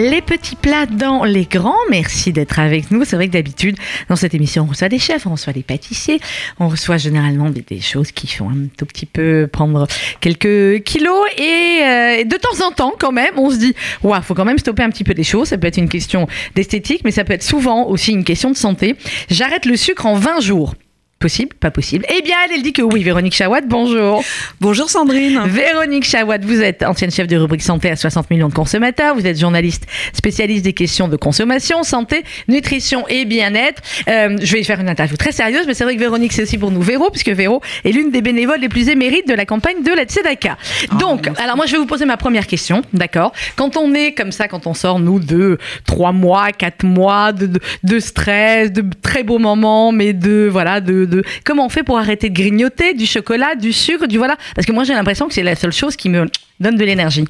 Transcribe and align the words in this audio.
Les 0.00 0.22
petits 0.22 0.56
plats 0.56 0.86
dans 0.86 1.24
les 1.24 1.44
grands, 1.44 1.76
merci 1.90 2.32
d'être 2.32 2.58
avec 2.58 2.90
nous. 2.90 3.04
C'est 3.04 3.16
vrai 3.16 3.28
que 3.28 3.34
d'habitude, 3.34 3.76
dans 4.08 4.16
cette 4.16 4.32
émission, 4.32 4.62
on 4.62 4.66
reçoit 4.66 4.88
des 4.88 4.98
chefs, 4.98 5.26
on 5.26 5.32
reçoit 5.32 5.52
des 5.52 5.62
pâtissiers, 5.62 6.20
on 6.58 6.68
reçoit 6.68 6.96
généralement 6.96 7.50
des, 7.50 7.80
choses 7.80 8.10
qui 8.10 8.26
font 8.26 8.48
un 8.48 8.68
tout 8.78 8.86
petit 8.86 9.04
peu 9.04 9.46
prendre 9.52 9.86
quelques 10.22 10.82
kilos. 10.84 11.26
Et 11.36 11.82
euh, 11.82 12.24
de 12.24 12.36
temps 12.38 12.66
en 12.66 12.70
temps, 12.70 12.94
quand 12.98 13.12
même, 13.12 13.34
on 13.36 13.50
se 13.50 13.56
dit, 13.56 13.74
il 14.02 14.22
faut 14.22 14.32
quand 14.32 14.46
même 14.46 14.58
stopper 14.58 14.82
un 14.82 14.88
petit 14.88 15.04
peu 15.04 15.12
des 15.12 15.22
choses. 15.22 15.48
Ça 15.48 15.58
peut 15.58 15.66
être 15.66 15.76
une 15.76 15.90
question 15.90 16.26
d'esthétique, 16.54 17.02
mais 17.04 17.10
ça 17.10 17.24
peut 17.24 17.34
être 17.34 17.42
souvent 17.42 17.86
aussi 17.86 18.12
une 18.12 18.24
question 18.24 18.50
de 18.50 18.56
santé. 18.56 18.96
J'arrête 19.28 19.66
le 19.66 19.76
sucre 19.76 20.06
en 20.06 20.14
20 20.14 20.40
jours. 20.40 20.74
Possible, 21.20 21.54
pas 21.60 21.70
possible. 21.70 22.06
Eh 22.08 22.22
bien, 22.22 22.34
elle, 22.46 22.56
elle 22.56 22.62
dit 22.62 22.72
que 22.72 22.80
oui. 22.80 23.02
Véronique 23.02 23.34
Chawat, 23.34 23.60
bonjour. 23.66 24.24
Bonjour 24.58 24.88
Sandrine. 24.88 25.38
Véronique 25.44 26.04
Chawat, 26.04 26.38
vous 26.38 26.62
êtes 26.62 26.82
ancienne 26.82 27.10
chef 27.10 27.26
de 27.26 27.36
rubrique 27.36 27.60
santé 27.60 27.90
à 27.90 27.96
60 27.96 28.30
millions 28.30 28.48
de 28.48 28.54
consommateurs. 28.54 29.14
Vous 29.14 29.26
êtes 29.26 29.38
journaliste 29.38 29.86
spécialiste 30.14 30.64
des 30.64 30.72
questions 30.72 31.08
de 31.08 31.16
consommation, 31.16 31.82
santé, 31.82 32.24
nutrition 32.48 33.06
et 33.08 33.26
bien-être. 33.26 33.82
Euh, 34.08 34.38
je 34.40 34.50
vais 34.54 34.64
faire 34.64 34.80
une 34.80 34.88
interview 34.88 35.18
très 35.18 35.32
sérieuse, 35.32 35.66
mais 35.66 35.74
c'est 35.74 35.84
vrai 35.84 35.94
que 35.94 36.00
Véronique, 36.00 36.32
c'est 36.32 36.44
aussi 36.44 36.56
pour 36.56 36.70
nous 36.70 36.80
Véro, 36.80 37.10
puisque 37.10 37.28
Véro 37.28 37.60
est 37.84 37.92
l'une 37.92 38.10
des 38.10 38.22
bénévoles 38.22 38.60
les 38.60 38.70
plus 38.70 38.88
émérites 38.88 39.28
de 39.28 39.34
la 39.34 39.44
campagne 39.44 39.82
de 39.82 39.92
la 39.92 40.04
Tzedaka. 40.04 40.56
Donc, 40.98 41.28
alors 41.36 41.56
moi, 41.56 41.66
je 41.66 41.72
vais 41.72 41.78
vous 41.78 41.84
poser 41.84 42.06
ma 42.06 42.16
première 42.16 42.46
question, 42.46 42.80
d'accord? 42.94 43.34
Quand 43.56 43.76
on 43.76 43.92
est 43.92 44.12
comme 44.12 44.32
ça, 44.32 44.48
quand 44.48 44.66
on 44.66 44.72
sort, 44.72 44.98
nous, 44.98 45.20
de 45.20 45.58
trois 45.84 46.12
mois, 46.12 46.50
quatre 46.52 46.82
mois 46.82 47.34
de, 47.34 47.44
de, 47.44 47.60
de 47.82 47.98
stress, 47.98 48.72
de 48.72 48.82
très 49.02 49.22
beaux 49.22 49.38
moments, 49.38 49.92
mais 49.92 50.14
de, 50.14 50.48
voilà, 50.50 50.80
de, 50.80 51.09
de 51.10 51.22
comment 51.44 51.66
on 51.66 51.68
fait 51.68 51.82
pour 51.82 51.98
arrêter 51.98 52.30
de 52.30 52.34
grignoter 52.34 52.94
du 52.94 53.06
chocolat, 53.06 53.54
du 53.54 53.72
sucre, 53.72 54.06
du 54.06 54.18
voilà? 54.18 54.36
Parce 54.54 54.66
que 54.66 54.72
moi 54.72 54.84
j'ai 54.84 54.94
l'impression 54.94 55.28
que 55.28 55.34
c'est 55.34 55.42
la 55.42 55.56
seule 55.56 55.72
chose 55.72 55.96
qui 55.96 56.08
me 56.08 56.26
donne 56.60 56.76
de 56.76 56.84
l'énergie. 56.84 57.24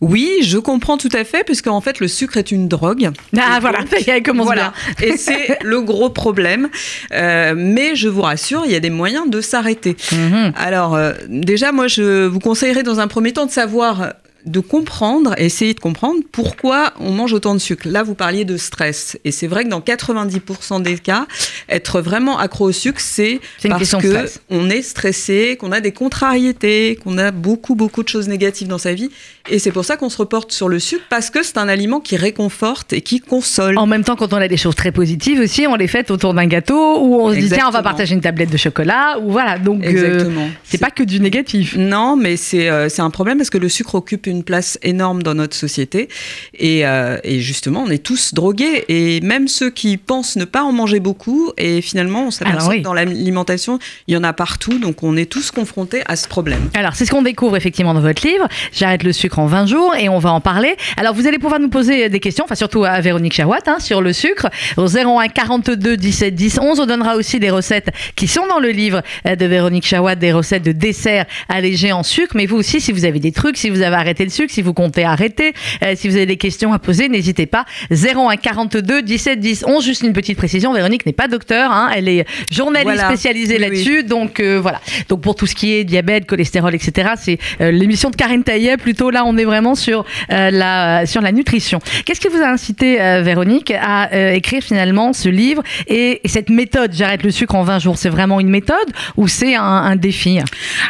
Oui, 0.00 0.30
je 0.42 0.58
comprends 0.58 0.96
tout 0.98 1.10
à 1.12 1.22
fait, 1.24 1.44
puisque 1.44 1.68
en 1.68 1.80
fait 1.80 2.00
le 2.00 2.08
sucre 2.08 2.36
est 2.38 2.50
une 2.50 2.66
drogue. 2.66 3.10
Ah 3.38 3.58
voilà, 3.60 3.80
ça 4.04 4.20
commence 4.20 4.46
voilà. 4.46 4.72
bien. 4.98 5.08
Et 5.08 5.16
c'est 5.16 5.58
le 5.62 5.80
gros 5.82 6.10
problème. 6.10 6.68
Euh, 7.12 7.54
mais 7.56 7.94
je 7.94 8.08
vous 8.08 8.22
rassure, 8.22 8.62
il 8.66 8.72
y 8.72 8.74
a 8.74 8.80
des 8.80 8.90
moyens 8.90 9.30
de 9.30 9.40
s'arrêter. 9.40 9.96
Mhm. 10.12 10.52
Alors 10.56 10.94
euh, 10.94 11.12
déjà, 11.28 11.72
moi 11.72 11.86
je 11.86 12.26
vous 12.26 12.40
conseillerais 12.40 12.82
dans 12.82 13.00
un 13.00 13.06
premier 13.06 13.32
temps 13.32 13.46
de 13.46 13.50
savoir 13.50 14.14
de 14.46 14.60
comprendre, 14.60 15.34
essayer 15.38 15.74
de 15.74 15.80
comprendre 15.80 16.20
pourquoi 16.30 16.92
on 17.00 17.10
mange 17.12 17.32
autant 17.32 17.54
de 17.54 17.58
sucre. 17.58 17.88
Là, 17.88 18.02
vous 18.02 18.14
parliez 18.14 18.44
de 18.44 18.56
stress. 18.56 19.18
Et 19.24 19.32
c'est 19.32 19.46
vrai 19.46 19.64
que 19.64 19.68
dans 19.68 19.80
90% 19.80 20.82
des 20.82 20.98
cas, 20.98 21.26
être 21.68 22.00
vraiment 22.00 22.38
accro 22.38 22.66
au 22.68 22.72
sucre, 22.72 23.00
c'est 23.00 23.40
parce 23.68 23.96
que 23.96 24.26
on 24.50 24.68
est 24.68 24.82
stressé, 24.82 25.56
qu'on 25.58 25.72
a 25.72 25.80
des 25.80 25.92
contrariétés, 25.92 26.98
qu'on 27.02 27.18
a 27.18 27.30
beaucoup, 27.30 27.74
beaucoup 27.74 28.02
de 28.02 28.08
choses 28.08 28.28
négatives 28.28 28.68
dans 28.68 28.78
sa 28.78 28.92
vie. 28.94 29.10
Et 29.50 29.58
c'est 29.58 29.72
pour 29.72 29.84
ça 29.84 29.98
qu'on 29.98 30.08
se 30.08 30.16
reporte 30.16 30.52
sur 30.52 30.70
le 30.70 30.78
sucre, 30.78 31.04
parce 31.10 31.28
que 31.28 31.42
c'est 31.42 31.58
un 31.58 31.68
aliment 31.68 32.00
qui 32.00 32.16
réconforte 32.16 32.94
et 32.94 33.02
qui 33.02 33.20
console. 33.20 33.76
En 33.76 33.86
même 33.86 34.02
temps, 34.02 34.16
quand 34.16 34.32
on 34.32 34.38
a 34.38 34.48
des 34.48 34.56
choses 34.56 34.74
très 34.74 34.90
positives 34.90 35.38
aussi, 35.38 35.66
on 35.66 35.74
les 35.74 35.86
fait 35.86 36.10
autour 36.10 36.32
d'un 36.32 36.46
gâteau, 36.46 36.98
où 37.00 37.20
on 37.20 37.30
se 37.30 37.38
dit, 37.38 37.50
tiens, 37.50 37.66
on 37.68 37.70
va 37.70 37.82
partager 37.82 38.14
une 38.14 38.22
tablette 38.22 38.50
de 38.50 38.56
chocolat, 38.56 39.18
ou 39.20 39.30
voilà. 39.30 39.58
Donc, 39.58 39.84
euh, 39.84 40.30
c'est 40.64 40.78
pas 40.78 40.90
que 40.90 41.02
du 41.02 41.20
négatif. 41.20 41.76
Non, 41.76 42.16
mais 42.16 42.38
c'est 42.38 42.70
euh, 42.70 42.88
un 42.96 43.10
problème 43.10 43.36
parce 43.36 43.50
que 43.50 43.58
le 43.58 43.68
sucre 43.68 43.96
occupe 43.96 44.26
une 44.26 44.44
place 44.44 44.78
énorme 44.82 45.22
dans 45.22 45.34
notre 45.34 45.54
société. 45.54 46.08
Et, 46.54 46.86
euh, 46.86 47.18
et, 47.22 47.40
justement, 47.40 47.84
on 47.86 47.90
est 47.90 48.02
tous 48.02 48.32
drogués. 48.32 48.84
Et 48.88 49.20
même 49.20 49.48
ceux 49.48 49.68
qui 49.68 49.98
pensent 49.98 50.36
ne 50.36 50.46
pas 50.46 50.62
en 50.62 50.72
manger 50.72 51.00
beaucoup, 51.00 51.52
et 51.58 51.82
finalement, 51.82 52.28
on 52.28 52.30
s'aperçoit 52.30 52.70
oui. 52.70 52.78
que 52.78 52.84
dans 52.84 52.94
l'alimentation, 52.94 53.78
il 54.08 54.14
y 54.14 54.16
en 54.16 54.24
a 54.24 54.32
partout. 54.32 54.78
Donc, 54.78 55.02
on 55.02 55.18
est 55.18 55.30
tous 55.30 55.50
confrontés 55.50 56.02
à 56.06 56.16
ce 56.16 56.28
problème. 56.28 56.70
Alors, 56.72 56.94
c'est 56.94 57.04
ce 57.04 57.10
qu'on 57.10 57.20
découvre 57.20 57.58
effectivement 57.58 57.92
dans 57.92 58.00
votre 58.00 58.26
livre. 58.26 58.48
J'arrête 58.72 59.02
le 59.02 59.12
sucre 59.12 59.33
en 59.38 59.46
20 59.46 59.66
jours 59.66 59.94
et 59.96 60.08
on 60.08 60.18
va 60.18 60.32
en 60.32 60.40
parler. 60.40 60.76
Alors, 60.96 61.14
vous 61.14 61.26
allez 61.26 61.38
pouvoir 61.38 61.60
nous 61.60 61.68
poser 61.68 62.08
des 62.08 62.20
questions, 62.20 62.44
enfin, 62.44 62.54
surtout 62.54 62.84
à 62.84 63.00
Véronique 63.00 63.34
Chawat, 63.34 63.58
hein, 63.66 63.78
sur 63.78 64.00
le 64.00 64.12
sucre. 64.12 64.48
Au 64.76 64.86
01 64.86 65.28
42 65.28 65.96
17 65.96 66.34
10 66.34 66.58
11. 66.60 66.80
On 66.80 66.86
donnera 66.86 67.16
aussi 67.16 67.38
des 67.38 67.50
recettes 67.50 67.90
qui 68.16 68.26
sont 68.26 68.46
dans 68.46 68.58
le 68.58 68.70
livre 68.70 69.02
de 69.24 69.46
Véronique 69.46 69.86
Chawat, 69.86 70.16
des 70.16 70.32
recettes 70.32 70.62
de 70.62 70.72
desserts 70.72 71.26
allégés 71.48 71.92
en 71.92 72.02
sucre. 72.02 72.34
Mais 72.36 72.46
vous 72.46 72.56
aussi, 72.56 72.80
si 72.80 72.92
vous 72.92 73.04
avez 73.04 73.20
des 73.20 73.32
trucs, 73.32 73.56
si 73.56 73.70
vous 73.70 73.82
avez 73.82 73.96
arrêté 73.96 74.24
le 74.24 74.30
sucre, 74.30 74.52
si 74.52 74.62
vous 74.62 74.74
comptez 74.74 75.04
arrêter, 75.04 75.54
euh, 75.82 75.94
si 75.96 76.08
vous 76.08 76.16
avez 76.16 76.26
des 76.26 76.36
questions 76.36 76.72
à 76.72 76.78
poser, 76.78 77.08
n'hésitez 77.08 77.46
pas. 77.46 77.64
01 77.90 78.36
42 78.36 79.02
17 79.02 79.40
10 79.40 79.64
11. 79.66 79.84
Juste 79.84 80.02
une 80.02 80.12
petite 80.12 80.36
précision, 80.36 80.72
Véronique 80.72 81.06
n'est 81.06 81.12
pas 81.12 81.28
docteur, 81.28 81.70
hein, 81.70 81.90
elle 81.94 82.08
est 82.08 82.26
journaliste 82.50 82.92
voilà. 82.94 83.08
spécialisée 83.08 83.56
oui, 83.56 83.60
là-dessus. 83.60 83.98
Oui. 83.98 84.04
Donc 84.04 84.40
euh, 84.40 84.58
voilà. 84.60 84.80
Donc 85.08 85.20
pour 85.20 85.34
tout 85.34 85.46
ce 85.46 85.54
qui 85.54 85.72
est 85.72 85.84
diabète, 85.84 86.26
cholestérol, 86.26 86.74
etc., 86.74 87.12
c'est 87.16 87.38
euh, 87.60 87.70
l'émission 87.70 88.10
de 88.10 88.16
Karine 88.16 88.42
Taillet. 88.42 88.76
Plutôt 88.76 89.10
là, 89.10 89.23
on 89.24 89.36
est 89.36 89.44
vraiment 89.44 89.74
sur 89.74 90.04
la 90.28 91.06
sur 91.06 91.20
la 91.20 91.32
nutrition. 91.32 91.80
Qu'est-ce 92.04 92.20
qui 92.20 92.28
vous 92.28 92.42
a 92.42 92.48
incité, 92.48 92.96
Véronique, 93.22 93.72
à 93.80 94.32
écrire 94.34 94.62
finalement 94.62 95.12
ce 95.12 95.28
livre 95.28 95.62
et, 95.86 96.20
et 96.24 96.28
cette 96.28 96.50
méthode 96.50 96.92
J'arrête 96.92 97.22
le 97.22 97.30
sucre 97.30 97.54
en 97.54 97.62
20 97.62 97.78
jours. 97.78 97.98
C'est 97.98 98.08
vraiment 98.08 98.40
une 98.40 98.48
méthode 98.50 98.76
ou 99.16 99.28
c'est 99.28 99.54
un, 99.54 99.62
un, 99.62 99.96
défi? 99.96 100.38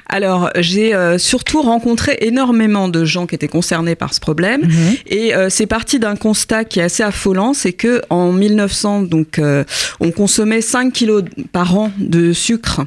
Alors 0.08 0.50
j'ai 0.56 0.92
surtout 1.18 1.62
rencontré 1.62 2.18
énormément 2.20 2.88
de 2.88 3.04
gens 3.04 3.26
qui 3.26 3.34
étaient 3.34 3.48
concernés 3.48 3.94
par 3.94 4.14
ce 4.14 4.20
problème. 4.20 4.62
Mhm. 4.62 4.68
Mmh. 4.74 4.94
Et 5.06 5.34
euh, 5.34 5.48
c'est 5.50 5.66
parti 5.66 5.98
d'un 5.98 6.16
constat 6.16 6.64
qui 6.64 6.80
est 6.80 6.82
assez 6.82 7.02
affolant, 7.02 7.54
c'est 7.54 7.72
que 7.72 8.02
en 8.10 8.32
1900, 8.32 9.02
donc, 9.02 9.38
euh, 9.38 9.64
on 10.00 10.10
consommait 10.10 10.60
5 10.60 10.92
kilos 10.92 11.22
par 11.52 11.76
an 11.76 11.90
de 11.98 12.32
sucre 12.32 12.82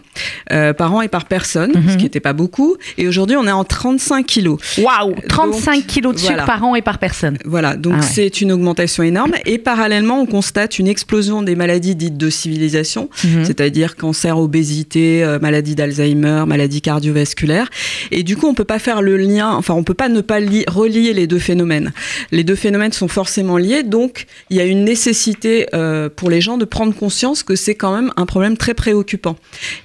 euh, 0.51 0.73
par 0.73 0.93
an 0.93 1.01
et 1.01 1.07
par 1.07 1.25
personne, 1.25 1.71
Mhm. 1.73 1.83
mmh. 1.85 1.89
ce 1.89 1.97
qui 1.97 2.03
n'était 2.03 2.19
pas 2.19 2.33
beaucoup. 2.33 2.77
Et 2.97 3.07
aujourd'hui, 3.07 3.35
on 3.37 3.47
est 3.47 3.51
en 3.51 3.63
35 3.63 4.25
kilos. 4.25 4.59
Waouh 4.77 5.15
35 5.27 5.36
donc, 5.45 5.85
kilos 5.87 6.13
de 6.13 6.19
sucre 6.19 6.31
voilà. 6.33 6.45
par 6.45 6.63
an 6.63 6.75
et 6.75 6.81
par 6.81 6.97
personne. 6.97 7.37
Voilà, 7.45 7.75
donc 7.75 7.93
Ah 7.97 7.99
ouais. 8.01 8.07
c'est 8.11 8.41
une 8.41 8.51
augmentation 8.51 9.03
énorme. 9.03 9.33
Et 9.45 9.57
parallèlement, 9.57 10.19
on 10.21 10.25
constate 10.25 10.79
une 10.79 10.87
explosion 10.87 11.43
des 11.43 11.55
maladies 11.55 11.95
dites 11.95 12.17
de 12.17 12.29
civilisation, 12.29 13.09
Mhm. 13.23 13.45
c'est-à-dire 13.45 13.95
cancer, 13.95 14.37
obésité, 14.39 15.23
euh, 15.23 15.39
maladie 15.39 15.75
d'Alzheimer, 15.75 16.43
maladie 16.47 16.81
cardiovasculaire. 16.81 17.69
Et 18.11 18.23
du 18.23 18.35
coup, 18.37 18.47
on 18.47 18.53
peut 18.53 18.63
pas 18.63 18.79
faire 18.79 19.01
le 19.01 19.17
lien, 19.17 19.51
enfin, 19.53 19.73
on 19.73 19.83
peut 19.83 19.93
pas 19.93 20.09
ne 20.09 20.21
pas 20.21 20.39
li- 20.39 20.65
relier 20.67 21.13
les 21.13 21.27
deux 21.27 21.39
phénomènes. 21.39 21.91
Les 22.31 22.43
deux 22.43 22.55
phénomènes 22.55 22.91
sont 22.93 23.07
forcément 23.07 23.57
liés, 23.57 23.83
donc 23.83 24.25
il 24.49 24.57
y 24.57 24.59
a 24.59 24.65
une 24.65 24.83
nécessité 24.83 25.67
euh, 25.73 26.09
pour 26.13 26.29
les 26.29 26.41
gens 26.41 26.57
de 26.57 26.65
prendre 26.65 26.93
conscience 26.93 27.43
que 27.43 27.55
c'est 27.55 27.75
quand 27.75 27.93
même 27.95 28.11
un 28.17 28.25
problème 28.25 28.57
très 28.57 28.73
préoccupant. 28.73 29.35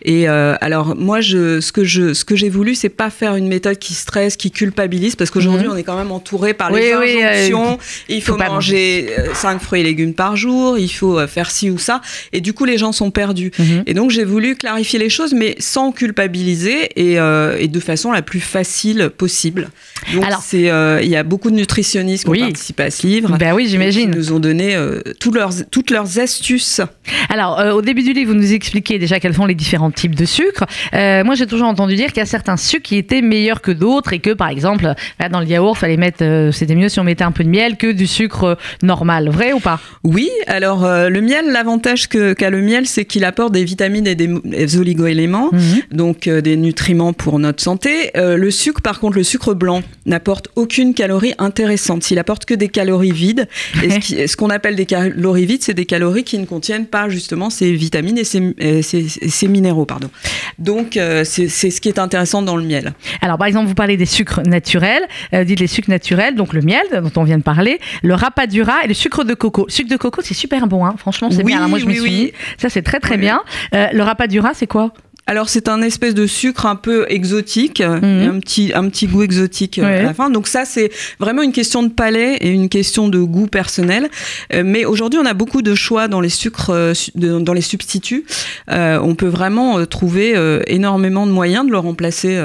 Et 0.04 0.28
euh, 0.28 0.54
alors 0.60 0.96
moi, 0.96 1.20
je, 1.20 1.60
ce 1.60 1.72
que 1.72 1.84
je, 1.84 2.14
ce 2.14 2.24
que 2.24 2.36
j'ai 2.36 2.48
voulu, 2.48 2.74
c'est 2.74 2.88
pas 2.88 3.10
faire 3.10 3.36
une 3.36 3.48
méthode 3.48 3.78
qui 3.78 3.94
stresse, 3.94 4.36
qui 4.36 4.50
culpabilise, 4.50 5.16
parce 5.16 5.30
qu'aujourd'hui, 5.44 5.69
Mhm. 5.69 5.75
on 5.75 5.76
est 5.76 5.82
quand 5.82 5.97
même 5.97 6.12
entouré 6.12 6.54
par 6.54 6.70
les 6.70 6.94
oui, 6.94 7.22
euh, 7.22 7.28
injonctions. 7.47 7.78
il 8.08 8.22
faut, 8.22 8.36
manger 8.36 9.08
5 9.34 9.60
fruits 9.60 9.80
et 9.80 9.84
légumes 9.84 10.14
par 10.14 10.36
jour, 10.36 10.78
il 10.78 10.88
faut 10.88 11.19
euh, 11.19 11.26
faire 11.26 11.50
ci 11.50 11.70
ou 11.70 11.78
ça, 11.78 12.00
et 12.32 12.41
du 12.41 12.53
coup, 12.53 12.64
les 12.64 12.78
gens 12.78 12.92
sont 12.92 13.10
perdus. 13.10 13.50
Mhm. 13.58 13.82
Et 13.86 13.94
donc, 13.94 14.10
j'ai 14.10 14.25
voulu 14.25 14.56
clarifier 14.56 14.98
les 14.98 15.08
choses, 15.10 15.34
mais 15.34 15.54
sans 15.58 15.92
culpabiliser 15.92 16.91
et, 16.97 17.19
euh, 17.19 17.56
et 17.58 17.69
de 17.69 17.80
façon 17.80 18.12
la 18.12 18.22
plus 18.22 18.41
facile 18.41 19.10
possible. 19.16 19.70
Donc, 20.14 20.25
euh, 20.54 21.00
il 21.03 21.08
y 21.08 21.16
a 21.16 21.22
beaucoup 21.22 21.50
de 21.50 21.56
nutritionnistes 21.56 22.24
qui 22.24 22.30
Oui. 22.30 22.42
ont 22.42 22.47
participé 22.47 22.82
à 22.84 22.91
ce 22.91 23.06
livre. 23.06 23.36
Ben 23.38 23.54
oui, 23.54 23.66
j'imagine. 23.69 24.10
nous 24.10 24.32
ont 24.32 24.41
donné 24.41 24.74
euh, 24.74 25.00
leurs, 25.32 25.50
toutes 25.70 25.91
leurs 25.91 26.19
astuces. 26.19 26.80
Alors, 27.28 27.59
euh, 27.60 27.72
au 27.72 27.82
début 27.82 28.03
du 28.03 28.12
livre, 28.12 28.32
vous 28.32 28.38
nous 28.38 28.53
expliquez 28.53 28.98
déjà 28.98 29.20
quels 29.20 29.34
sont 29.34 29.47
les 29.47 29.54
différents 29.54 29.91
types 29.91 30.14
de 30.14 30.24
sucre. 30.24 30.64
Euh, 30.94 31.24
moi, 31.24 31.34
j'ai 31.34 31.47
toujours 31.47 31.69
entendu 31.69 31.94
dire 31.94 32.09
qu'il 32.09 32.19
y 32.19 32.22
a 32.22 32.26
certains 32.26 32.56
sucres 32.56 32.82
qui 32.82 32.97
étaient 32.97 33.22
meilleurs 33.22 33.60
que 33.60 33.70
d'autres 33.70 34.12
et 34.12 34.19
que, 34.19 34.30
par 34.30 34.48
exemple, 34.48 34.94
là, 35.19 35.28
dans 35.32 35.41
le 35.41 35.47
yaourt, 35.47 35.76
fallait 35.76 35.97
mettre, 35.97 36.22
euh, 36.22 36.53
c'était 36.53 36.75
mieux 36.76 36.88
si 36.88 37.00
on 37.00 37.04
mettait 37.04 37.25
un 37.25 37.32
peu 37.32 37.43
de 37.43 37.48
miel 37.48 37.76
que 37.76 37.91
du 37.91 38.06
sucre 38.06 38.44
euh, 38.44 38.54
normal. 38.82 39.28
Vrai 39.31 39.53
ou 39.53 39.59
pas? 39.60 39.81
Oui, 40.04 40.31
alors 40.47 40.84
euh, 40.84 41.09
le 41.09 41.20
miel, 41.20 41.47
l'avantage 41.50 42.09
qu'a 42.09 42.50
le 42.50 42.62
miel, 42.62 42.87
c'est 42.87 43.04
qu'il 43.04 43.25
apporte 43.25 43.53
des 43.53 43.65
vitamines 43.65 44.06
et 44.06 44.15
des, 44.15 44.28
des 44.45 44.77
oligo-éléments, 44.78 45.51
donc 45.91 46.27
euh, 46.28 46.41
des 46.41 46.56
nutriments 46.56 47.12
pour 47.12 47.39
notre 47.39 47.62
santé. 47.62 48.10
Le 48.15 48.51
sucre, 48.51 48.80
par 48.83 49.01
contre, 49.01 49.16
le 49.16 49.24
sucre 49.24 49.54
blanc 49.54 49.83
n'apporte 50.06 50.48
aucune 50.56 50.95
calorie 50.95 51.34
intéressante. 51.39 52.10
Il 52.10 52.18
apporte 52.18 52.45
que 52.45 52.54
des 52.54 52.68
calories 52.68 53.12
vides. 53.12 53.48
Et 53.83 53.91
ce, 54.27 54.36
qu'on 54.36 54.51
appelle 54.51 54.77
des 54.77 54.86
calories 54.86 55.47
vides, 55.47 55.62
c'est 55.62 55.74
des 55.74 55.86
calories 55.86 56.24
qui 56.24 56.39
ne 56.39 56.45
contiennent 56.45 56.86
pas 56.86 57.09
justement 57.09 57.48
ces 57.51 57.72
vitamines 57.72 58.18
et 58.18 58.24
ces, 58.24 58.54
ces- 58.83 59.09
ces 59.09 59.48
minéraux, 59.48 59.86
pardon. 59.86 60.10
Donc 60.59 60.98
c'est 61.24 61.48
ce 61.48 61.80
qui 61.80 61.89
est 61.89 61.98
intéressant 61.98 62.42
dans 62.42 62.56
le 62.56 62.65
miel. 62.65 62.92
Alors, 63.21 63.39
par 63.39 63.47
exemple, 63.47 63.68
vous 63.68 63.74
parlez 63.74 63.97
des 63.97 64.06
sucres 64.06 64.42
naturels. 64.47 65.03
Euh, 65.34 65.45
dites 65.45 65.60
les 65.60 65.66
sucres 65.66 65.91
naturels, 65.91 66.34
donc 66.34 66.53
le 66.53 66.63
miel 66.63 66.83
dont 66.92 67.13
on 67.21 67.24
vient 67.24 67.39
de 67.39 67.42
parler, 67.42 67.78
le 68.03 68.15
rapadura 68.15 68.84
et 68.84 68.89
le 68.89 68.95
sucre 68.95 69.24
de 69.24 69.34
coco. 69.34 69.66
Le 69.66 69.72
sucre 69.72 69.91
de 69.91 69.97
coco, 69.97 70.21
c'est 70.22 70.34
super 70.34 70.66
bon, 70.66 70.84
hein. 70.86 70.95
franchement, 70.98 71.30
c'est 71.30 71.39
Oui, 71.39 71.45
bien. 71.53 71.66
Moi, 71.69 71.78
je 71.78 71.86
oui, 71.86 71.92
suis 71.95 72.03
oui. 72.03 72.10
mis. 72.10 72.33
Ça, 72.59 72.69
c'est 72.69 72.83
très, 72.83 73.01
très 73.01 73.16
bien. 73.16 73.42
Euh, 73.74 73.86
le 73.92 74.03
rapadura, 74.03 74.53
c'est 74.54 74.66
quoi? 74.66 74.92
Alors 75.28 75.48
c'est 75.48 75.69
un 75.69 75.83
espèce 75.83 76.15
de 76.15 76.27
sucre 76.27 76.66
un 76.66 76.74
peu 76.74 77.07
exotique, 77.09 77.80
un 77.80 78.01
petit 78.41 78.72
un 78.74 78.89
petit 78.89 79.07
goût 79.07 79.22
exotique 79.22 79.78
euh, 79.78 79.83
Mhm. 79.83 79.89
À 80.01 80.03
la 80.03 80.15
fin. 80.15 80.30
Donc 80.30 80.48
ça 80.48 80.65
c'est 80.65 80.91
vraiment 81.21 81.42
une 81.42 81.53
question 81.53 81.84
de 81.84 81.91
palais 81.91 82.39
et 82.41 82.48
une 82.51 82.68
question 82.68 83.09
de 83.09 83.21
goût 83.21 83.47
personnel. 83.47 84.09
Euh, 84.53 84.63
mais 84.65 84.84
aujourd'hui 84.84 85.21
on 85.22 85.27
a 85.27 85.33
beaucoup 85.33 85.63
de 85.63 85.77
choix 85.77 86.09
dans 86.09 86.21
les 86.21 86.28
sucres, 86.28 86.72
dans 87.15 87.53
les 87.53 87.60
substituts. 87.60 88.25
Euh, 88.72 88.98
on 89.01 89.15
peut 89.15 89.28
vraiment 89.28 89.86
trouver 89.86 90.33
euh, 90.36 90.60
énormément 90.66 91.25
de 91.25 91.30
moyens 91.30 91.65
de 91.66 91.71
le 91.71 91.78
remplacer. 91.78 92.36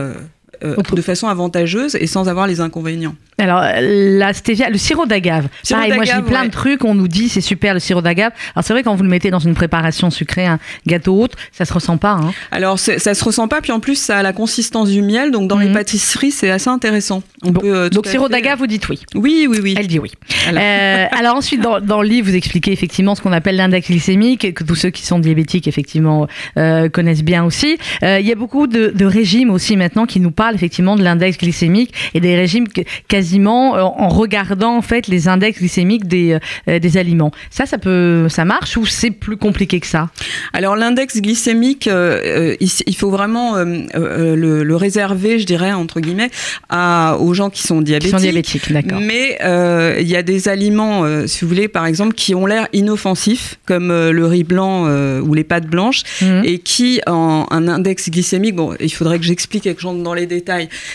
Euh, 0.63 0.75
euh, 0.77 0.95
de 0.95 1.01
façon 1.01 1.27
avantageuse 1.27 1.95
et 1.95 2.07
sans 2.07 2.29
avoir 2.29 2.47
les 2.47 2.59
inconvénients. 2.59 3.15
Alors, 3.39 3.61
la 3.79 4.33
stevia, 4.33 4.69
le 4.69 4.79
sirop 4.79 5.05
d'agave. 5.05 5.47
Pareil, 5.69 5.93
moi 5.93 6.05
j'ai 6.05 6.21
plein 6.23 6.45
de 6.45 6.51
trucs, 6.51 6.83
on 6.83 6.95
nous 6.95 7.07
dit 7.07 7.29
c'est 7.29 7.41
super 7.41 7.75
le 7.75 7.79
sirop 7.79 8.01
d'agave. 8.01 8.31
Alors 8.55 8.65
c'est 8.65 8.73
vrai 8.73 8.81
quand 8.81 8.95
vous 8.95 9.03
le 9.03 9.09
mettez 9.09 9.29
dans 9.29 9.37
une 9.37 9.53
préparation 9.53 10.09
sucrée, 10.09 10.47
un 10.47 10.57
gâteau 10.87 11.13
ou 11.13 11.23
autre, 11.23 11.37
ça 11.51 11.65
se 11.65 11.71
ressent 11.71 11.97
pas. 11.97 12.13
Hein. 12.13 12.31
Alors 12.51 12.79
ça 12.79 12.97
se 12.97 13.23
ressent 13.23 13.47
pas, 13.47 13.61
puis 13.61 13.71
en 13.71 13.79
plus 13.79 13.95
ça 13.95 14.17
a 14.17 14.23
la 14.23 14.33
consistance 14.33 14.89
du 14.89 15.03
miel, 15.03 15.29
donc 15.29 15.47
dans 15.47 15.59
les 15.59 15.67
mhm. 15.67 15.73
pâtisseries 15.73 16.31
c'est 16.31 16.49
assez 16.49 16.69
intéressant. 16.69 17.21
On 17.43 17.53
peut, 17.53 17.61
euh, 17.63 17.89
donc 17.89 18.07
sirop 18.07 18.27
d'agave, 18.27 18.57
vous 18.57 18.65
dites 18.65 18.89
oui. 18.89 19.01
Oui, 19.13 19.47
oui, 19.47 19.59
oui. 19.61 19.75
Elle 19.77 19.87
dit 19.87 19.99
oui. 19.99 20.11
Alors, 20.47 20.63
euh, 20.63 21.05
alors 21.11 21.35
ensuite 21.35 21.61
dans, 21.61 21.79
dans, 21.79 22.01
le 22.01 22.07
livre 22.07 22.29
vous 22.29 22.35
expliquez 22.35 22.71
effectivement 22.71 23.13
ce 23.13 23.21
qu'on 23.21 23.33
appelle 23.33 23.57
l'index 23.57 23.87
glycémique, 23.87 24.51
que 24.55 24.63
tous 24.63 24.75
ceux 24.75 24.89
qui 24.89 25.05
sont 25.05 25.19
diabétiques 25.19 25.67
effectivement 25.67 26.27
euh, 26.57 26.89
connaissent 26.89 27.23
bien 27.23 27.43
aussi. 27.43 27.77
Il 28.01 28.25
y 28.25 28.31
a 28.31 28.35
beaucoup 28.35 28.65
de, 28.65 28.91
de, 28.95 29.05
régimes 29.05 29.51
aussi 29.51 29.77
maintenant 29.77 30.05
qui 30.05 30.19
nous 30.19 30.31
parlent 30.31 30.46
effectivement 30.55 30.95
de 30.95 31.03
l'index 31.03 31.37
glycémique 31.37 31.93
et 32.13 32.19
des 32.19 32.35
régimes 32.35 32.67
quasi 33.07 33.27
quasiment 33.27 33.75
euh, 33.75 33.81
en 33.81 34.07
regardant 34.07 34.77
en 34.77 34.81
fait 34.81 35.07
les 35.07 35.27
index 35.27 35.59
glycémiques 35.59 36.07
des, 36.07 36.37
euh, 36.69 36.79
des 36.79 36.97
aliments. 36.97 37.31
Ça, 37.49 37.65
ça 37.65 37.77
peut, 37.77 38.27
ça 38.29 38.45
marche 38.45 38.77
ou 38.77 38.85
c'est 38.85 39.11
plus 39.11 39.35
compliqué 39.35 39.81
que 39.81 39.87
ça? 39.87 40.09
Alors 40.53 40.77
l'index 40.77 41.19
glycémique, 41.21 41.87
euh, 41.87 42.55
il, 42.59 42.95
faut 42.95 43.09
vraiment 43.09 43.55
le, 43.57 44.75
réserver, 44.75 45.39
je 45.39 45.45
dirais 45.45 45.73
entre 45.73 45.99
guillemets, 45.99 46.29
à, 46.69 47.17
aux 47.19 47.33
gens 47.33 47.49
qui 47.49 47.63
sont 47.63 47.81
diabétiques. 47.81 48.11
Qui 48.13 48.17
sont 48.17 48.23
diabétiques, 48.23 48.71
d'accord. 48.71 48.99
Mais 49.01 49.37
il 49.99 50.07
y 50.07 50.15
a 50.15 50.23
des 50.23 50.47
aliments, 50.47 51.05
si 51.27 51.41
vous 51.41 51.49
voulez, 51.49 51.67
par 51.67 51.85
exemple, 51.85 52.13
qui 52.13 52.33
ont 52.33 52.45
l'air 52.45 52.67
inoffensifs, 52.71 53.59
comme 53.65 53.89
le 53.89 54.25
riz 54.25 54.43
blanc 54.43 54.87
ou 55.21 55.33
les 55.33 55.43
pâtes 55.43 55.67
blanches, 55.67 56.03
mmh. 56.21 56.41
et 56.45 56.59
qui 56.59 57.01
ont 57.07 57.45
un 57.49 57.67
index 57.67 58.09
glycémique. 58.09 58.55
Bon, 58.55 58.73
il 58.79 58.93
faudrait 58.93 59.19
que 59.19 59.25
j'explique 59.25 59.63
quelque 59.63 59.81
chose 59.81 60.01
dans 60.01 60.13
les 60.13 60.27
détails. 60.27 60.36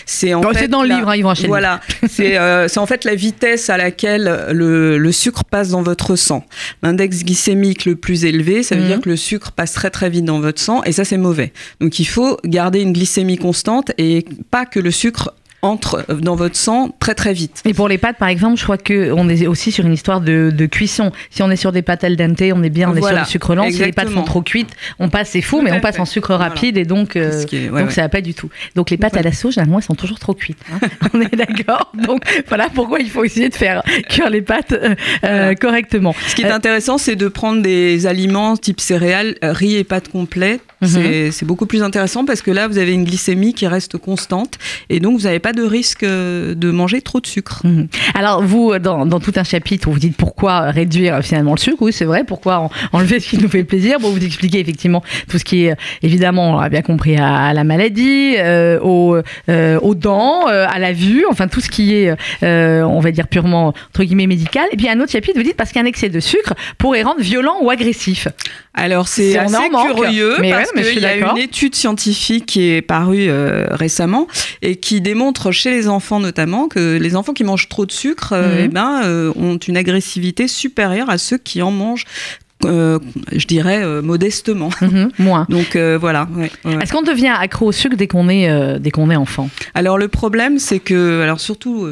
C'est 0.05 0.33
en 0.33 0.41
fait 0.53 0.67
dans 0.67 0.83
le 0.83 0.89
livre, 0.89 1.09
hein, 1.09 1.15
ils 1.15 1.23
vont 1.23 1.33
Voilà, 1.47 1.79
Euh, 2.19 2.67
c'est 2.67 2.79
en 2.79 2.85
fait 2.85 3.05
la 3.05 3.15
vitesse 3.15 3.69
à 3.69 3.77
laquelle 3.77 4.47
le, 4.51 5.11
sucre 5.11 5.43
passe 5.43 5.69
dans 5.69 5.83
votre 5.83 6.15
sang. 6.15 6.45
L'index 6.81 7.23
glycémique 7.23 7.85
le 7.85 7.95
plus 7.95 8.25
élevé, 8.25 8.63
ça 8.63 8.75
veut 8.75 8.81
mhm. 8.81 8.87
dire 8.87 9.01
que 9.01 9.09
le 9.09 9.15
sucre 9.15 9.51
passe 9.51 9.73
très 9.73 9.89
très 9.89 10.09
vite 10.09 10.25
dans 10.25 10.39
votre 10.39 10.59
sang 10.59 10.83
et 10.83 10.91
ça 10.91 11.05
c'est 11.05 11.17
mauvais. 11.17 11.53
Donc 11.79 11.99
il 11.99 12.05
faut 12.05 12.37
garder 12.45 12.81
une 12.81 12.93
glycémie 12.93 13.37
constante 13.37 13.91
et 13.97 14.25
pas 14.51 14.65
que 14.65 14.79
le 14.79 14.91
sucre 14.91 15.33
entre 15.63 16.05
dans 16.13 16.35
votre 16.35 16.57
sang 16.57 16.93
très 16.99 17.15
très 17.15 17.33
vite. 17.33 17.61
Et 17.65 17.73
pour 17.73 17.87
les 17.87 17.97
pâtes, 17.97 18.17
par 18.17 18.27
exemple, 18.27 18.57
je 18.57 18.63
crois 18.63 18.77
qu'on 18.77 19.29
est 19.29 19.47
aussi 19.47 19.71
sur 19.71 19.85
une 19.85 19.93
histoire 19.93 20.21
de, 20.21 20.51
cuisson. 20.69 21.11
Si 21.29 21.41
on 21.41 21.49
est 21.49 21.55
sur 21.55 21.71
des 21.71 21.81
pâtes 21.81 22.03
al 22.03 22.15
dente, 22.15 22.41
on 22.53 22.63
est 22.63 22.69
bien, 22.69 22.89
on 22.89 22.95
est 22.95 23.01
sur 23.01 23.17
du 23.17 23.25
sucre 23.25 23.55
lent. 23.55 23.69
Si 23.71 23.79
les 23.79 23.91
pâtes 23.91 24.09
sont 24.09 24.23
trop 24.23 24.41
cuites, 24.41 24.71
on 24.99 25.09
passe, 25.09 25.29
c'est 25.31 25.41
fou, 25.41 25.61
mais 25.61 25.71
on 25.71 25.79
passe 25.79 25.99
en 25.99 26.05
sucre 26.05 26.35
rapide 26.35 26.77
et 26.77 26.85
donc, 26.85 27.15
euh, 27.15 27.43
donc 27.71 27.91
ça 27.91 28.01
va 28.01 28.09
pas 28.09 28.21
du 28.21 28.33
tout. 28.33 28.49
Donc 28.75 28.89
les 28.89 28.97
pâtes 28.97 29.17
à 29.17 29.21
la 29.21 29.31
sauce, 29.31 29.55
généralement, 29.55 29.79
elles 29.79 29.85
sont 29.85 29.95
toujours 29.95 30.19
trop 30.19 30.33
cuites. 30.33 30.59
Hein. 30.71 30.79
on 31.13 31.21
est 31.21 31.35
d'accord. 31.35 31.91
Donc 31.93 32.23
voilà 32.47 32.69
pourquoi 32.73 32.99
il 32.99 33.09
faut 33.09 33.23
essayer 33.23 33.49
de 33.49 33.55
faire 33.55 33.81
cuire 34.09 34.29
les 34.29 34.41
pâtes 34.41 34.73
euh, 34.73 34.95
euh, 35.23 35.55
correctement. 35.55 36.13
Ce 36.27 36.35
qui 36.35 36.43
est 36.43 36.51
intéressant, 36.51 36.97
c'est 36.97 37.15
de 37.15 37.27
prendre 37.29 37.61
des 37.61 38.05
aliments 38.05 38.57
type 38.57 38.81
céréales, 38.81 39.35
riz 39.41 39.77
et 39.77 39.83
pâtes 39.83 40.09
complètes 40.09 40.61
Mhm. 40.87 41.31
C'est 41.31 41.45
beaucoup 41.45 41.65
plus 41.65 41.83
intéressant 41.83 42.25
parce 42.25 42.41
que 42.41 42.51
là, 42.51 42.67
vous 42.67 42.77
avez 42.77 42.93
une 42.93 43.03
glycémie 43.03 43.53
qui 43.53 43.67
reste 43.67 43.97
constante 43.97 44.57
et 44.89 44.99
donc 44.99 45.17
vous 45.17 45.23
n'avez 45.25 45.39
pas 45.39 45.53
de 45.53 45.63
risque 45.63 46.03
euh, 46.03 46.55
de 46.55 46.71
manger 46.71 47.01
trop 47.01 47.19
de 47.19 47.27
sucre. 47.27 47.61
Mhm. 47.63 47.87
Alors, 48.13 48.43
vous, 48.43 48.77
dans, 48.79 49.19
tout 49.19 49.33
un 49.35 49.43
chapitre, 49.43 49.89
vous 49.89 49.99
dites 49.99 50.17
pourquoi 50.17 50.71
réduire 50.71 51.15
euh, 51.15 51.21
finalement 51.21 51.53
le 51.53 51.59
sucre. 51.59 51.77
Oui, 51.81 51.93
c'est 51.93 52.05
vrai. 52.05 52.23
Pourquoi 52.23 52.69
enlever 52.91 53.19
ce 53.19 53.29
qui 53.29 53.37
nous 53.37 53.49
fait 53.49 53.63
plaisir 53.63 53.99
Bon, 53.99 54.09
vous 54.09 54.23
expliquez 54.23 54.59
effectivement 54.59 55.03
tout 55.29 55.37
ce 55.37 55.43
qui 55.43 55.65
est, 55.65 55.75
évidemment, 56.01 56.55
on 56.55 56.59
a 56.59 56.69
bien 56.69 56.81
compris, 56.81 57.17
à, 57.17 57.53
la 57.53 57.63
maladie, 57.63 58.35
euh, 58.37 58.79
aux, 58.79 59.95
dents, 59.95 60.47
à 60.47 60.79
la 60.79 60.93
vue, 60.93 61.25
enfin 61.29 61.47
tout 61.47 61.61
ce 61.61 61.69
qui 61.69 61.93
est, 61.93 62.15
on 62.41 62.99
va 62.99 63.11
dire, 63.11 63.27
purement, 63.27 63.67
entre 63.67 64.03
guillemets, 64.03 64.27
médical. 64.27 64.65
Et 64.71 64.77
puis, 64.77 64.89
un 64.89 64.99
autre 64.99 65.11
chapitre, 65.11 65.37
vous 65.37 65.43
dites 65.43 65.57
parce 65.57 65.71
qu'un 65.71 65.85
excès 65.85 66.09
de 66.09 66.19
sucre 66.19 66.53
pourrait 66.77 67.03
rendre 67.03 67.21
violent 67.21 67.57
ou 67.61 67.69
agressif. 67.69 68.27
Alors, 68.73 69.07
c'est 69.07 69.37
assez 69.37 69.69
curieux 69.69 70.35
parce 70.39 70.72
il 70.75 70.99
y 70.99 71.05
a 71.05 71.15
une 71.17 71.37
étude 71.37 71.75
scientifique 71.75 72.45
qui 72.45 72.69
est 72.69 72.81
parue 72.81 73.29
euh, 73.29 73.67
récemment 73.71 74.27
et 74.61 74.75
qui 74.75 75.01
démontre 75.01 75.51
chez 75.51 75.71
les 75.71 75.87
enfants 75.87 76.19
notamment 76.19 76.67
que 76.67 76.97
les 76.97 77.15
enfants 77.15 77.33
qui 77.33 77.43
mangent 77.43 77.69
trop 77.69 77.85
de 77.85 77.91
sucre 77.91 78.33
euh, 78.33 78.55
mhm. 78.55 78.65
eh 78.65 78.67
ben, 78.67 79.01
euh, 79.03 79.33
ont 79.35 79.57
une 79.57 79.77
agressivité 79.77 80.47
supérieure 80.47 81.09
à 81.09 81.17
ceux 81.17 81.37
qui 81.37 81.61
en 81.61 81.71
mangent 81.71 82.05
euh, 82.65 82.99
je 83.31 83.45
dirais 83.47 83.83
euh, 83.83 84.01
modestement. 84.01 84.69
Mhm, 84.81 85.11
moins. 85.19 85.45
Donc 85.49 85.75
euh, 85.75 85.97
voilà. 85.99 86.27
Est-ce 86.81 86.91
qu'on 86.91 87.01
devient 87.01 87.33
accro 87.39 87.67
au 87.67 87.71
sucre 87.71 87.95
dès 87.95 88.07
qu'on 88.07 88.29
est 88.29 88.79
dès 88.79 88.91
qu'on 88.91 89.09
est 89.09 89.15
enfant? 89.15 89.49
Alors 89.73 89.97
le 89.97 90.07
problème 90.07 90.59
c'est 90.59 90.79
que 90.79 91.21
alors 91.21 91.39
surtout 91.39 91.87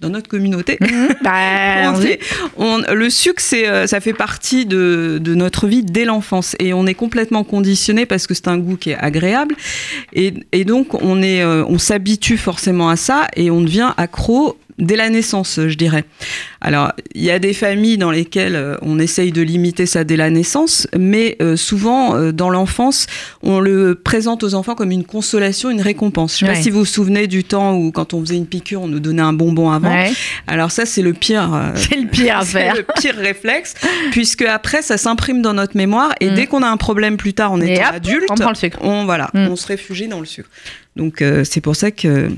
dans 0.00 0.10
notre 0.10 0.28
communauté, 0.28 0.78
mhm. 0.80 1.08
bah, 1.24 1.94
on, 2.56 2.82
le 2.92 3.10
sucre 3.10 3.40
c'est 3.40 3.86
ça 3.86 4.00
fait 4.00 4.12
partie 4.12 4.66
de, 4.66 5.18
de 5.20 5.34
notre 5.34 5.66
vie 5.66 5.82
dès 5.82 6.04
l'enfance 6.04 6.56
et 6.58 6.72
on 6.74 6.86
est 6.86 6.94
complètement 6.94 7.44
conditionné 7.44 8.06
parce 8.06 8.26
que 8.26 8.34
c'est 8.34 8.48
un 8.48 8.58
goût 8.58 8.76
qui 8.76 8.90
est 8.90 8.98
agréable 8.98 9.54
et, 10.12 10.34
et 10.52 10.64
donc 10.64 10.94
on 11.02 11.22
est 11.22 11.44
on 11.44 11.78
s'habitue 11.78 12.36
forcément 12.36 12.88
à 12.88 12.96
ça 12.96 13.28
et 13.36 13.50
on 13.50 13.60
devient 13.60 13.92
accro 13.96 14.56
dès 14.78 14.96
la 14.96 15.08
naissance, 15.08 15.60
je 15.66 15.74
dirais. 15.74 16.04
Alors, 16.60 16.92
il 17.14 17.22
y 17.22 17.30
a 17.30 17.38
des 17.38 17.52
familles 17.52 17.98
dans 17.98 18.10
lesquelles 18.10 18.56
euh, 18.56 18.76
on 18.82 18.98
essaye 18.98 19.32
de 19.32 19.42
limiter 19.42 19.86
ça 19.86 20.02
dès 20.04 20.16
la 20.16 20.30
naissance, 20.30 20.88
mais 20.96 21.36
euh, 21.42 21.56
souvent, 21.56 22.16
euh, 22.16 22.32
dans 22.32 22.50
l'enfance, 22.50 23.06
on 23.42 23.60
le 23.60 23.94
présente 23.94 24.42
aux 24.42 24.54
enfants 24.54 24.74
comme 24.74 24.90
une 24.90 25.04
consolation, 25.04 25.70
une 25.70 25.82
récompense. 25.82 26.38
Je 26.38 26.46
ne 26.46 26.50
sais 26.50 26.56
pas 26.56 26.62
si 26.62 26.70
vous 26.70 26.80
vous 26.80 26.84
souvenez 26.84 27.26
du 27.26 27.44
temps 27.44 27.74
où, 27.74 27.92
quand 27.92 28.14
on 28.14 28.20
faisait 28.20 28.36
une 28.36 28.46
piqûre, 28.46 28.82
on 28.82 28.88
nous 28.88 29.00
donnait 29.00 29.22
un 29.22 29.32
bonbon 29.32 29.70
avant. 29.70 29.94
Alors 30.46 30.70
ça, 30.70 30.86
c'est 30.86 31.02
le 31.02 31.12
pire. 31.12 31.72
c'est 31.74 31.96
le 31.96 32.08
pire 32.08 32.38
à 32.38 32.44
faire. 32.44 32.74
le 32.74 32.84
pire 33.00 33.16
réflexe, 33.16 33.74
puisque 34.10 34.42
après, 34.42 34.82
ça 34.82 34.96
s'imprime 34.96 35.42
dans 35.42 35.54
notre 35.54 35.76
mémoire, 35.76 36.12
et 36.20 36.30
mm. 36.30 36.34
dès 36.34 36.46
qu'on 36.46 36.62
a 36.62 36.68
un 36.68 36.76
problème 36.76 37.16
plus 37.16 37.34
tard 37.34 37.52
en 37.52 37.60
étant 37.60 37.92
adulte, 37.92 38.24
on 38.30 38.34
prend 38.34 38.48
le 38.48 38.54
sucre. 38.54 38.78
On, 38.80 39.04
voilà, 39.04 39.30
mm. 39.34 39.48
on 39.48 39.56
se 39.56 39.66
réfugie 39.66 40.08
dans 40.08 40.20
le 40.20 40.26
sucre. 40.26 40.48
Donc 40.96 41.22
euh, 41.22 41.42
c'est 41.44 41.60
pour 41.60 41.74
ça 41.74 41.90
que 41.90 42.30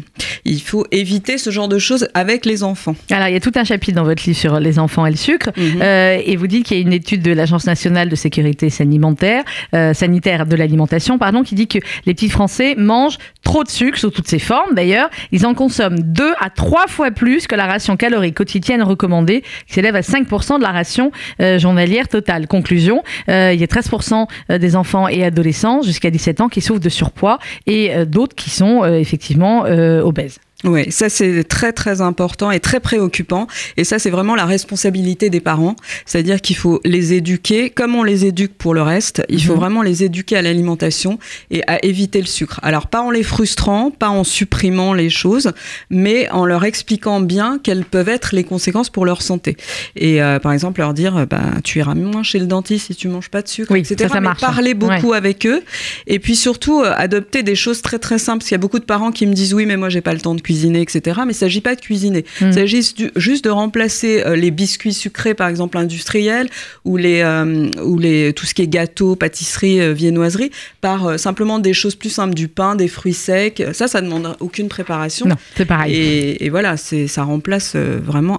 il 0.46 0.62
faut 0.62 0.86
éviter 0.90 1.36
ce 1.36 1.50
genre 1.50 1.68
de 1.68 1.78
choses 1.78 2.08
avec 2.14 2.46
les 2.46 2.62
enfants. 2.62 2.96
Alors 3.10 3.28
il 3.28 3.34
y 3.34 3.36
a 3.36 3.40
tout 3.40 3.52
un 3.54 3.64
chapitre 3.64 3.96
dans 3.96 4.04
votre 4.04 4.22
livre 4.24 4.38
sur 4.38 4.60
les 4.60 4.78
enfants 4.78 5.04
et 5.04 5.10
le 5.10 5.16
sucre, 5.16 5.50
mhm. 5.56 5.82
euh, 5.82 6.18
et 6.24 6.36
vous 6.36 6.46
dites 6.46 6.64
qu'il 6.64 6.78
y 6.78 6.80
a 6.80 6.82
une 6.82 6.92
étude 6.92 7.20
de 7.20 7.32
l'Agence 7.32 7.66
nationale 7.66 8.08
de 8.08 8.16
sécurité 8.16 8.70
sanitaire, 8.70 9.44
euh, 9.74 9.92
sanitaire 9.92 10.46
de 10.46 10.56
l'alimentation, 10.56 11.18
pardon, 11.18 11.42
qui 11.42 11.54
dit 11.54 11.66
que 11.66 11.78
les 12.06 12.14
petits 12.14 12.30
Français 12.30 12.74
mangent 12.78 13.18
trop 13.42 13.62
de 13.62 13.68
sucre 13.68 13.98
sous 13.98 14.10
toutes 14.10 14.28
ses 14.28 14.38
formes. 14.38 14.74
D'ailleurs, 14.74 15.10
ils 15.32 15.44
en 15.44 15.52
consomment 15.52 16.00
deux 16.00 16.32
à 16.40 16.48
trois 16.48 16.86
fois 16.86 17.10
plus 17.10 17.46
que 17.46 17.54
la 17.54 17.66
ration 17.66 17.96
calorique 17.96 18.36
quotidienne 18.36 18.82
recommandée, 18.82 19.42
qui 19.66 19.74
s'élève 19.74 19.96
à 19.96 20.00
5% 20.00 20.58
de 20.58 20.62
la 20.62 20.70
ration 20.70 21.12
journalière 21.58 22.08
totale. 22.08 22.46
Conclusion, 22.46 23.02
il 23.28 23.32
y 23.32 23.62
a 23.62 23.66
13% 23.66 24.26
des 24.58 24.76
enfants 24.76 25.08
et 25.08 25.24
adolescents 25.24 25.82
jusqu'à 25.82 26.10
17 26.10 26.40
ans 26.40 26.48
qui 26.48 26.60
souffrent 26.60 26.80
de 26.80 26.88
surpoids 26.88 27.38
et 27.66 28.04
d'autres 28.06 28.34
qui 28.34 28.45
qui 28.46 28.50
sont 28.50 28.84
euh, 28.84 28.94
effectivement 28.94 29.64
euh, 29.66 30.00
obèses. 30.02 30.38
Oui, 30.64 30.90
ça 30.90 31.10
c'est 31.10 31.44
très 31.44 31.74
très 31.74 32.00
important 32.00 32.50
et 32.50 32.60
très 32.60 32.80
préoccupant. 32.80 33.46
Et 33.76 33.84
ça 33.84 33.98
c'est 33.98 34.08
vraiment 34.08 34.34
la 34.34 34.46
responsabilité 34.46 35.28
des 35.28 35.40
parents. 35.40 35.76
C'est-à-dire 36.06 36.40
qu'il 36.40 36.56
faut 36.56 36.80
les 36.82 37.12
éduquer 37.12 37.68
comme 37.68 37.94
on 37.94 38.02
les 38.02 38.24
éduque 38.24 38.54
pour 38.54 38.72
le 38.72 38.80
reste. 38.80 39.22
Il 39.28 39.44
faut 39.44 39.52
mhm. 39.52 39.60
vraiment 39.60 39.82
les 39.82 40.02
éduquer 40.02 40.34
à 40.36 40.42
l'alimentation 40.42 41.18
et 41.50 41.62
à 41.66 41.84
éviter 41.84 42.20
le 42.20 42.26
sucre. 42.26 42.58
Alors 42.62 42.86
pas 42.86 43.02
en 43.02 43.10
les 43.10 43.22
frustrant, 43.22 43.90
pas 43.90 44.08
en 44.08 44.24
supprimant 44.24 44.94
les 44.94 45.10
choses, 45.10 45.52
mais 45.90 46.30
en 46.30 46.46
leur 46.46 46.64
expliquant 46.64 47.20
bien 47.20 47.60
quelles 47.62 47.84
peuvent 47.84 48.08
être 48.08 48.34
les 48.34 48.44
conséquences 48.44 48.88
pour 48.88 49.04
leur 49.04 49.20
santé. 49.20 49.58
Et 49.94 50.22
euh, 50.22 50.38
par 50.38 50.52
exemple 50.52 50.80
leur 50.80 50.94
dire, 50.94 51.26
bah, 51.26 51.42
tu 51.64 51.80
iras 51.80 51.94
moins 51.94 52.22
chez 52.22 52.38
le 52.38 52.46
dentiste 52.46 52.86
si 52.86 52.94
tu 52.94 53.08
manges 53.08 53.28
pas 53.28 53.42
de 53.42 53.48
sucre, 53.48 53.72
oui, 53.72 53.80
etc. 53.80 53.96
Ça, 54.08 54.08
ça 54.08 54.20
marche. 54.22 54.40
parler 54.40 54.72
beaucoup 54.72 55.12
avec 55.12 55.44
eux. 55.46 55.62
Et 56.06 56.18
puis 56.18 56.34
surtout 56.34 56.80
euh, 56.80 56.94
adopter 56.96 57.42
des 57.42 57.56
choses 57.56 57.82
très 57.82 57.98
très 57.98 58.18
simples. 58.18 58.38
Parce 58.38 58.48
qu'il 58.48 58.54
y 58.54 58.56
a 58.56 58.58
beaucoup 58.58 58.78
de 58.78 58.84
parents 58.84 59.12
qui 59.12 59.26
me 59.26 59.34
disent, 59.34 59.52
oui 59.52 59.66
mais 59.66 59.76
moi 59.76 59.90
j'ai 59.90 60.00
pas 60.00 60.14
le 60.14 60.20
temps 60.20 60.34
de 60.34 60.45
cuisiner, 60.46 60.80
etc. 60.80 61.00
Mais 61.18 61.24
il 61.24 61.26
ne 61.28 61.32
s'agit 61.32 61.60
pas 61.60 61.74
de 61.74 61.80
cuisiner. 61.80 62.24
Il 62.40 62.46
hmm. 62.48 62.52
s'agit 62.52 62.94
juste 63.16 63.44
de 63.44 63.50
remplacer 63.50 64.22
euh, 64.24 64.36
les 64.36 64.52
biscuits 64.52 64.92
sucrés, 64.92 65.34
par 65.34 65.48
exemple 65.48 65.76
industriels, 65.76 66.48
ou, 66.84 66.96
les, 66.96 67.20
euh, 67.22 67.68
ou 67.82 67.98
les, 67.98 68.32
tout 68.32 68.46
ce 68.46 68.54
qui 68.54 68.62
est 68.62 68.68
gâteau, 68.68 69.16
pâtisserie, 69.16 69.80
euh, 69.80 69.92
viennoiserie, 69.92 70.52
par 70.80 71.18
simplement 71.18 71.58
des 71.58 71.72
choses 71.72 71.96
plus 71.96 72.10
simples, 72.10 72.34
du 72.34 72.46
pain, 72.46 72.76
des 72.76 72.86
fruits 72.86 73.12
secs. 73.12 73.60
Ça, 73.72 73.88
ça 73.88 74.00
ne 74.00 74.06
demande 74.06 74.36
aucune 74.38 74.68
préparation. 74.68 75.26
Non, 75.26 75.34
c'est 75.56 75.64
pareil. 75.64 76.36
Et, 76.40 76.48
voilà, 76.48 76.76
ça 76.76 77.24
remplace 77.24 77.74
vraiment 77.74 78.38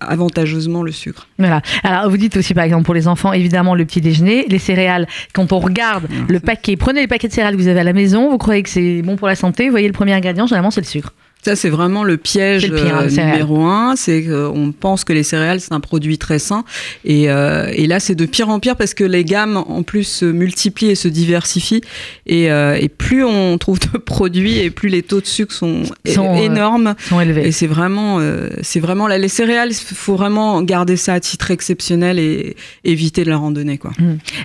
avantageusement 0.00 0.82
le 0.82 0.92
sucre. 0.92 1.26
Voilà. 1.38 1.62
Alors, 1.82 2.10
vous 2.10 2.18
dites 2.18 2.36
aussi, 2.36 2.52
par 2.52 2.64
exemple, 2.64 2.84
pour 2.84 2.94
les 2.94 3.08
enfants, 3.08 3.32
évidemment, 3.32 3.74
le 3.74 3.86
petit 3.86 4.02
déjeuner, 4.02 4.44
les 4.48 4.58
céréales. 4.58 5.06
Quand 5.32 5.52
on 5.52 5.58
regarde 5.58 6.06
le 6.28 6.38
paquet, 6.38 6.76
prenez 6.76 7.00
les 7.00 7.06
paquets 7.06 7.28
de 7.28 7.32
céréales 7.32 7.56
que 7.56 7.62
vous 7.62 7.68
avez 7.68 7.80
à 7.80 7.84
la 7.84 7.94
maison, 7.94 8.30
vous 8.30 8.38
croyez 8.38 8.62
que 8.62 8.68
c'est 8.68 9.00
bon 9.00 9.16
pour 9.16 9.26
la 9.26 9.36
santé, 9.36 9.64
vous 9.64 9.70
voyez 9.70 9.88
le 9.88 9.94
premier 9.94 10.12
ingrédient, 10.12 10.46
généralement, 10.46 10.70
c'est 10.70 10.82
le 10.82 10.86
sucre. 10.86 11.12
Ça, 11.42 11.54
c'est 11.54 11.68
vraiment 11.68 12.02
le 12.02 12.16
piège 12.16 12.62
C'est 12.62 12.68
le 12.68 12.76
pire, 12.76 12.96
hein, 12.96 13.06
euh, 13.06 13.10
numéro 13.10 13.64
un. 13.66 13.94
C'est 13.94 14.24
qu'on 14.24 14.72
pense 14.72 15.04
que 15.04 15.12
les 15.12 15.22
céréales, 15.22 15.60
c'est 15.60 15.72
un 15.72 15.80
produit 15.80 16.18
très 16.18 16.40
sain. 16.40 16.64
Et, 17.04 17.30
euh, 17.30 17.70
et 17.72 17.86
là, 17.86 18.00
c'est 18.00 18.16
de 18.16 18.26
pire 18.26 18.48
en 18.48 18.58
pire 18.58 18.74
parce 18.74 18.94
que 18.94 19.04
les 19.04 19.24
gammes, 19.24 19.56
en 19.56 19.82
plus, 19.84 20.04
se 20.04 20.24
multiplient 20.24 20.90
et 20.90 20.94
se 20.96 21.06
diversifient. 21.06 21.82
Et, 22.26 22.50
euh, 22.50 22.76
et 22.80 22.88
plus 22.88 23.24
on 23.24 23.58
trouve 23.66 23.78
de 23.78 23.98
produits 23.98 24.58
et 24.58 24.70
plus 24.70 24.88
les 24.88 25.02
taux 25.02 25.20
de 25.20 25.26
sucre 25.26 25.52
sont, 25.52 25.82
euh, 26.08 26.34
énormes. 26.34 26.94
Sont 27.08 27.20
élevés. 27.20 27.46
Et 27.46 27.52
c'est 27.52 27.66
vraiment, 27.66 28.18
euh, 28.20 28.48
c'est 28.62 28.80
vraiment 28.80 29.06
là, 29.06 29.18
les 29.18 29.28
céréales, 29.28 29.70
il 29.70 29.94
faut 29.94 30.16
vraiment 30.16 30.62
garder 30.62 30.96
ça 30.96 31.14
à 31.14 31.20
titre 31.20 31.50
exceptionnel 31.50 32.18
et 32.18 32.56
éviter 32.84 33.24
de 33.24 33.30
leur 33.30 33.42
en 33.42 33.50
donner, 33.50 33.78
quoi. 33.78 33.92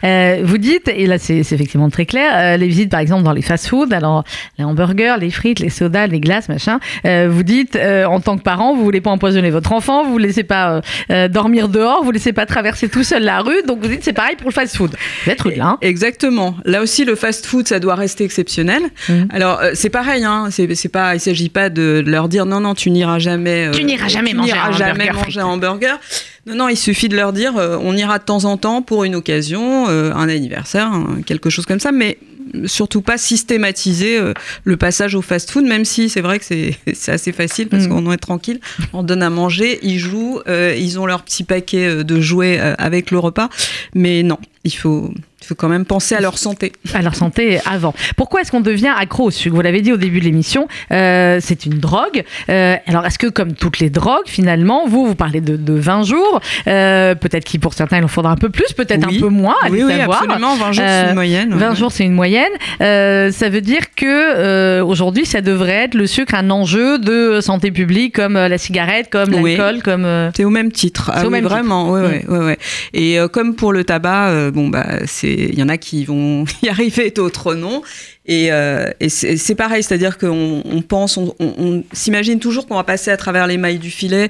Euh, 0.03 0.41
vous 0.43 0.57
dites, 0.57 0.87
et 0.87 1.07
là 1.07 1.17
c'est 1.17 1.37
effectivement 1.37 1.89
très 1.89 2.05
clair, 2.05 2.31
euh, 2.35 2.57
les 2.57 2.67
visites 2.67 2.89
par 2.89 2.99
exemple 2.99 3.23
dans 3.23 3.31
les 3.31 3.41
fast-food, 3.41 3.93
alors 3.93 4.23
les 4.57 4.63
hamburgers, 4.63 5.15
les 5.19 5.31
frites, 5.31 5.59
les 5.59 5.69
sodas, 5.69 6.07
les 6.07 6.19
glaces, 6.19 6.49
machin, 6.49 6.79
euh, 7.05 7.27
vous 7.31 7.43
dites 7.43 7.75
euh, 7.75 8.05
en 8.05 8.19
tant 8.19 8.37
que 8.37 8.43
parent, 8.43 8.75
vous 8.75 8.83
voulez 8.83 9.01
pas 9.01 9.09
empoisonner 9.11 9.49
votre 9.51 9.71
enfant, 9.73 10.03
vous 10.05 10.19
ne 10.19 10.25
laissez 10.25 10.43
pas 10.43 10.81
euh, 11.09 11.27
dormir 11.27 11.69
dehors, 11.69 12.01
vous 12.03 12.09
ne 12.09 12.13
laissez 12.13 12.33
pas 12.33 12.45
traverser 12.45 12.89
tout 12.89 13.03
seul 13.03 13.23
la 13.23 13.41
rue, 13.41 13.61
donc 13.67 13.79
vous 13.81 13.87
dites 13.87 14.03
c'est 14.03 14.13
pareil 14.13 14.35
pour 14.35 14.49
le 14.49 14.53
fast-food. 14.53 14.95
Vous 15.25 15.31
êtes 15.31 15.41
rude 15.41 15.57
là, 15.57 15.65
hein 15.65 15.77
Exactement. 15.81 16.55
Là 16.65 16.81
aussi, 16.81 17.05
le 17.05 17.15
fast-food, 17.15 17.67
ça 17.67 17.79
doit 17.79 17.95
rester 17.95 18.23
exceptionnel. 18.23 18.81
Mhm. 19.09 19.27
Alors, 19.31 19.61
c'est 19.73 19.89
pareil, 19.89 20.23
hein. 20.23 20.47
C'est, 20.51 20.73
c'est 20.75 20.89
pas, 20.89 21.15
il 21.15 21.19
s'agit 21.19 21.49
pas 21.49 21.69
de 21.69 22.03
leur 22.05 22.27
dire 22.29 22.45
non, 22.45 22.59
non, 22.59 22.73
tu 22.73 22.89
n'iras 22.91 23.19
jamais. 23.19 23.69
Tu 23.71 23.83
n'iras 23.83 24.07
jamais 24.07 24.31
tu 24.31 24.35
manger 24.37 24.53
n'iras 24.53 24.67
un 24.69 24.71
jamais 24.71 25.03
hamburger 25.09 25.23
manger 25.25 25.39
un 25.41 25.45
hamburger. 25.45 25.99
Non, 26.47 26.55
non, 26.55 26.69
il 26.69 26.77
suffit 26.77 27.07
de 27.07 27.15
leur 27.15 27.33
dire, 27.33 27.53
on 27.55 27.95
ira 27.95 28.17
de 28.17 28.23
temps 28.23 28.45
en 28.45 28.57
temps 28.57 28.81
pour 28.81 29.03
une 29.03 29.13
occasion, 29.15 29.87
un 29.87 30.27
anniversaire, 30.29 30.87
un- 30.87 31.21
quelque 31.25 31.49
chose 31.51 31.65
comme 31.67 31.79
ça, 31.79 31.91
mais 31.91 32.17
surtout 32.65 33.01
pas 33.01 33.17
systématiser 33.17 34.17
euh, 34.19 34.33
le 34.63 34.77
passage 34.77 35.15
au 35.15 35.21
fast-food, 35.21 35.65
même 35.65 35.85
si 35.85 36.09
c'est 36.09 36.21
vrai 36.21 36.39
que 36.39 36.45
c'est, 36.45 36.75
assez 37.11 37.31
facile 37.31 37.67
parce 37.67 37.83
Mhm. 37.85 37.89
qu'on 37.89 38.11
est 38.11 38.17
tranquille, 38.17 38.59
on 38.93 39.03
donne 39.03 39.23
à 39.23 39.29
manger, 39.29 39.79
ils 39.83 39.99
jouent, 39.99 40.41
euh, 40.47 40.75
ils 40.77 40.99
ont 40.99 41.05
leur 41.05 41.23
petit 41.23 41.43
paquet 41.43 41.85
euh, 41.87 42.03
de 42.03 42.19
jouets 42.21 42.59
avec 42.59 43.11
le 43.11 43.19
repas, 43.19 43.49
mais 43.95 44.23
non, 44.23 44.37
il 44.63 44.71
faut, 44.75 45.13
il 45.41 45.47
faut 45.47 45.55
quand 45.55 45.69
même 45.69 45.85
penser 45.85 46.15
à 46.15 46.21
leur 46.21 46.37
santé. 46.37 46.71
à 46.93 47.01
leur 47.01 47.15
santé 47.15 47.59
avant. 47.69 47.93
Pourquoi 48.15 48.41
est-ce 48.41 48.51
qu'on 48.51 48.61
devient 48.61 48.91
accro 48.97 49.25
au 49.25 49.31
sucre? 49.31 49.55
Vous 49.55 49.61
l'avez 49.61 49.81
dit 49.81 49.91
au 49.91 49.97
début 49.97 50.19
de 50.19 50.25
l'émission, 50.25 50.67
euh, 50.91 51.39
c'est 51.41 51.65
une 51.65 51.79
drogue. 51.79 52.23
Euh, 52.49 52.75
alors, 52.87 53.05
est-ce 53.05 53.17
que 53.19 53.27
comme 53.27 53.53
toutes 53.53 53.79
les 53.79 53.89
drogues, 53.89 54.27
finalement, 54.27 54.87
vous, 54.87 55.05
vous 55.05 55.15
parlez 55.15 55.41
de, 55.41 55.55
de 55.57 55.73
20 55.73 56.03
jours, 56.03 56.39
euh, 56.67 57.15
peut-être 57.15 57.43
qu'il 57.43 57.59
pour 57.59 57.73
certains, 57.73 57.97
il 57.97 58.03
en 58.03 58.07
faudra 58.07 58.31
un 58.31 58.35
peu 58.37 58.49
plus, 58.49 58.73
peut-être 58.73 59.07
Oui. 59.07 59.17
un 59.17 59.19
peu 59.19 59.29
moins, 59.29 59.55
allez 59.63 59.83
oui, 59.83 59.91
oui, 59.91 59.97
savoir. 59.97 60.23
absolument. 60.23 60.55
20 60.55 60.71
jours, 60.71 60.85
c'est 60.87 61.07
une 61.09 61.13
moyenne. 61.15 61.53
20 61.55 61.69
ouais. 61.69 61.75
jours, 61.75 61.91
c'est 61.91 62.03
une 62.05 62.13
moyenne. 62.13 62.51
Ça 62.79 63.49
veut 63.49 63.61
dire 63.61 63.93
que 63.95 64.81
aujourd'hui, 64.81 65.25
ça 65.25 65.41
devrait 65.41 65.85
être 65.85 65.95
le 65.95 66.07
sucre 66.07 66.35
un 66.35 66.49
enjeu 66.49 66.99
de 66.99 67.39
santé 67.41 67.71
publique, 67.71 68.15
comme 68.15 68.33
la 68.35 68.57
cigarette, 68.57 69.09
comme 69.11 69.31
l'alcool, 69.31 69.81
comme. 69.83 70.07
C'est 70.35 70.45
au 70.45 70.49
même 70.49 70.71
titre. 70.71 71.11
Ah 71.13 71.21
au 71.21 71.25
oui, 71.25 71.31
même 71.31 71.43
titre. 71.43 71.53
vraiment. 71.55 71.91
Ouais, 71.91 72.01
Mm. 72.27 72.31
ouais, 72.33 72.45
ouais. 72.45 72.57
Et 72.93 73.17
comme 73.31 73.55
pour 73.55 73.73
le 73.73 73.83
tabac, 73.83 74.51
bon 74.53 74.67
bah 74.69 74.85
c'est, 75.05 75.30
il 75.33 75.57
y 75.59 75.63
en 75.63 75.69
a 75.69 75.77
qui 75.77 76.05
vont 76.05 76.45
y 76.63 76.69
arriver, 76.69 77.11
d'autres 77.11 77.55
non. 77.55 77.81
Et, 78.25 78.51
euh, 78.51 78.85
et 78.99 79.09
c'est, 79.09 79.55
pareil, 79.55 79.81
c'est-à-dire 79.83 80.17
qu'on 80.17 80.61
on 80.63 80.81
pense, 80.81 81.17
on, 81.17 81.33
on- 81.39 81.53
on 81.57 81.83
s'imagine 81.93 82.39
toujours 82.39 82.67
qu'on 82.67 82.75
va 82.75 82.83
passer 82.83 83.09
à 83.11 83.17
travers 83.17 83.47
les 83.47 83.57
mailles 83.57 83.79
du 83.79 83.91
filet. 83.91 84.29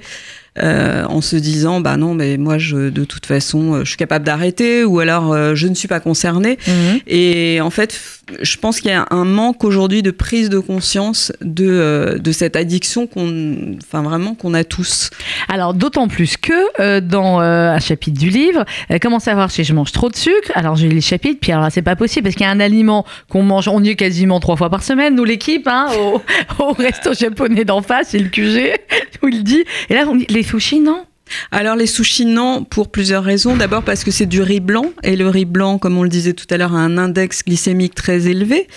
euh, 0.61 1.05
en 1.05 1.21
se 1.21 1.37
disant 1.37 1.79
bah 1.79 1.95
non 1.95 2.13
mais 2.13 2.35
moi 2.35 2.57
je 2.57 2.89
de 2.89 3.05
toute 3.05 3.25
façon 3.25 3.73
euh, 3.73 3.79
je 3.85 3.89
suis 3.91 3.97
capable 3.97 4.25
d'arrêter 4.25 4.83
ou 4.83 4.99
alors 4.99 5.55
je 5.55 5.65
ne 5.65 5.73
suis 5.75 5.87
pas 5.87 6.01
concerné 6.01 6.57
mhm. 6.67 6.99
Et 7.07 7.61
en 7.61 7.69
fait, 7.69 7.97
je 8.41 8.57
pense 8.57 8.79
qu'il 8.79 8.91
y 8.91 8.93
a 8.93 9.07
un 9.11 9.25
manque 9.25 9.63
aujourd'hui 9.63 10.01
de 10.01 10.11
prise 10.11 10.49
de 10.49 10.59
conscience 10.59 11.31
de, 11.41 11.69
euh, 11.69 12.31
cette 12.31 12.55
addiction 12.55 13.07
qu'on, 13.07 13.75
enfin 13.81 14.01
vraiment 14.01 14.35
qu'on 14.35 14.53
a 14.53 14.63
tous. 14.63 15.09
Alors 15.47 15.73
d'autant 15.73 16.07
plus 16.07 16.37
que 16.37 16.53
euh, 16.79 17.01
dans 17.01 17.41
euh, 17.41 17.71
un 17.71 17.79
chapitre 17.79 18.19
du 18.19 18.29
livre, 18.29 18.65
comment 19.01 19.19
savoir 19.19 19.51
si 19.51 19.63
je 19.63 19.73
mange 19.73 19.91
trop 19.91 20.09
de 20.09 20.15
sucre? 20.15 20.51
Alors 20.55 20.75
j'ai 20.75 20.89
les 20.89 21.01
chapitres, 21.01 21.39
puis 21.41 21.51
alors 21.51 21.67
c'est 21.71 21.81
pas 21.81 21.95
possible 21.95 22.23
parce 22.23 22.35
qu'il 22.35 22.45
y 22.45 22.49
a 22.49 22.51
un 22.51 22.59
aliment 22.59 23.05
qu'on 23.29 23.43
mange, 23.43 23.67
on 23.67 23.83
y 23.83 23.89
est 23.89 23.95
quasiment 23.95 24.39
trois 24.39 24.55
fois 24.55 24.69
par 24.69 24.83
semaine, 24.83 25.15
nous 25.15 25.25
l'équipe, 25.25 25.67
hein, 25.67 25.87
au, 25.99 26.21
au 26.63 26.73
resto 26.73 27.13
japonais 27.13 27.65
d'en 27.65 27.81
face, 27.81 28.09
c'est 28.09 28.19
le 28.19 28.29
QG, 28.29 28.79
où 29.23 29.27
il 29.27 29.43
dit. 29.43 29.63
Et 29.89 29.93
là 29.93 30.05
on 30.07 30.15
dit 30.15 30.25
les 30.29 30.43
sushis 30.43 30.79
non 30.79 31.05
Alors 31.51 31.75
les 31.75 31.87
sushis 31.87 32.25
non 32.25 32.63
pour 32.63 32.89
plusieurs 32.89 33.23
raisons. 33.23 33.55
D'abord 33.55 33.83
parce 33.83 34.03
que 34.03 34.11
c'est 34.11 34.25
du 34.25 34.41
riz 34.41 34.59
blanc 34.59 34.85
et 35.03 35.15
le 35.15 35.27
riz 35.29 35.45
blanc, 35.45 35.77
comme 35.77 35.97
on 35.97 36.03
le 36.03 36.09
disait 36.09 36.33
tout 36.33 36.45
à 36.49 36.57
l'heure, 36.57 36.73
a 36.75 36.79
un 36.79 36.97
index 36.97 37.43
glycémique 37.45 37.95
très 37.95 38.27
élevé. 38.27 38.67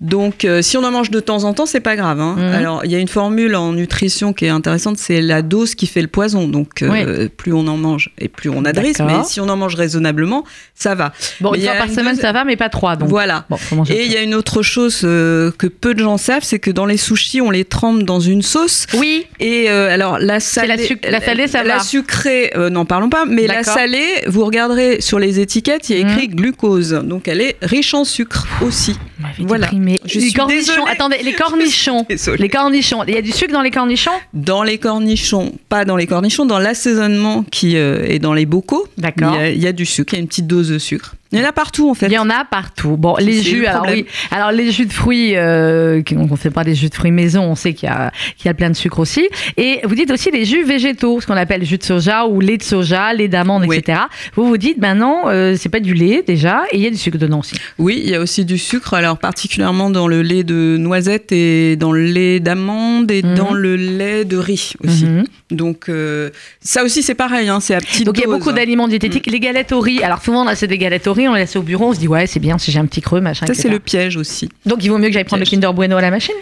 Donc 0.00 0.44
euh, 0.44 0.62
si 0.62 0.76
on 0.76 0.84
en 0.84 0.90
mange 0.90 1.10
de 1.10 1.20
temps 1.20 1.44
en 1.44 1.54
temps, 1.54 1.66
c'est 1.66 1.80
pas 1.80 1.96
grave. 1.96 2.20
hein. 2.20 2.34
Mhm. 2.38 2.42
Alors 2.54 2.84
il 2.84 2.90
y 2.90 2.94
a 2.94 2.98
une 2.98 3.08
formule 3.08 3.54
en 3.56 3.72
nutrition 3.72 4.32
qui 4.32 4.44
est 4.46 4.50
intéressante, 4.50 4.98
c'est 4.98 5.20
la 5.20 5.42
dose 5.42 5.74
qui 5.74 5.86
fait 5.86 6.02
le 6.02 6.08
poison. 6.08 6.48
Donc 6.48 6.82
euh, 6.82 7.28
plus 7.28 7.52
on 7.52 7.66
en 7.66 7.76
mange 7.76 8.10
et 8.18 8.28
plus 8.28 8.50
on 8.50 8.64
a 8.64 8.72
de 8.72 8.80
risques. 8.80 9.00
Mais 9.18 9.24
si 9.24 9.40
on 9.40 9.48
en 9.48 9.56
mange 9.56 9.74
raisonnablement, 9.74 10.44
ça 10.74 10.94
va. 10.94 11.12
Bon, 11.40 11.52
Mais 11.52 11.58
une 11.58 11.64
fois 11.64 11.72
a 11.72 11.76
par 11.78 11.86
une 11.86 11.94
semaine 11.94 12.14
dose- 12.14 12.20
ça 12.22 12.32
va, 12.32 12.44
mais 12.44 12.56
pas 12.56 12.68
trois. 12.68 12.96
Donc 12.96 13.08
Voilà. 13.08 13.46
bon, 13.50 13.56
Et 13.88 14.04
il 14.06 14.12
y 14.12 14.16
a 14.16 14.22
une 14.22 14.34
autre 14.34 14.62
chose 14.62 15.00
euh, 15.04 15.50
que 15.56 15.66
peu 15.66 15.94
de 15.94 16.00
gens 16.00 16.18
savent, 16.18 16.42
c'est 16.44 16.58
que 16.58 16.70
dans 16.70 16.86
les 16.86 16.96
sushis, 16.96 17.40
on 17.40 17.50
les 17.50 17.64
trempe 17.64 18.02
dans 18.02 18.20
une 18.20 18.42
sauce. 18.42 18.86
Oui, 18.94 19.26
Et 19.40 19.68
alors 19.68 20.18
la 20.18 20.40
salée, 20.40 20.98
la 21.04 21.10
la 21.10 21.20
salée, 21.20 21.46
ça 21.48 21.62
la 21.64 21.74
va. 21.76 21.80
Sucrée, 21.96 22.50
euh, 22.56 22.70
n'en 22.70 22.84
parlons 22.84 23.08
pas. 23.08 23.24
Mais 23.24 23.46
la 23.46 23.62
salée, 23.62 24.22
vous 24.26 24.44
regarderez 24.44 25.00
sur 25.00 25.18
les 25.18 25.40
étiquettes, 25.40 25.88
il 25.90 25.98
y 25.98 26.02
a 26.02 26.08
écrit 26.08 26.28
glucose, 26.28 26.92
donc 27.04 27.28
elle 27.28 27.40
est 27.40 27.56
riche 27.62 27.94
en 27.94 28.04
sucre 28.04 28.46
aussi. 28.62 28.96
Voilà. 29.40 29.68
Je 29.70 30.14
les 30.14 30.20
suis 30.20 30.32
cornichons. 30.32 30.58
désolée. 30.72 30.82
Attendez, 30.90 31.18
les 31.22 31.32
cornichons. 31.44 32.06
Les 32.38 32.48
cornichons. 32.48 33.02
Il 33.06 33.14
y 33.14 33.18
a 33.18 33.22
du 33.22 33.32
sucre 33.32 33.52
dans 33.52 33.62
les 33.62 33.70
cornichons? 33.70 34.10
Dans 34.32 34.62
les 34.62 34.78
cornichons, 34.78 35.52
pas 35.68 35.84
dans 35.84 35.96
les 35.96 36.06
cornichons, 36.06 36.46
dans 36.46 36.58
l'assaisonnement 36.58 37.44
qui 37.50 37.76
euh, 37.76 38.04
est 38.06 38.18
dans 38.18 38.34
les 38.34 38.46
bocaux, 38.46 38.86
il 38.96 39.00
y, 39.00 39.02
D'accord. 39.02 39.36
il 39.42 39.62
y 39.62 39.66
a 39.66 39.72
du 39.72 39.86
sucre, 39.86 40.14
il 40.14 40.16
y 40.16 40.18
a 40.18 40.22
une 40.22 40.28
petite 40.28 40.46
dose 40.46 40.68
de 40.70 40.78
sucre. 40.78 41.14
Il 41.36 41.42
y 41.42 41.44
en 41.44 41.48
a 41.48 41.52
partout 41.52 41.90
en 41.90 41.94
fait. 41.94 42.06
Il 42.06 42.12
y 42.12 42.18
en 42.18 42.30
a 42.30 42.44
partout. 42.44 42.96
Bon, 42.96 43.16
les 43.18 43.42
jus, 43.42 43.66
alors 43.66 43.82
problème. 43.82 44.04
oui. 44.04 44.06
Alors 44.30 44.52
les 44.52 44.70
jus 44.72 44.86
de 44.86 44.92
fruits, 44.92 45.36
euh, 45.36 46.02
on 46.16 46.26
ne 46.26 46.36
fait 46.36 46.50
pas 46.50 46.64
des 46.64 46.74
jus 46.74 46.88
de 46.88 46.94
fruits 46.94 47.10
maison, 47.10 47.42
on 47.42 47.54
sait 47.54 47.74
qu'il 47.74 47.88
y, 47.88 47.92
a, 47.92 48.10
qu'il 48.36 48.46
y 48.46 48.48
a 48.48 48.54
plein 48.54 48.70
de 48.70 48.76
sucre 48.76 48.98
aussi. 48.98 49.28
Et 49.56 49.80
vous 49.84 49.94
dites 49.94 50.10
aussi 50.10 50.30
les 50.30 50.44
jus 50.44 50.64
végétaux, 50.64 51.20
ce 51.20 51.26
qu'on 51.26 51.34
appelle 51.36 51.64
jus 51.64 51.78
de 51.78 51.82
soja 51.84 52.26
ou 52.26 52.40
lait 52.40 52.56
de 52.56 52.62
soja, 52.62 53.12
lait 53.12 53.28
d'amande, 53.28 53.64
Oui. 53.66 53.76
etc. 53.76 54.00
Vous 54.34 54.46
vous 54.46 54.56
dites, 54.56 54.78
ben 54.78 54.94
non, 54.94 55.22
euh, 55.26 55.54
c'est 55.58 55.68
pas 55.68 55.80
du 55.80 55.94
lait 55.94 56.22
déjà, 56.26 56.62
et 56.70 56.76
il 56.76 56.82
y 56.82 56.86
a 56.86 56.90
du 56.90 56.96
sucre 56.96 57.18
dedans 57.18 57.40
aussi. 57.40 57.56
Oui, 57.78 58.00
il 58.04 58.10
y 58.10 58.14
a 58.14 58.20
aussi 58.20 58.44
du 58.44 58.58
sucre, 58.58 58.94
alors 58.94 59.18
particulièrement 59.18 59.90
dans 59.90 60.08
le 60.08 60.22
lait 60.22 60.44
de 60.44 60.76
noisette 60.78 61.32
et 61.32 61.76
dans 61.76 61.92
le 61.92 62.04
lait 62.04 62.40
d'amande 62.40 63.10
et 63.10 63.22
Mhm. 63.22 63.34
dans 63.34 63.52
le 63.52 63.76
lait 63.76 64.24
de 64.24 64.36
riz 64.36 64.72
aussi. 64.84 65.04
Mhm. 65.04 65.24
Donc 65.52 65.88
euh, 65.88 66.30
ça 66.60 66.82
aussi 66.84 67.02
c'est 67.02 67.14
pareil, 67.14 67.48
hein, 67.48 67.60
c'est 67.60 67.74
à 67.74 67.78
petite 67.78 68.04
Donc 68.04 68.18
il 68.18 68.22
y 68.22 68.24
a 68.24 68.28
beaucoup 68.28 68.52
d'aliments 68.52 68.88
diététiques. 68.88 69.26
Les 69.30 69.38
galettes 69.40 69.72
au 69.72 69.80
riz, 69.80 70.02
alors 70.02 70.22
souvent 70.22 70.44
on 70.44 70.48
a 70.48 70.54
des 70.54 70.78
galettes 70.78 71.06
au 71.06 71.12
riz, 71.12 71.25
on 71.28 71.34
les 71.34 71.40
laisse 71.40 71.56
au 71.56 71.62
bureau, 71.62 71.88
on 71.88 71.94
se 71.94 71.98
dit 71.98 72.08
ouais 72.08 72.26
c'est 72.26 72.40
bien 72.40 72.58
si 72.58 72.70
j'ai 72.70 72.78
un 72.78 72.86
petit 72.86 73.00
creux, 73.00 73.20
machin. 73.20 73.46
Ça 73.46 73.54
c'est 73.54 73.68
le 73.68 73.78
piège 73.78 74.16
aussi. 74.16 74.48
Donc 74.64 74.84
il 74.84 74.88
vaut 74.88 74.98
mieux 74.98 75.08
que 75.08 75.14
j'aille 75.14 75.24
prendre 75.24 75.44
le. 75.44 75.46
Kinder 75.48 75.72
Bueno 75.72 75.96
à 75.96 76.00
la 76.00 76.10
machine. 76.10 76.34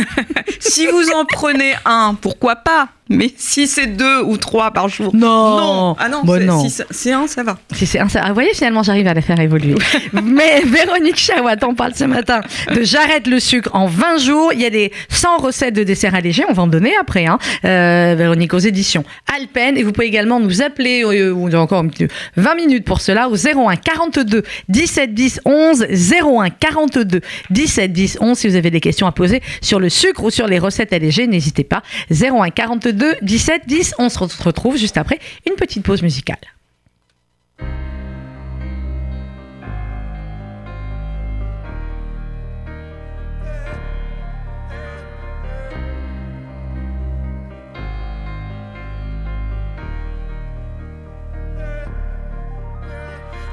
si 0.60 0.86
vous 0.86 1.10
en 1.14 1.24
prenez 1.24 1.74
un, 1.84 2.14
pourquoi 2.20 2.56
pas? 2.56 2.88
Mais 3.08 3.30
si 3.36 3.66
c'est 3.66 3.88
deux 3.88 4.22
ou 4.22 4.36
trois 4.36 4.70
par 4.70 4.88
jour, 4.88 5.14
Non. 5.14 5.56
non. 5.58 5.96
Ah 5.98 6.08
non, 6.08 6.22
Bah 6.24 6.34
c'est- 6.38 6.44
non. 6.46 6.64
si 6.90 7.12
un, 7.12 7.26
ça 7.26 7.42
va. 7.42 7.58
Si 7.74 7.84
c'est 7.84 7.98
un, 7.98 8.08
ça- 8.08 8.20
ah, 8.24 8.28
vous 8.28 8.34
voyez, 8.34 8.54
finalement, 8.54 8.82
j'arrive 8.84 9.06
à 9.08 9.12
la 9.12 9.20
faire 9.20 9.38
évoluer. 9.40 9.74
Mais 10.22 10.62
Véronique 10.64 11.16
Chawat, 11.18 11.56
on 11.66 11.74
parle 11.74 11.94
ce 11.94 12.04
matin 12.04 12.40
de 12.74 12.82
J'arrête 12.82 13.26
le 13.26 13.40
sucre 13.40 13.70
en 13.74 13.86
20 13.86 14.18
jours. 14.18 14.52
Il 14.54 14.60
y 14.60 14.64
a 14.64 14.70
des 14.70 14.92
100 15.08 15.38
recettes 15.38 15.74
de 15.74 15.82
desserts 15.82 16.14
allégés. 16.14 16.44
On 16.48 16.52
va 16.52 16.62
en 16.62 16.66
donner 16.68 16.92
après, 17.00 17.26
hein. 17.26 17.38
Euh, 17.64 18.14
Véronique, 18.16 18.54
aux 18.54 18.58
éditions 18.58 19.04
Alpen. 19.36 19.76
Et 19.76 19.82
vous 19.82 19.92
pouvez 19.92 20.06
également 20.06 20.38
nous 20.40 20.62
appeler, 20.62 21.02
euh, 21.04 21.34
on 21.34 21.52
a 21.52 21.56
encore 21.58 21.80
un 21.80 21.88
petit 21.88 22.06
20 22.36 22.54
minutes 22.54 22.84
pour 22.84 23.00
cela, 23.00 23.28
au 23.28 23.34
01 23.36 23.76
42 23.76 24.42
17 24.68 25.12
10 25.12 25.40
11. 25.44 25.86
01 25.90 26.50
42 26.50 27.20
17 27.50 27.92
10 27.92 28.18
11. 28.20 28.38
Si 28.38 28.48
vous 28.48 28.56
avez 28.56 28.70
des 28.70 28.80
questions 28.80 29.06
à 29.08 29.12
poser 29.12 29.42
sur 29.60 29.80
le 29.80 29.88
sucre 29.88 30.22
ou 30.24 30.30
sur 30.30 30.46
les 30.46 30.58
recettes 30.60 30.92
allégées, 30.92 31.26
n'hésitez 31.26 31.64
pas. 31.64 31.82
01 32.10 32.50
42 32.50 32.91
17 32.92 33.62
10. 33.66 33.94
On 33.98 34.08
se 34.08 34.42
retrouve 34.42 34.76
juste 34.76 34.96
après 34.96 35.18
une 35.46 35.54
petite 35.54 35.84
pause 35.84 36.02
musicale. 36.02 36.38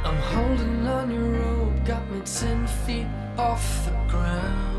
I'm 0.05 0.15
holding 0.15 0.87
on 0.87 1.11
your 1.11 1.39
rope, 1.39 1.85
got 1.85 2.09
me 2.09 2.21
ten 2.21 2.65
feet 2.65 3.05
off 3.37 3.85
the 3.85 3.91
ground. 4.11 4.78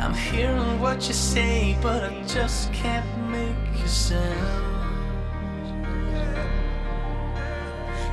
I'm 0.00 0.14
hearing 0.14 0.80
what 0.80 1.06
you 1.06 1.12
say, 1.12 1.76
but 1.82 2.02
I 2.04 2.22
just 2.26 2.72
can't 2.72 3.06
make 3.28 3.84
a 3.84 3.86
sound. 3.86 4.24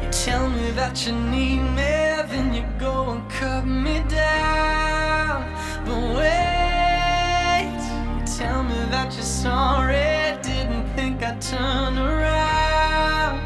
You 0.03 0.09
tell 0.11 0.49
me 0.49 0.71
that 0.71 1.07
you 1.07 1.13
need 1.13 1.61
me, 1.61 1.93
then 2.29 2.53
you 2.53 2.65
go 2.77 3.11
and 3.11 3.29
cut 3.29 3.65
me 3.65 4.03
down. 4.09 5.49
But 5.85 6.17
wait, 6.17 7.79
you 8.19 8.25
tell 8.37 8.63
me 8.63 8.75
that 8.91 9.13
you're 9.13 9.23
sorry, 9.23 10.37
didn't 10.43 10.93
think 10.93 11.23
I'd 11.23 11.41
turn 11.41 11.97
around 11.97 13.39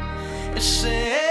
and 0.50 0.60
say. 0.60 1.21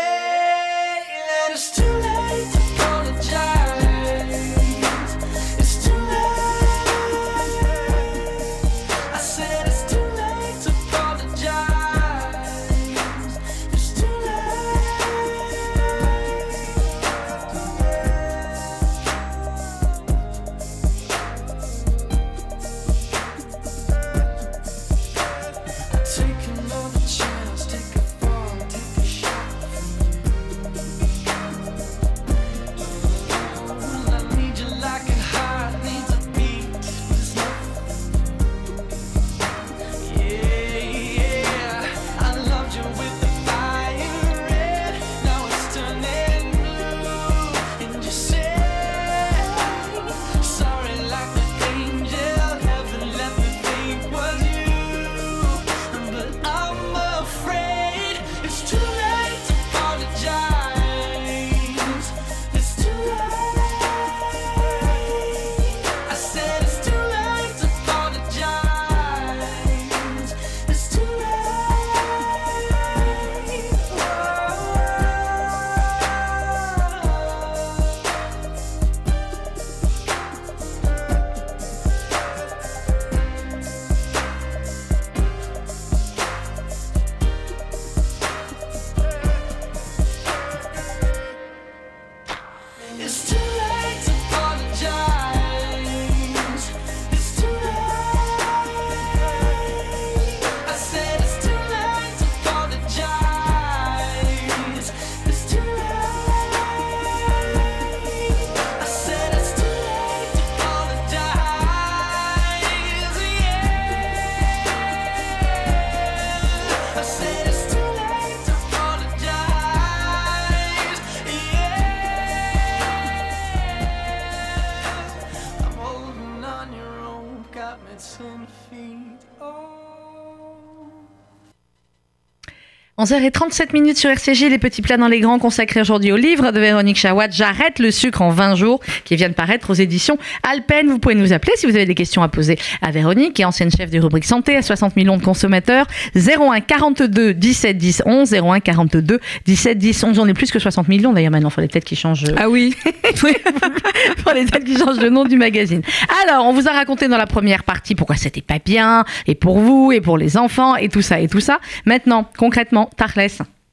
11h37 133.02 133.74
minutes 133.74 133.98
sur 133.98 134.12
RCG, 134.12 134.48
les 134.48 134.60
petits 134.60 134.84
plats 134.84 134.98
dans 134.98 135.08
les 135.08 135.22
grands 135.22 135.40
consacrés 135.40 135.82
aujourd'hui 135.82 136.12
au 136.12 136.18
livre 136.18 136.52
de 136.52 136.60
Véronique 136.60 136.98
Chawat, 136.98 137.32
J'arrête 137.32 137.80
le 137.80 137.90
sucre 137.90 138.22
en 138.22 138.30
20 138.30 138.54
jours, 138.54 138.80
qui 139.06 139.16
vient 139.16 139.30
de 139.30 139.34
paraître 139.34 139.72
aux 139.72 139.74
éditions 139.74 140.20
Alpen. 140.44 140.88
Vous 140.88 141.00
pouvez 141.00 141.16
nous 141.16 141.34
appeler 141.34 141.54
si 141.56 141.66
vous 141.66 141.76
avez 141.76 141.88
des 141.88 141.96
questions 141.96 142.22
à 142.22 142.28
poser 142.28 142.60
à 142.84 142.92
Véronique, 142.92 143.34
qui 143.34 143.42
est 143.42 143.46
ancienne 143.46 143.72
chef 143.72 143.90
des 143.90 143.98
rubriques 143.98 144.26
santé 144.26 144.56
à 144.56 144.62
60 144.62 144.96
millions 144.98 145.18
de 145.18 145.24
consommateurs. 145.24 145.88
01 146.16 146.62
42 146.62 147.34
17 147.34 147.76
10 147.76 148.04
11, 148.06 148.36
01 148.36 148.60
42 148.60 149.20
17 149.46 149.80
10 149.80 150.04
11. 150.04 150.20
On 150.20 150.28
est 150.28 150.36
plus 150.36 150.52
que 150.52 150.60
60 150.60 150.88
millions 150.88 151.12
d'ailleurs 151.12 151.32
maintenant, 151.32 151.50
il 151.50 151.54
faudrait 151.54 151.70
peut-être 151.70 151.86
qu'ils 151.86 151.98
changent. 151.98 152.26
Ah 152.38 152.50
oui. 152.50 152.76
Faudrait 153.16 154.46
peut-être 154.46 154.64
qu'ils 154.64 154.78
changent 154.78 155.00
le 155.00 155.10
nom 155.10 155.26
du 155.26 155.38
magazine. 155.38 155.82
Alors, 156.24 156.46
on 156.46 156.54
vous 156.54 156.68
a 156.68 156.72
raconté 156.72 157.08
dans 157.08 157.18
la 157.18 157.26
première 157.26 157.64
partie 157.64 157.96
pourquoi 157.96 158.16
c'était 158.16 158.42
pas 158.42 158.60
bien, 158.64 159.06
et 159.26 159.34
pour 159.34 159.58
vous, 159.58 159.92
et 159.92 160.02
pour 160.02 160.18
les 160.20 160.38
enfants, 160.38 160.76
et 160.76 160.88
tout 160.88 161.02
ça, 161.02 161.20
et 161.20 161.28
tout 161.28 161.40
ça. 161.40 161.60
Maintenant, 161.86 162.30
concrètement, 162.38 162.91
Tarles, 162.98 163.30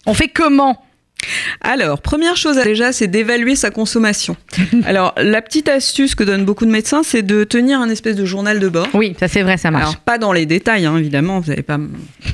on 0.06 0.14
fait 0.14 0.28
comment? 0.28 0.82
Alors, 1.62 2.00
première 2.00 2.36
chose 2.36 2.56
déjà, 2.62 2.92
c'est 2.92 3.08
d'évaluer 3.08 3.56
sa 3.56 3.70
consommation. 3.70 4.36
Alors, 4.86 5.14
la 5.20 5.42
petite 5.42 5.68
astuce 5.68 6.14
que 6.14 6.22
donnent 6.22 6.44
beaucoup 6.44 6.64
de 6.64 6.70
médecins, 6.70 7.02
c'est 7.02 7.22
de 7.22 7.42
tenir 7.42 7.80
un 7.80 7.88
espèce 7.88 8.14
de 8.14 8.24
journal 8.24 8.60
de 8.60 8.68
bord. 8.68 8.86
Oui, 8.94 9.16
ça 9.18 9.26
c'est 9.26 9.42
vrai, 9.42 9.56
ça 9.56 9.72
marche. 9.72 9.82
Alors, 9.82 9.96
pas 9.96 10.18
dans 10.18 10.32
les 10.32 10.46
détails, 10.46 10.86
hein, 10.86 10.96
évidemment, 10.96 11.40
vous 11.40 11.50
n'allez 11.50 11.64
pas 11.64 11.78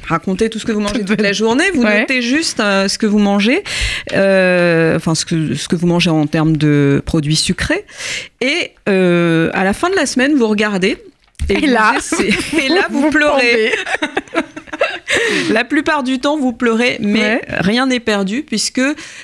raconter 0.07 0.51
tout 0.51 0.59
ce 0.59 0.67
que 0.67 0.73
vous 0.73 0.81
mangez 0.81 1.03
toute 1.03 1.21
la 1.23 1.33
journée, 1.33 1.65
vous 1.75 1.83
Ouais. 1.83 2.01
notez 2.01 2.21
juste 2.21 2.61
euh, 2.61 2.87
ce 2.87 2.99
que 2.99 3.07
vous 3.07 3.19
mangez, 3.19 3.65
euh, 4.13 4.97
enfin 4.97 5.15
ce 5.15 5.25
que, 5.25 5.55
ce 5.55 5.67
que 5.67 5.77
vous 5.77 5.87
mangez 5.87 6.11
en 6.11 6.27
termes 6.27 6.57
de 6.59 7.03
produits 7.07 7.37
sucrés, 7.37 7.87
et 8.43 8.73
euh, 8.91 9.51
à 9.55 9.65
la 9.65 9.73
fin 9.73 9.89
de 9.89 9.97
la 9.97 10.05
semaine, 10.07 10.35
vous 10.37 10.47
regardez. 10.47 10.99
Et 11.49 11.67
là, 11.67 11.95
essayez- 11.99 12.35
et 12.65 12.69
là, 12.69 12.87
vous, 12.91 13.11
pleurez. 13.11 13.73
La 15.51 15.65
plupart 15.65 16.03
du 16.03 16.19
temps, 16.19 16.37
vous 16.37 16.53
pleurez, 16.53 16.97
mais 17.01 17.21
Ouais. 17.21 17.43
rien 17.49 17.87
n'est 17.87 18.01
perdu, 18.01 18.43
puisque 18.43 18.81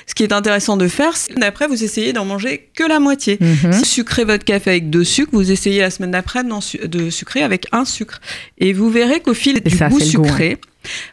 ce 0.07 0.15
qui 0.15 0.23
est 0.23 0.31
intéressant 0.31 0.77
de 0.77 0.87
faire, 0.87 1.17
c'est 1.17 1.37
d'après, 1.37 1.67
vous 1.67 1.83
essayez 1.83 2.13
d'en 2.13 2.23
manger 2.25 2.69
que 2.75 2.83
la 2.83 2.99
moitié. 2.99 3.37
Si 3.41 3.67
vous 3.67 3.83
sucrez 3.85 4.23
votre 4.23 4.45
café 4.45 4.69
avec 4.71 4.89
deux 4.89 5.03
sucres, 5.03 5.31
vous 5.33 5.51
essayez 5.51 5.81
la 5.81 5.89
semaine 5.89 6.11
d'après 6.11 6.43
de 6.43 7.09
sucrer 7.09 7.43
avec 7.43 7.67
un 7.71 7.83
sucre. 7.85 8.21
Et 8.57 8.71
vous 8.73 8.89
verrez 8.89 9.19
qu'au 9.19 9.33
fil 9.33 9.61
du 9.61 9.75
ça, 9.75 9.89
goût 9.89 9.99
sucré, 9.99 10.57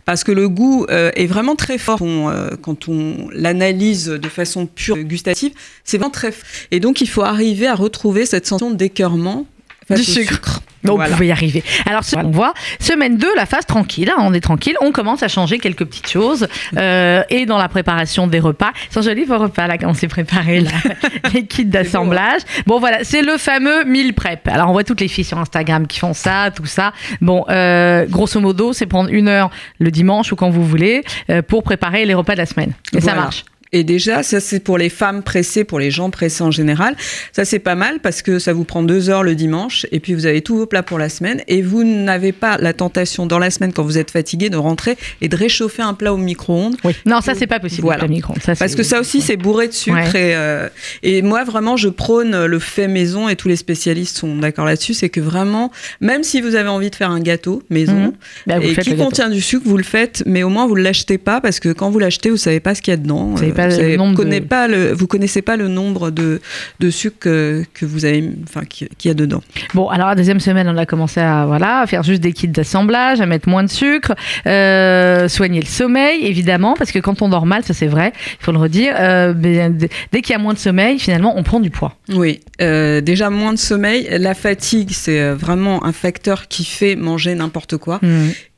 parce 0.05 0.23
que 0.25 0.33
le 0.33 0.49
goût 0.49 0.87
euh, 0.91 1.11
est 1.17 1.27
vraiment 1.27 1.57
très 1.57 1.79
fort 1.79 2.01
on, 2.01 2.31
euh, 2.31 2.51
quand 2.63 2.89
on 2.89 3.29
l'analyse 3.33 4.07
de 4.07 4.29
façon 4.29 4.67
pure 4.67 4.99
gustative, 4.99 5.53
c'est 5.85 5.99
vraiment 5.99 6.11
très 6.11 6.31
fort. 6.33 6.47
Et 6.71 6.79
donc, 6.81 7.01
il 7.01 7.09
faut 7.09 7.23
arriver 7.23 7.67
à 7.67 7.75
retrouver 7.75 8.27
cette 8.27 8.47
sensation 8.47 8.71
d'écœurement 8.75 9.47
Du 9.91 10.05
sucre. 10.05 10.61
Donc, 10.85 10.97
Voilà. 10.97 11.11
vous 11.11 11.17
pouvez 11.17 11.27
y 11.29 11.33
arriver. 11.33 11.65
Alors, 11.87 12.05
ce- 12.05 12.15
on 12.17 12.31
voit, 12.31 12.55
semaine 12.79 13.17
2, 13.17 13.35
la 13.35 13.47
phase 13.47 13.67
tranquille, 13.67 14.11
hein, 14.11 14.21
on 14.21 14.33
est 14.33 14.41
tranquille, 14.41 14.77
on 14.81 14.93
commence 14.93 15.25
à 15.25 15.29
changer 15.29 15.59
quelques 15.59 15.85
petites 15.85 16.09
choses. 16.09 16.47
euh, 16.77 17.23
et 17.31 17.47
dans 17.47 17.59
la 17.59 17.69
préparation 17.69 18.29
des 18.29 18.39
repas, 18.39 18.71
ils 18.89 18.95
sont 18.95 19.03
jolis 19.03 19.25
vos 19.25 19.39
repas 19.39 19.67
là, 19.67 19.77
quand 19.77 19.89
on 19.89 19.95
s'est 19.95 20.07
préparé 20.09 20.61
là, 20.61 20.71
les 21.35 21.47
kits 21.47 21.65
d'assemblage. 21.65 22.43
Bon, 22.67 22.79
voilà, 22.79 22.99
c'est 23.03 23.23
le 23.23 23.37
fameux 23.39 23.85
meal 23.85 24.15
prep. 24.15 24.47
Alors, 24.47 24.69
on 24.69 24.73
voit 24.73 24.85
toutes 24.85 25.01
les 25.01 25.09
filles 25.09 25.25
sur 25.25 25.39
Instagram 25.39 25.87
qui 25.89 25.99
font 25.99 26.15
ça, 26.15 26.51
tout 26.55 26.67
ça. 26.67 26.93
Bon, 27.21 27.45
euh, 27.49 28.07
grosso 28.07 28.39
modo, 28.41 28.73
c'est 28.73 28.87
prendre 28.87 29.11
une 29.11 29.27
heure 29.29 29.51
le 29.81 29.91
dimanche 29.91 30.31
ou 30.33 30.37
quand 30.37 30.51
vous 30.51 30.65
voulez 30.65 31.03
euh, 31.29 31.43
pour 31.43 31.65
préparer 31.65 32.05
les 32.05 32.15
repas 32.15 32.35
de 32.35 32.39
la 32.39 32.47
semaine. 32.47 32.73
Et 32.95 33.01
ça 33.01 33.15
marche. 33.15 33.45
Et 33.73 33.85
déjà, 33.85 34.23
ça 34.23 34.41
c'est 34.41 34.61
pour 34.61 34.79
les 34.79 34.89
femmes 34.89 35.23
pressées, 35.23 35.65
pour 35.65 35.79
les 35.79 35.91
gens 35.91 36.11
pressés 36.11 36.43
en 36.43 36.51
général. 36.51 36.97
Ça 37.33 37.45
c'est 37.45 37.59
pas 37.59 37.75
mal 37.75 38.01
parce 38.01 38.23
que 38.23 38.39
ça 38.39 38.53
vous 38.53 38.65
prend 38.65 38.83
deux 38.83 39.11
heures 39.11 39.23
le 39.23 39.35
dimanche 39.35 39.87
et 39.93 40.01
puis 40.01 40.15
vous 40.15 40.27
avez 40.27 40.43
tous 40.43 40.57
vos 40.57 40.67
plats 40.67 40.83
pour 40.83 40.99
la 40.99 41.09
semaine 41.09 41.43
et 41.49 41.63
vous 41.63 41.85
n'avez 41.85 42.33
pas 42.33 42.57
la 42.59 42.73
tentation 42.73 43.27
dans 43.27 43.39
la 43.39 43.51
semaine 43.51 43.73
quand 43.73 43.83
vous 43.83 43.99
êtes 43.99 44.11
fatigué 44.11 44.51
de 44.51 44.57
rentrer 44.57 44.97
et 45.21 45.29
de 45.29 45.37
réchauffer 45.37 45.83
un 45.83 45.95
plat 45.95 46.13
au 46.15 46.17
micro-ondes. 46.17 46.77
Oui. 46.85 46.95
Non, 47.07 47.21
ça, 47.21 47.35
c'est 47.35 47.47
pas 47.47 47.61
possible. 47.61 47.83
Voilà. 47.83 48.05
le 48.05 48.09
micro-ondes. 48.09 48.43
Ça, 48.43 48.55
Parce 48.55 48.75
que 48.75 48.83
ça 48.83 49.01
aussi, 49.01 49.21
c'est 49.21 49.37
bourré 49.37 49.69
de 49.69 49.73
sucre. 49.73 49.97
Ouais. 49.97 50.31
Et, 50.31 50.35
euh, 50.35 50.69
et 51.03 51.23
moi, 51.23 51.45
vraiment, 51.45 51.77
je 51.77 51.89
prône 51.89 52.45
le 52.47 52.59
fait 52.59 52.89
maison 52.89 53.29
et 53.29 53.37
tous 53.37 53.49
les 53.49 53.57
spécialistes 53.57 54.17
sont 54.19 54.37
d'accord 54.37 54.65
là-dessus. 54.65 54.95
C'est 54.95 55.09
que 55.09 55.21
vraiment, 55.21 55.71
même 56.01 56.23
si 56.23 56.41
vous 56.41 56.55
avez 56.55 56.69
envie 56.69 56.91
de 56.91 56.95
faire 56.97 57.11
un 57.11 57.21
gâteau 57.21 57.63
maison 57.71 57.89
Mhm. 57.89 58.13
Bah, 58.47 58.57
et 58.61 58.75
qui 58.77 58.97
contient 58.97 59.29
du 59.31 59.41
sucre, 59.41 59.65
vous 59.67 59.77
le 59.77 59.83
faites, 59.83 60.23
mais 60.27 60.43
au 60.43 60.49
moins 60.49 60.67
vous 60.67 60.77
ne 60.77 60.83
l'achetez 60.83 61.19
pas 61.19 61.41
parce 61.41 61.61
que 61.61 61.71
quand 61.71 61.91
vous 61.91 61.99
l'achetez, 61.99 62.31
vous 62.31 62.37
savez 62.37 62.61
pas 62.61 62.75
ce 62.75 62.83
qu'il 62.83 62.93
y 62.93 62.95
a 62.95 62.97
dedans. 62.97 63.35
Vous 63.35 63.37
pas 63.63 63.69
vous 63.69 63.81
le 63.81 63.97
nombre 63.97 64.13
de- 64.13 64.17
connaissez 64.17 64.41
pas 64.41 64.69
le, 64.69 64.93
vous 64.93 65.07
connaissez 65.07 65.43
pas 65.43 65.57
le 65.57 65.69
nombre 65.69 66.11
de, 66.11 66.41
de 66.81 66.91
sucre 66.91 67.17
que, 67.21 67.65
que 67.75 67.85
vous 67.87 68.05
avez, 68.05 68.25
enfin, 68.49 68.65
qui- 68.65 68.89
qu'il 68.99 69.09
y 69.09 69.13
a 69.13 69.15
dedans. 69.15 69.43
Bon, 69.75 69.89
alors 69.89 70.09
la 70.09 70.15
deuxième 70.15 70.41
semaine, 70.41 70.69
on 70.69 70.77
a 70.77 70.87
commencé 70.87 71.21
à 71.21 71.45
voilà 71.47 71.81
à 71.81 71.87
faire 71.87 72.03
juste 72.03 72.21
des 72.23 72.33
kits 72.33 72.49
d'assemblage, 72.49 73.21
à 73.21 73.27
mettre 73.27 73.49
moins 73.49 73.65
de 73.65 73.71
sucre, 73.71 74.15
euh, 74.47 75.29
soigner 75.29 75.61
le 75.61 75.67
sommeil, 75.67 76.25
évidemment, 76.27 76.75
parce 76.77 76.93
que 76.93 76.99
quand 76.99 77.23
on 77.23 77.29
dort 77.29 77.47
mal, 77.47 77.65
ça 77.65 77.75
c'est 77.75 77.87
vrai, 77.87 78.13
il 78.41 78.45
faut 78.45 78.53
le 78.53 78.59
redire. 78.59 78.95
euh, 78.99 79.33
d- 79.33 79.89
dès 80.13 80.23
qu'il 80.23 80.33
y 80.33 80.37
a 80.37 80.39
moins 80.39 80.55
de 80.55 80.59
sommeil, 80.59 80.99
finalement, 80.99 81.35
on 81.37 81.43
prend 81.43 81.61
du 81.61 81.71
poids. 81.71 81.97
Oui, 82.11 82.41
euh, 82.61 83.01
déjà 83.01 83.31
moins 83.31 83.53
de 83.53 83.59
sommeil. 83.59 84.09
La 84.19 84.35
fatigue, 84.35 84.91
c'est 84.93 85.21
euh, 85.21 85.35
vraiment 85.35 85.85
un 85.85 85.93
facteur 85.93 86.49
qui 86.49 86.65
fait 86.65 86.97
manger 86.97 87.35
n'importe 87.35 87.77
quoi, 87.77 88.01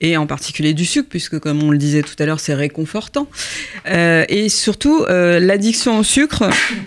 et 0.00 0.16
en 0.16 0.26
particulier 0.26 0.72
du 0.74 0.84
sucre, 0.84 1.08
puisque 1.10 1.38
comme 1.38 1.62
on 1.62 1.70
le 1.70 1.78
disait 1.78 2.02
tout 2.02 2.14
à 2.18 2.26
l'heure, 2.26 2.40
c'est 2.40 2.54
réconfortant. 2.54 3.28
Euh, 3.88 4.24
et 4.28 4.48
surtout, 4.48 4.89
euh, 5.08 5.38
l'addiction 5.40 5.98
au 5.98 6.02
sucre, 6.02 6.44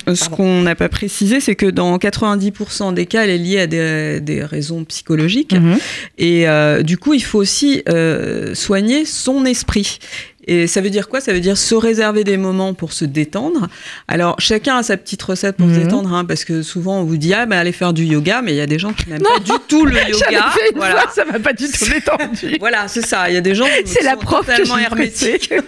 euh, 0.08 0.16
ce 0.16 0.30
qu'on 0.30 0.62
n'a 0.62 0.76
pas 0.76 0.90
précisé, 0.90 1.40
c'est 1.40 1.56
que 1.56 1.66
dans 1.66 1.98
90% 1.98 2.94
des 2.94 3.06
cas, 3.06 3.24
elle 3.24 3.30
est 3.32 3.38
liée 3.38 3.60
à 3.62 3.68
des, 3.68 4.20
des 4.22 4.44
raisons 4.44 4.84
psychologiques. 4.86 5.54
Mhm. 5.54 5.78
Et 6.18 6.48
euh, 6.48 6.82
du 6.84 6.98
coup, 6.98 7.14
il 7.14 7.24
faut 7.24 7.40
aussi 7.40 7.84
euh, 7.90 8.54
soigner 8.56 9.06
son 9.06 9.46
esprit. 9.46 10.00
Et 10.46 10.68
ça 10.68 10.82
veut 10.82 10.90
dire 10.90 11.08
quoi? 11.08 11.22
Ça 11.22 11.32
veut 11.32 11.40
dire 11.40 11.58
se 11.58 11.74
réserver 11.74 12.26
des 12.26 12.36
moments 12.36 12.74
pour 12.74 12.92
se 12.92 13.06
détendre. 13.06 13.70
Alors, 14.10 14.36
chacun 14.40 14.76
a 14.76 14.84
sa 14.84 14.98
petite 14.98 15.24
recette 15.24 15.56
pour 15.56 15.68
se 15.70 15.76
Mhm. 15.76 15.84
détendre, 15.84 16.14
hein, 16.14 16.26
parce 16.26 16.44
que 16.44 16.62
souvent 16.64 17.00
on 17.00 17.04
vous 17.06 17.16
dit 17.16 17.34
ah 17.34 17.46
ben 17.46 17.58
allez 17.58 17.72
faire 17.72 17.94
du 17.94 18.04
yoga, 18.04 18.42
mais 18.42 18.52
il 18.52 18.58
y 18.58 18.62
a 18.62 18.66
des 18.66 18.78
gens 18.78 18.92
qui 18.92 19.10
n'aiment 19.10 19.22
pas 19.22 19.40
du 19.40 19.52
tout 19.70 19.86
le 19.86 19.94
yoga. 20.10 20.50
fait 20.52 20.72
une 20.72 20.76
Voilà, 20.78 21.02
fois, 21.04 21.12
ça 21.16 21.24
m'a 21.24 21.40
pas 21.40 21.54
du 21.54 21.66
tout 21.72 21.86
détendu. 21.90 22.58
voilà, 22.60 22.90
c'est 22.90 23.06
ça. 23.06 23.30
Il 23.30 23.36
y 23.36 23.38
a 23.38 23.42
des 23.42 23.56
gens 23.56 23.68
qui 23.86 24.04
la 24.04 24.12
sont 24.16 24.18
prof 24.18 24.42
que 24.46 24.52
totalement 24.52 24.78
hermétiques. 24.80 25.54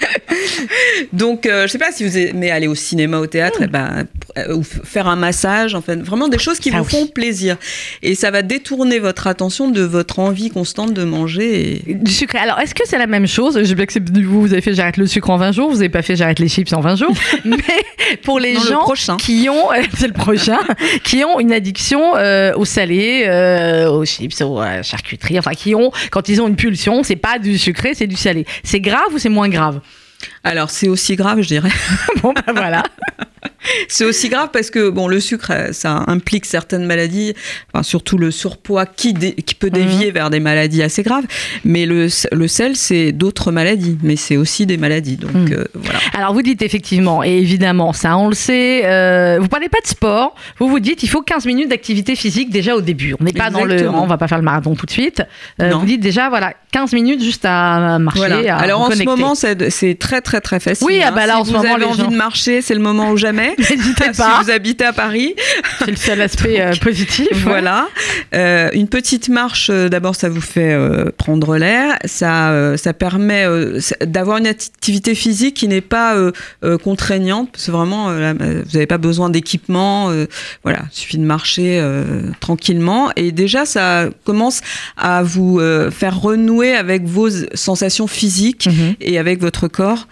Donc, 1.12 1.46
euh, 1.46 1.66
je 1.66 1.72
sais 1.72 1.78
pas 1.78 1.92
si 1.92 2.04
vous 2.04 2.16
aimez 2.16 2.50
aller 2.50 2.66
au 2.66 2.74
cinéma, 2.74 3.18
au 3.18 3.26
théâtre, 3.26 3.58
eh 3.62 3.66
ben, 3.66 4.06
euh, 4.38 4.54
ou 4.54 4.62
faire 4.62 5.06
un 5.06 5.16
massage, 5.16 5.74
enfin, 5.74 5.96
vraiment 5.96 6.28
des 6.28 6.38
choses 6.38 6.58
qui 6.58 6.70
Ça 6.70 6.78
vous 6.78 6.84
oui. 6.84 6.90
font 6.90 7.06
plaisir. 7.06 7.56
Et 8.02 8.14
ça 8.14 8.30
va 8.30 8.42
détourner 8.42 8.98
votre 8.98 9.26
attention 9.26 9.70
de 9.70 9.82
votre 9.82 10.18
envie 10.18 10.50
constante 10.50 10.92
de 10.94 11.04
manger. 11.04 11.82
Et... 11.86 11.94
Du 11.94 12.12
sucré. 12.12 12.38
Alors, 12.38 12.58
est-ce 12.60 12.74
que 12.74 12.82
c'est 12.86 12.98
la 12.98 13.06
même 13.06 13.26
chose? 13.26 13.60
J'ai 13.62 13.74
bien 13.74 13.86
que 13.86 13.98
vous, 14.22 14.40
vous 14.42 14.52
avez 14.52 14.62
fait 14.62 14.74
j'arrête 14.74 14.96
le 14.96 15.06
sucre 15.06 15.30
en 15.30 15.36
20 15.36 15.52
jours, 15.52 15.68
vous 15.70 15.76
n'avez 15.76 15.88
pas 15.88 16.02
fait 16.02 16.16
j'arrête 16.16 16.38
les 16.38 16.48
chips 16.48 16.72
en 16.72 16.80
20 16.80 16.96
jours. 16.96 17.14
Mais 17.44 17.56
pour 18.22 18.38
les 18.38 18.54
Non, 18.54 18.60
le 18.62 18.68
gens 18.70 18.80
prochain. 18.80 19.16
qui 19.16 19.48
ont, 19.50 19.68
c'est 19.98 20.06
le 20.06 20.12
prochain, 20.12 20.58
qui 21.04 21.24
ont 21.24 21.40
une 21.40 21.52
addiction 21.52 22.16
euh, 22.16 22.52
au 22.56 22.64
salé, 22.64 23.24
euh, 23.26 23.90
aux 23.90 24.04
chips, 24.04 24.40
aux 24.42 24.60
charcuteries, 24.82 25.38
enfin 25.38 25.52
qui 25.52 25.74
ont, 25.74 25.90
quand 26.10 26.28
ils 26.28 26.40
ont 26.40 26.48
une 26.48 26.56
pulsion, 26.56 27.02
c'est 27.02 27.16
pas 27.16 27.38
du 27.38 27.58
sucré, 27.58 27.94
c'est 27.94 28.06
du 28.06 28.16
salé. 28.16 28.46
C'est 28.62 28.80
grave 28.80 29.12
ou 29.12 29.18
c'est 29.18 29.28
moins 29.28 29.48
grave? 29.48 29.80
Alors, 30.44 30.70
c'est 30.70 30.88
aussi 30.88 31.16
grave, 31.16 31.40
je 31.42 31.48
dirais. 31.48 31.70
Bon, 32.22 32.32
ben 32.34 32.52
voilà. 32.52 32.82
C'est 33.88 34.04
aussi 34.04 34.28
grave 34.28 34.48
parce 34.52 34.70
que 34.70 34.88
bon, 34.90 35.06
le 35.08 35.20
sucre, 35.20 35.52
ça 35.72 36.04
implique 36.06 36.44
certaines 36.46 36.84
maladies, 36.86 37.34
enfin, 37.72 37.82
surtout 37.82 38.18
le 38.18 38.30
surpoids 38.30 38.86
qui, 38.86 39.12
dé- 39.12 39.34
qui 39.34 39.54
peut 39.54 39.70
dévier 39.70 40.10
vers 40.10 40.30
des 40.30 40.40
maladies 40.40 40.82
assez 40.82 41.02
graves. 41.02 41.24
Mais 41.64 41.86
le, 41.86 42.08
le 42.32 42.48
sel, 42.48 42.76
c'est 42.76 43.12
d'autres 43.12 43.52
maladies, 43.52 43.98
mais 44.02 44.16
c'est 44.16 44.36
aussi 44.36 44.66
des 44.66 44.76
maladies. 44.76 45.16
Donc 45.16 45.30
Mm. 45.30 45.52
euh, 45.52 45.64
voilà. 45.74 45.98
Alors 46.14 46.32
vous 46.34 46.42
dites 46.42 46.62
effectivement, 46.62 47.22
et 47.22 47.30
évidemment, 47.38 47.92
ça 47.92 48.16
on 48.16 48.28
le 48.28 48.34
sait, 48.34 48.82
euh, 48.86 49.38
vous 49.40 49.48
parlez 49.48 49.68
pas 49.68 49.80
de 49.82 49.86
sport, 49.88 50.34
vous 50.58 50.68
vous 50.68 50.80
dites 50.80 51.02
il 51.02 51.08
faut 51.08 51.22
15 51.22 51.46
minutes 51.46 51.68
d'activité 51.70 52.16
physique 52.16 52.50
déjà 52.50 52.74
au 52.74 52.80
début. 52.80 53.14
On 53.20 53.24
n'est 53.24 53.32
pas 53.32 53.50
dans 53.50 53.64
le, 53.64 53.88
on 53.88 54.06
va 54.06 54.18
pas 54.18 54.28
faire 54.28 54.38
le 54.38 54.44
marathon 54.44 54.74
tout 54.74 54.86
de 54.86 54.90
suite. 54.90 55.22
Euh, 55.62 55.70
vous 55.74 55.86
dites 55.86 56.00
déjà 56.00 56.28
voilà 56.28 56.54
15 56.72 56.92
minutes 56.92 57.22
juste 57.22 57.44
à 57.44 57.98
marcher, 57.98 58.18
Voilà. 58.18 58.56
à 58.56 58.60
Alors 58.60 58.80
en 58.82 58.90
ce 58.90 59.02
moment, 59.04 59.34
c'est 59.34 59.98
très 59.98 60.20
très 60.20 60.40
très 60.40 60.60
facile. 60.60 60.86
Oui, 60.86 61.00
ah 61.04 61.10
bah 61.10 61.26
là, 61.26 61.34
si 61.34 61.40
en 61.40 61.44
ce 61.44 61.50
vous 61.50 61.56
moment, 61.58 61.74
avez 61.74 61.84
envie 61.84 61.98
gens- 62.02 62.10
de 62.10 62.16
marcher, 62.16 62.62
c'est 62.62 62.74
le 62.74 62.80
moment 62.80 63.10
ou 63.10 63.16
jamais. 63.30 63.54
N'hésitez 63.58 64.12
si 64.12 64.22
vous 64.42 64.50
habitez 64.50 64.84
à 64.84 64.92
Paris, 64.92 65.34
c'est 65.78 65.90
le 65.90 65.96
seul 65.96 66.20
aspect 66.20 66.60
euh, 66.60 66.72
positif. 66.80 67.28
voilà. 67.42 67.88
Euh, 68.34 68.70
une 68.72 68.88
petite 68.88 69.28
marche, 69.28 69.68
euh, 69.70 69.88
d'abord, 69.88 70.14
ça 70.16 70.28
vous 70.28 70.40
fait 70.40 70.76
prendre 71.16 71.56
l'air. 71.56 71.96
Ça, 72.04 72.76
ça 72.76 72.92
permet 72.92 73.46
d'avoir 74.04 74.38
une 74.38 74.46
activité 74.46 75.14
physique 75.14 75.54
qui 75.56 75.68
n'est 75.68 75.80
pas 75.80 76.16
contraignante. 76.82 77.52
Que 77.52 77.70
vraiment, 77.70 78.10
là, 78.10 78.32
vous 78.34 78.72
n'avez 78.74 78.86
pas 78.86 78.98
besoin 78.98 79.30
d'équipement. 79.30 80.10
voilà, 80.62 80.80
il 80.92 80.96
suffit 80.96 81.18
de 81.18 81.24
marcher 81.24 81.82
tranquillement. 82.40 83.10
Et 83.16 83.32
déjà, 83.32 83.64
ça 83.66 84.08
commence 84.24 84.60
à 84.96 85.22
vous 85.22 85.60
faire 85.90 86.20
renouer 86.20 86.74
avec 86.74 87.04
vos 87.04 87.28
sensations 87.54 88.06
physiques 88.06 88.68
Mhm. 88.70 88.94
et 89.00 89.18
avec 89.18 89.40
votre 89.40 89.68
corps. 89.68 90.06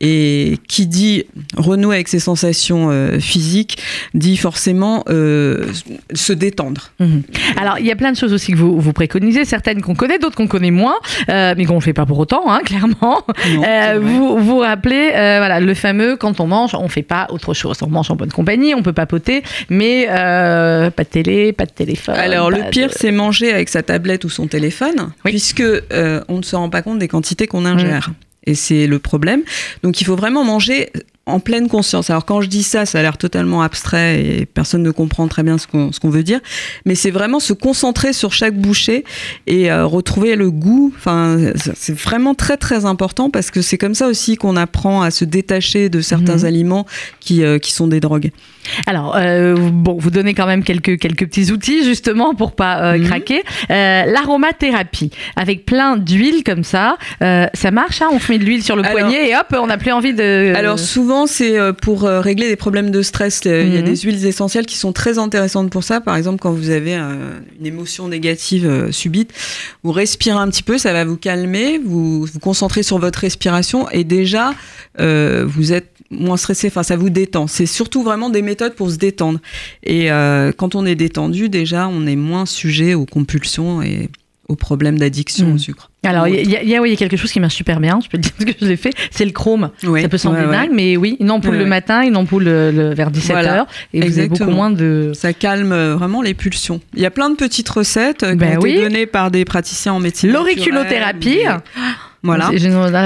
Et 0.00 0.58
qui 0.66 0.88
dit 0.88 1.24
renouer 1.56 1.94
avec 1.94 2.08
ses 2.08 2.18
sensations 2.18 2.90
euh, 2.90 3.20
physiques 3.20 3.78
dit 4.12 4.36
forcément 4.36 5.04
euh, 5.08 5.66
se 6.12 6.32
détendre. 6.32 6.90
Mhm. 6.98 7.22
Alors, 7.60 7.78
il 7.78 7.86
y 7.86 7.92
a 7.92 7.96
plein 7.96 8.10
de 8.10 8.16
choses 8.16 8.32
aussi 8.32 8.50
que 8.50 8.56
vous, 8.56 8.80
vous 8.80 8.92
préconisez, 8.92 9.44
certaines 9.44 9.82
qu'on 9.82 9.94
connaît, 9.94 10.18
d'autres 10.18 10.34
qu'on 10.34 10.48
connaît 10.48 10.72
moins, 10.72 10.96
euh, 11.28 11.54
mais 11.56 11.64
qu'on 11.64 11.76
ne 11.76 11.80
fait 11.80 11.92
pas 11.92 12.06
pour 12.06 12.18
autant, 12.18 12.50
hein, 12.52 12.60
clairement. 12.64 13.22
Non, 13.54 14.00
vous 14.00 14.38
vous 14.38 14.58
rappelez, 14.58 15.10
voilà, 15.12 15.60
le 15.60 15.74
fameux 15.74 16.16
quand 16.16 16.40
on 16.40 16.48
mange, 16.48 16.74
on 16.74 16.88
fait 16.88 17.02
pas 17.02 17.28
autre 17.30 17.54
chose. 17.54 17.76
On 17.82 17.88
mange 17.88 18.10
en 18.10 18.16
bonne 18.16 18.32
compagnie, 18.32 18.74
on 18.74 18.82
peut 18.82 18.92
papoter, 18.92 19.44
mais 19.70 20.06
pas 20.08 20.90
de 21.04 21.08
télé, 21.08 21.52
pas 21.52 21.66
de 21.66 21.72
téléphone. 21.72 22.16
Alors 22.16 22.50
le 22.50 22.68
pire, 22.70 22.88
de- 22.88 22.94
c'est 22.96 23.12
manger 23.12 23.52
avec 23.52 23.68
sa 23.68 23.82
tablette 23.84 24.24
ou 24.24 24.28
son 24.28 24.48
téléphone, 24.48 25.12
Oui. 25.24 25.30
puisque 25.30 25.62
on 26.28 26.38
ne 26.38 26.42
se 26.42 26.56
rend 26.56 26.68
pas 26.68 26.82
compte 26.82 26.98
des 26.98 27.08
quantités 27.08 27.46
qu'on 27.46 27.64
ingère. 27.64 28.10
Et 28.46 28.54
c'est 28.54 28.86
le 28.86 28.98
problème. 28.98 29.42
Donc 29.82 30.00
il 30.00 30.04
faut 30.04 30.16
vraiment 30.16 30.44
manger 30.44 30.90
en 31.26 31.40
pleine 31.40 31.68
conscience. 31.68 32.10
Alors 32.10 32.24
quand 32.26 32.40
je 32.42 32.48
dis 32.48 32.62
ça, 32.62 32.84
ça 32.86 32.98
a 32.98 33.02
l'air 33.02 33.16
totalement 33.16 33.62
abstrait 33.62 34.20
et 34.22 34.46
personne 34.46 34.82
ne 34.82 34.90
comprend 34.90 35.26
très 35.28 35.42
bien 35.42 35.56
ce 35.58 35.66
qu'on 35.66 35.90
ce 35.92 35.98
qu'on 36.00 36.10
veut 36.10 36.22
dire. 36.22 36.40
Mais 36.84 36.94
c'est 36.94 37.10
vraiment 37.10 37.40
se 37.40 37.52
concentrer 37.54 38.12
sur 38.12 38.32
chaque 38.32 38.54
bouchée 38.54 39.04
et 39.46 39.70
euh, 39.70 39.86
retrouver 39.86 40.36
le 40.36 40.50
goût. 40.50 40.92
Enfin, 40.96 41.38
c'est 41.74 41.96
vraiment 41.98 42.34
très 42.34 42.56
très 42.58 42.84
important 42.84 43.30
parce 43.30 43.50
que 43.50 43.62
c'est 43.62 43.78
comme 43.78 43.94
ça 43.94 44.06
aussi 44.08 44.36
qu'on 44.36 44.56
apprend 44.56 45.02
à 45.02 45.10
se 45.10 45.24
détacher 45.24 45.88
de 45.88 46.00
certains 46.00 46.38
Mhm. 46.38 46.44
aliments 46.44 46.86
qui, 47.20 47.42
euh, 47.42 47.58
qui 47.58 47.72
sont 47.72 47.86
des 47.86 48.00
drogues. 48.00 48.30
Alors, 48.86 49.14
euh, 49.16 49.54
bon, 49.56 49.96
vous 49.98 50.10
donnez 50.10 50.32
quand 50.34 50.46
même 50.46 50.62
quelques, 50.64 50.98
quelques 50.98 51.26
petits 51.26 51.52
outils 51.52 51.84
justement 51.84 52.34
pour 52.34 52.52
pas 52.52 52.96
Mhm. 52.96 53.06
craquer. 53.06 53.42
L'aromathérapie, 53.68 55.10
avec 55.36 55.66
plein 55.66 55.96
d'huile 55.96 56.42
comme 56.44 56.64
ça, 56.64 56.96
ça 57.20 57.70
marche, 57.70 58.02
hein 58.02 58.08
on 58.12 58.18
met 58.30 58.38
de 58.38 58.44
l'huile 58.44 58.62
sur 58.62 58.76
le 58.76 58.82
Alors- 58.84 58.92
poignet 58.98 59.30
et 59.30 59.36
hop, 59.36 59.46
on 59.58 59.66
n'a 59.66 59.78
plus 59.78 59.92
envie 59.92 60.14
de... 60.14 60.52
Alors 60.56 60.78
souvent 60.78 61.13
c'est 61.26 61.58
euh, 61.58 61.72
pour 61.72 62.04
euh, 62.04 62.20
régler 62.20 62.48
des 62.48 62.56
problèmes 62.56 62.90
de 62.90 63.02
stress. 63.02 63.40
Euh, 63.46 63.62
Il 63.66 63.72
y 63.74 63.76
a 63.76 63.80
Mhm. 63.80 63.86
des 63.86 63.96
huiles 63.96 64.26
essentielles 64.26 64.66
qui 64.66 64.76
sont 64.76 64.92
très 64.92 65.18
intéressantes 65.18 65.70
pour 65.70 65.82
ça. 65.84 66.00
Par 66.00 66.16
exemple 66.16 66.38
quand 66.40 66.52
vous 66.52 66.70
avez 66.70 66.94
une 66.94 67.66
émotion 67.66 68.08
négative 68.08 68.88
subite, 68.90 69.30
vous 69.82 69.92
respirez 69.92 70.38
un 70.38 70.48
petit 70.48 70.62
peu, 70.62 70.78
ça 70.78 70.92
va 70.92 71.04
vous 71.04 71.16
calmer, 71.16 71.78
vous 71.84 72.24
vous 72.26 72.38
concentrez 72.40 72.82
sur 72.82 72.98
votre 72.98 73.20
respiration 73.20 73.88
et 73.90 74.04
déjà 74.04 74.54
euh, 75.00 75.44
vous 75.46 75.72
êtes 75.72 75.88
moins 76.10 76.36
stressé. 76.36 76.68
Enfin 76.68 76.82
ça 76.82 76.96
vous 76.96 77.10
détend. 77.10 77.46
C'est 77.46 77.66
surtout 77.66 78.02
vraiment 78.02 78.30
des 78.30 78.42
méthodes 78.42 78.74
pour 78.74 78.90
se 78.90 78.96
détendre. 78.96 79.40
Et 79.82 80.10
euh, 80.12 80.52
quand 80.56 80.74
on 80.74 80.84
est 80.86 80.94
détendu 80.96 81.48
déjà 81.48 81.88
on 81.88 82.06
est 82.06 82.16
moins 82.16 82.46
sujet 82.46 82.94
aux 82.94 83.06
compulsions 83.06 83.82
et 83.82 84.08
aux 84.48 84.56
problèmes 84.56 84.98
d'addiction 84.98 85.52
au 85.54 85.58
sucre. 85.58 85.90
Alors, 86.04 86.28
il 86.28 86.34
y, 86.50 86.54
a- 86.56 86.62
y 86.62 86.76
a 86.76 86.86
y 86.86 86.92
a 86.92 86.96
quelque 86.96 87.16
chose 87.16 87.32
qui 87.32 87.40
marche 87.40 87.54
super 87.54 87.80
bien, 87.80 87.98
je 88.04 88.08
peux 88.10 88.18
te 88.18 88.22
dire 88.28 88.32
ce 88.38 88.44
que 88.44 88.52
je 88.60 88.66
l'ai 88.66 88.76
fait, 88.76 88.90
c'est 89.10 89.24
le 89.24 89.30
chrome. 89.30 89.70
Oui, 89.84 90.02
ça 90.02 90.08
peut 90.08 90.18
sembler 90.18 90.42
ouais, 90.42 90.46
ouais. 90.48 90.52
dingue, 90.52 90.70
mais 90.72 90.96
oui, 90.98 91.16
une 91.20 91.30
ampoule 91.30 91.56
le 91.56 91.64
matin, 91.64 92.02
une 92.02 92.16
ampoule 92.16 92.44
le, 92.44 92.70
le- 92.70 92.94
vers 92.94 93.10
17h, 93.10 93.26
Voilà, 93.32 93.66
et 93.94 94.00
vous 94.02 94.18
avez 94.18 94.28
beaucoup 94.28 94.44
moins 94.50 94.70
de... 94.70 95.12
Ça 95.14 95.32
calme 95.32 95.72
euh, 95.72 95.94
vraiment 95.96 96.20
les 96.20 96.34
pulsions. 96.34 96.80
Il 96.94 97.00
y 97.00 97.06
a 97.06 97.10
plein 97.10 97.30
de 97.30 97.36
petites 97.36 97.68
recettes 97.70 98.22
euh, 98.22 98.32
qui 98.32 98.36
Ben 98.36 98.58
ont 98.58 98.62
oui. 98.62 98.72
été 98.72 98.82
données 98.82 99.06
par 99.06 99.30
des 99.30 99.44
praticiens 99.46 99.94
en 99.94 100.00
médecine. 100.00 100.30
L'auriculothérapie. 100.30 101.38
Voilà. 102.22 102.50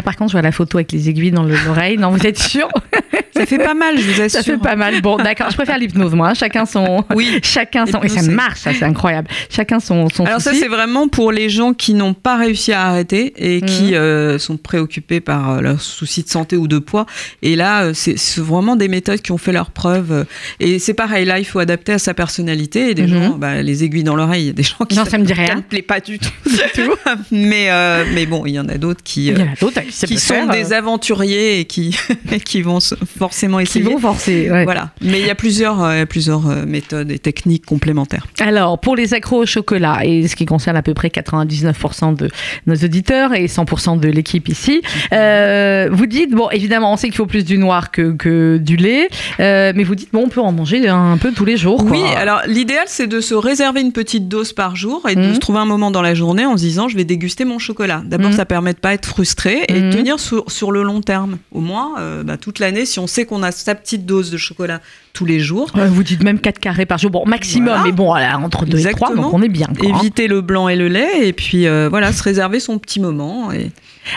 Par 0.04 0.16
contre, 0.16 0.30
je 0.30 0.32
vois 0.36 0.42
la 0.42 0.52
photo 0.52 0.78
avec 0.78 0.92
les 0.92 1.08
aiguilles 1.08 1.30
dans 1.32 1.42
le- 1.44 1.54
l'oreille. 1.66 1.98
Non, 1.98 2.10
vous 2.10 2.26
êtes 2.26 2.38
sûr 2.38 2.68
Ça 3.38 3.46
fait 3.46 3.58
pas 3.58 3.74
mal, 3.74 3.98
je 3.98 4.02
vous 4.04 4.20
assure. 4.20 4.30
Ça 4.40 4.42
fait 4.42 4.58
pas 4.58 4.76
mal. 4.76 5.00
Bon, 5.00 5.16
d'accord, 5.16 5.48
je 5.50 5.56
préfère 5.56 5.78
l'hypnose, 5.78 6.14
moi. 6.14 6.34
Chacun 6.34 6.66
son... 6.66 7.04
Oui. 7.14 7.38
Chacun 7.42 7.86
son... 7.86 8.00
Et 8.02 8.08
ça 8.08 8.22
marche, 8.22 8.60
ça, 8.60 8.72
c'est 8.74 8.84
incroyable. 8.84 9.28
Chacun 9.50 9.80
son, 9.80 10.08
son 10.08 10.24
Alors 10.24 10.40
ça, 10.40 10.52
c'est 10.54 10.68
vraiment 10.68 11.08
pour 11.08 11.32
les 11.32 11.48
gens 11.48 11.72
qui 11.74 11.94
n'ont 11.94 12.14
pas 12.14 12.36
réussi 12.36 12.72
à 12.72 12.82
arrêter 12.86 13.32
et 13.36 13.60
qui 13.60 13.88
Mhm. 13.88 13.94
euh, 13.94 14.38
sont 14.38 14.56
préoccupés 14.56 15.20
par 15.20 15.50
euh, 15.50 15.60
leurs 15.60 15.80
soucis 15.80 16.22
de 16.22 16.28
santé 16.28 16.56
ou 16.56 16.68
de 16.68 16.78
poids. 16.78 17.06
Et 17.42 17.56
là, 17.56 17.84
euh, 17.84 17.92
c'est 17.94 18.16
vraiment 18.38 18.76
des 18.76 18.88
méthodes 18.88 19.20
qui 19.20 19.32
ont 19.32 19.38
fait 19.38 19.52
leur 19.52 19.70
preuve. 19.70 20.26
Et 20.60 20.78
c'est 20.78 20.94
pareil, 20.94 21.24
là, 21.24 21.38
il 21.38 21.44
faut 21.44 21.58
adapter 21.58 21.92
à 21.92 21.98
sa 21.98 22.14
personnalité. 22.14 22.90
Et 22.90 22.94
des 22.94 23.06
Mhm. 23.06 23.08
gens, 23.24 23.38
bah, 23.38 23.62
les 23.62 23.84
aiguilles 23.84 24.04
dans 24.04 24.16
l'oreille, 24.16 24.42
il 24.44 24.46
y 24.48 24.50
a 24.50 24.52
des 24.52 24.62
gens 24.62 24.84
qui 24.88 24.96
Non, 24.96 25.04
ça 25.04 25.16
me 25.18 25.24
dit 25.24 25.34
ça 25.34 25.40
rien. 25.42 25.54
ne 25.56 25.60
plaît 25.62 25.82
pas 25.82 26.00
du 26.08 26.18
tout. 26.18 26.28
mais, 27.30 27.70
euh, 27.70 28.04
mais 28.12 28.26
bon, 28.26 28.44
il 28.46 28.52
y 28.52 28.60
en 28.60 28.68
a 28.68 28.76
d'autres 28.78 29.02
qui... 29.02 29.26
Il 29.26 29.34
euh, 29.36 29.38
y 29.38 29.42
en 29.42 29.52
a 29.52 29.54
d'autres 29.60 29.80
qui, 29.82 30.06
qui 30.06 30.18
sont 30.18 30.46
des 30.46 30.72
aventuriers 30.72 31.60
et 31.60 31.64
qui, 31.64 31.96
et 32.32 32.40
qui 32.40 32.62
vont 32.62 32.80
se 32.80 32.94
former 32.94 33.27
forcément 33.28 33.58
Qui 33.58 33.62
essayer. 33.64 33.84
vont 33.84 33.98
forcer. 33.98 34.50
ouais. 34.50 34.64
Voilà. 34.64 34.90
Mais 35.02 35.20
il 35.20 35.26
y 35.26 35.30
a 35.30 35.34
plusieurs, 35.34 35.82
euh, 35.82 36.04
plusieurs 36.06 36.48
euh, 36.48 36.64
méthodes 36.66 37.10
et 37.10 37.18
techniques 37.18 37.66
complémentaires. 37.66 38.26
Alors, 38.40 38.78
pour 38.78 38.96
les 38.96 39.14
accros 39.14 39.42
au 39.42 39.46
chocolat, 39.46 40.00
et 40.04 40.26
ce 40.28 40.36
qui 40.36 40.46
concerne 40.46 40.76
à 40.76 40.82
peu 40.82 40.94
près 40.94 41.08
99% 41.08 42.16
de 42.16 42.30
nos 42.66 42.74
auditeurs 42.74 43.34
et 43.34 43.46
100% 43.46 44.00
de 44.00 44.08
l'équipe 44.08 44.48
ici, 44.48 44.82
euh, 45.12 45.88
vous 45.92 46.06
dites, 46.06 46.30
bon, 46.30 46.48
évidemment, 46.50 46.92
on 46.92 46.96
sait 46.96 47.08
qu'il 47.08 47.16
faut 47.16 47.26
plus 47.26 47.44
du 47.44 47.58
noir 47.58 47.90
que, 47.90 48.12
que 48.12 48.56
du 48.58 48.76
lait, 48.76 49.08
euh, 49.40 49.72
mais 49.74 49.84
vous 49.84 49.94
dites, 49.94 50.08
bon, 50.12 50.24
on 50.24 50.28
peut 50.28 50.40
en 50.40 50.52
manger 50.52 50.88
un 50.88 51.16
peu 51.18 51.32
tous 51.32 51.44
les 51.44 51.56
jours. 51.56 51.82
quoi. 51.84 51.90
Oui, 51.90 52.02
alors 52.16 52.40
l'idéal 52.46 52.84
c'est 52.86 53.06
de 53.06 53.20
se 53.20 53.34
réserver 53.34 53.80
une 53.80 53.92
petite 53.92 54.28
dose 54.28 54.52
par 54.52 54.76
jour 54.76 55.06
et 55.08 55.14
de 55.14 55.20
Mhm. 55.20 55.34
se 55.34 55.38
trouver 55.40 55.58
un 55.58 55.64
moment 55.66 55.90
dans 55.90 56.02
la 56.02 56.14
journée 56.14 56.46
en 56.46 56.56
se 56.56 56.62
disant 56.62 56.88
je 56.88 56.96
vais 56.96 57.04
déguster 57.04 57.44
mon 57.44 57.58
chocolat. 57.58 58.02
D'abord 58.06 58.30
Mhm. 58.30 58.36
ça 58.36 58.44
permet 58.46 58.72
de 58.72 58.78
pas 58.78 58.94
être 58.94 59.06
frustré 59.06 59.64
et 59.68 59.74
Mhm. 59.80 59.90
de 59.90 59.96
tenir 59.96 60.20
sur, 60.20 60.50
sur 60.50 60.72
le 60.72 60.82
long 60.82 61.00
terme. 61.00 61.38
Au 61.52 61.60
moins 61.60 61.94
bah, 62.24 62.36
toute 62.36 62.58
l'année 62.58 62.86
si 62.86 62.98
on 62.98 63.06
sait 63.06 63.17
qu'on 63.26 63.42
a 63.42 63.52
sa 63.52 63.74
petite 63.74 64.06
dose 64.06 64.30
de 64.30 64.36
chocolat 64.36 64.80
tous 65.18 65.24
les 65.26 65.40
jours. 65.40 65.72
Euh, 65.76 65.86
vous 65.90 66.04
dites 66.04 66.22
même 66.22 66.38
4 66.38 66.60
carrés 66.60 66.86
par 66.86 66.98
jour, 66.98 67.10
bon, 67.10 67.24
maximum, 67.26 67.68
Voilà. 67.70 67.82
mais 67.84 67.90
bon, 67.92 68.04
voilà, 68.06 68.38
entre 68.38 68.64
2 68.64 68.78
et 68.78 68.82
3, 68.82 68.90
Exactement. 69.08 69.22
donc 69.24 69.34
on 69.34 69.42
est 69.42 69.48
bien. 69.48 69.66
quoi, 69.76 69.88
hein. 69.92 69.98
Éviter 69.98 70.28
le 70.28 70.40
blanc 70.42 70.68
et 70.68 70.76
le 70.76 70.86
lait 70.86 71.26
et 71.26 71.32
puis 71.32 71.66
euh, 71.66 71.88
voilà 71.90 72.12
se 72.12 72.22
réserver 72.22 72.60
son 72.60 72.78
petit 72.78 73.00
moment. 73.00 73.50
Et... 73.50 73.70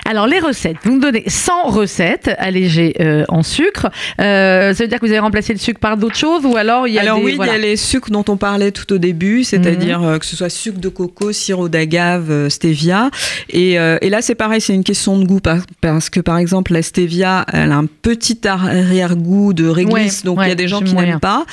Alors, 0.05 0.25
les 0.27 0.39
recettes, 0.39 0.77
vous 0.83 0.93
me 0.93 1.01
donnez 1.01 1.23
100 1.27 1.63
recettes 1.69 2.29
allégées 2.37 2.93
euh, 3.01 3.25
en 3.29 3.41
sucre. 3.43 3.87
Euh, 4.21 4.73
ça 4.73 4.83
veut 4.83 4.87
dire 4.87 4.99
que 4.99 5.05
vous 5.05 5.11
avez 5.11 5.19
remplacé 5.19 5.51
le 5.53 5.59
sucre 5.59 5.79
par 5.81 5.97
d'autres 5.97 6.15
choses 6.15 6.45
ou 6.45 6.55
alors 6.55 6.87
il 6.87 6.93
y 6.93 6.97
a 6.99 7.01
Alors 7.01 7.17
des- 7.17 7.23
oui, 7.25 7.33
voilà. 7.35 7.53
il 7.57 7.61
y 7.61 7.63
a 7.65 7.67
les 7.67 7.75
sucres 7.75 8.09
dont 8.11 8.23
on 8.29 8.37
parlait 8.37 8.71
tout 8.71 8.93
au 8.93 8.97
début, 8.99 9.43
c'est-à-dire 9.43 9.99
Mhm. 10.01 10.19
que 10.19 10.25
ce 10.25 10.35
soit 10.37 10.49
sucre 10.49 10.79
de 10.79 10.87
coco, 10.87 11.31
sirop 11.33 11.67
d'agave, 11.67 12.47
stevia. 12.49 13.09
Et, 13.49 13.71
et 13.73 14.09
là, 14.09 14.21
c'est 14.21 14.35
pareil, 14.35 14.61
c'est 14.61 14.73
une 14.75 14.83
question 14.83 15.17
de 15.17 15.25
goût 15.25 15.39
par- 15.41 15.57
parce 15.81 16.09
que 16.09 16.19
par 16.21 16.37
exemple, 16.37 16.71
la 16.73 16.83
stevia, 16.83 17.45
elle 17.51 17.71
a 17.71 17.75
un 17.77 17.85
petit 17.87 18.39
arrière-goût 18.47 19.53
de 19.53 19.67
réglisse, 19.67 20.19
Ouais, 20.21 20.25
donc 20.25 20.39
il 20.43 20.47
y 20.47 20.51
a 20.51 20.55
des 20.55 20.67
gens 20.67 20.79
j'aime 20.79 20.87
pas. 21.19 21.45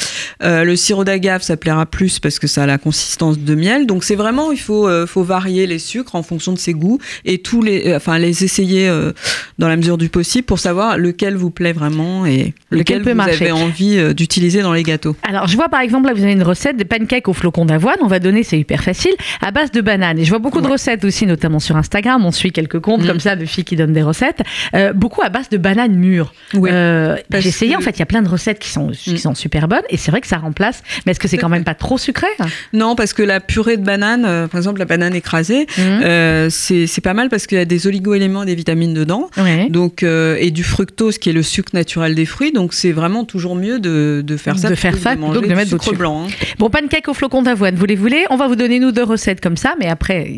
Euh, 0.43 0.65
le 0.65 0.77
sirop 0.77 1.05
d'agave, 1.05 1.43
ça 1.43 1.57
plaira 1.57 1.87
plus 1.87 2.19
parce 2.19 2.39
que 2.39 2.47
ça 2.47 2.63
a 2.63 2.67
la 2.67 2.79
consistance 2.79 3.39
de 3.39 3.55
miel. 3.55 3.87
Donc 3.87 4.05
c'est 4.05 4.15
vraiment, 4.15 4.53
il 4.53 4.61
faut, 4.61 4.89
euh, 4.89 5.07
varier 5.17 5.67
les 5.67 5.81
sucres 5.81 6.15
en 6.15 6.23
fonction 6.23 6.53
de 6.53 6.59
ses 6.59 6.75
goûts 6.75 6.99
et 7.25 7.39
tous 7.39 7.61
les, 7.61 7.89
euh, 7.89 7.97
enfin 7.97 8.19
les 8.19 8.45
essayer 8.45 8.89
dans 9.59 9.69
la 9.69 9.77
mesure 9.77 9.99
du 9.99 10.09
possible 10.09 10.47
pour 10.47 10.59
savoir 10.59 10.97
lequel 10.97 11.37
vous 11.37 11.51
plaît 11.51 11.73
vraiment 11.73 12.25
et 12.25 12.55
Lequel 12.71 12.99
lequel, 12.99 13.03
peut 13.05 13.11
vous 13.13 13.17
marcher. 13.17 13.45
avez 13.45 13.53
envie 13.53 13.97
euh, 13.99 14.13
d'utiliser 14.13 14.61
dans 14.61 14.73
les 14.75 14.83
gâteaux. 14.83 15.17
Alors, 15.23 15.47
je 15.47 15.57
vois 15.57 15.69
par 15.69 15.81
exemple, 15.81 16.07
là, 16.07 16.13
vous 16.15 16.23
avez 16.23 16.33
une 16.33 16.43
recette 16.43 16.77
de 16.77 16.85
pancakes 16.85 17.27
au 17.29 17.33
flocon 17.33 17.65
d'avoine. 17.65 17.97
On 18.03 18.07
va 18.09 18.19
donner, 18.19 18.43
c'est 18.43 18.59
hyper 18.59 18.83
facile, 18.83 19.13
à 19.41 19.51
base 19.51 19.71
de 19.71 19.81
bananes. 19.81 20.19
Et 20.19 20.25
je 20.25 20.29
vois 20.31 20.39
beaucoup 20.39 20.61
de 20.61 20.67
recettes 20.69 21.05
aussi, 21.05 21.25
notamment 21.27 21.61
sur 21.61 21.77
Instagram. 21.77 22.25
On 22.27 22.31
suit 22.33 22.53
quelques 22.53 22.79
comptes 22.81 23.03
Mm. 23.05 23.07
comme 23.07 23.21
ça 23.21 23.37
de 23.37 23.45
filles 23.47 23.65
qui 23.65 23.77
donnent 23.77 23.93
des 23.95 24.03
recettes. 24.03 24.41
Euh, 24.75 24.93
beaucoup 24.93 25.23
à 25.23 25.31
base 25.31 25.49
de 25.49 25.57
bananes 25.57 25.95
mûres. 25.95 26.35
Ouais. 26.55 26.71
Euh, 26.73 27.17
J'ai 27.39 27.49
essayé, 27.49 27.73
que- 27.73 27.79
en 27.79 27.81
fait, 27.81 27.91
il 27.97 28.01
y 28.01 28.03
a 28.03 28.07
plein 28.07 28.23
de 28.23 28.29
recettes 28.29 28.59
qui 28.59 28.69
sont, 28.69 28.89
qui 28.89 29.15
Mm. 29.15 29.19
sont 29.19 29.35
super 29.35 29.67
bonnes. 29.69 29.83
Et 29.89 29.97
c'est 29.97 30.11
vrai 30.11 30.21
que 30.21 30.27
ça 30.27 30.37
remplace. 30.39 30.83
Mais 31.07 31.13
est-ce 31.13 31.21
que 31.21 31.29
c'est 31.29 31.39
quand 31.39 31.49
même 31.49 31.65
pas 31.65 31.75
trop 31.75 31.97
sucré 31.97 32.27
Non, 32.75 32.95
parce 32.97 33.13
que 33.15 33.23
la 33.23 33.41
purée 33.41 33.79
de 33.79 33.85
banane, 33.85 34.25
euh, 34.27 34.47
par 34.47 34.59
exemple 34.59 34.79
la 34.79 34.85
banane 34.85 35.15
écrasée, 35.15 35.67
euh, 35.79 36.49
c'est 36.51 37.01
pas 37.03 37.15
mal 37.15 37.29
parce 37.29 37.47
qu'il 37.47 37.57
y 37.59 37.61
a 37.61 37.65
des 37.65 37.87
oligo-éléments 37.87 38.45
des 38.45 38.55
vitamines 38.55 38.95
dedans. 38.95 39.31
Ouais. 39.37 39.69
Donc, 39.71 40.03
et 40.03 40.51
du 40.51 40.65
fructose 40.65 41.19
qui 41.19 41.31
est 41.31 41.33
le 41.33 41.43
sucre 41.43 41.71
naturel 41.75 42.15
des 42.15 42.27
fruits, 42.27 42.53
donc 42.59 42.75
c'est 42.75 42.91
vraiment 42.93 43.25
toujours 43.25 43.55
mieux 43.55 43.79
de, 43.79 44.23
de 44.27 44.37
faire 44.37 44.59
ça 44.59 44.69
De 44.69 44.75
faire 44.75 44.97
ça 44.99 45.15
de 45.15 45.21
manger 45.21 45.41
de 45.41 45.47
du 45.47 45.55
mettre 45.55 45.71
d'autres 45.71 45.85
sucre 45.85 45.97
blanc. 45.97 46.25
hein. 46.25 46.31
Bon, 46.59 46.71
pancakes 46.71 47.07
au 47.09 47.15
flocon 47.15 47.43
d'avoine, 47.43 47.77
vous 47.77 47.87
les 47.87 47.95
voulez? 47.95 48.25
On 48.31 48.37
va 48.37 48.49
vous 48.49 48.57
donner 48.57 48.81
nous 48.81 48.91
deux 48.91 49.05
recettes 49.05 49.41
comme 49.41 49.57
ça, 49.57 49.75
mais 49.79 49.87
après, 49.89 50.29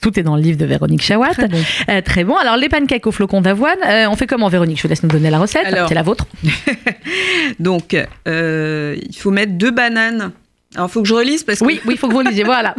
tout 0.00 0.18
est 0.18 0.24
dans 0.24 0.34
le 0.34 0.42
livre 0.42 0.58
de 0.58 0.64
Véronique 0.66 1.00
Chawat. 1.02 1.30
Très 1.34 1.48
bon. 1.48 1.58
Euh, 1.88 2.00
très 2.02 2.24
bon. 2.24 2.36
Alors, 2.36 2.56
les 2.56 2.68
pancakes 2.68 3.06
au 3.06 3.12
flocon 3.12 3.40
d'avoine, 3.40 3.78
euh, 3.86 4.06
on 4.10 4.16
fait 4.16 4.26
comment, 4.26 4.48
Véronique? 4.48 4.78
Je 4.78 4.82
vous 4.82 4.88
laisse 4.88 5.02
nous 5.04 5.08
donner 5.08 5.30
la 5.30 5.38
recette. 5.38 5.66
C'est 5.88 5.94
la 5.94 6.02
vôtre. 6.02 6.26
Donc, 7.60 7.96
euh, 8.26 8.96
il 9.08 9.16
faut 9.16 9.30
mettre 9.30 9.52
deux 9.52 9.70
bananes. 9.70 10.32
Alors, 10.76 10.88
il 10.88 10.92
faut 10.92 11.02
que 11.02 11.08
je 11.08 11.14
relise 11.14 11.42
parce 11.44 11.58
que 11.60 11.64
Oui, 11.64 11.80
oui, 11.86 11.94
il 11.94 11.98
faut 11.98 12.08
que 12.08 12.12
vous 12.14 12.20
lisiez. 12.20 12.44
Voilà. 12.50 12.74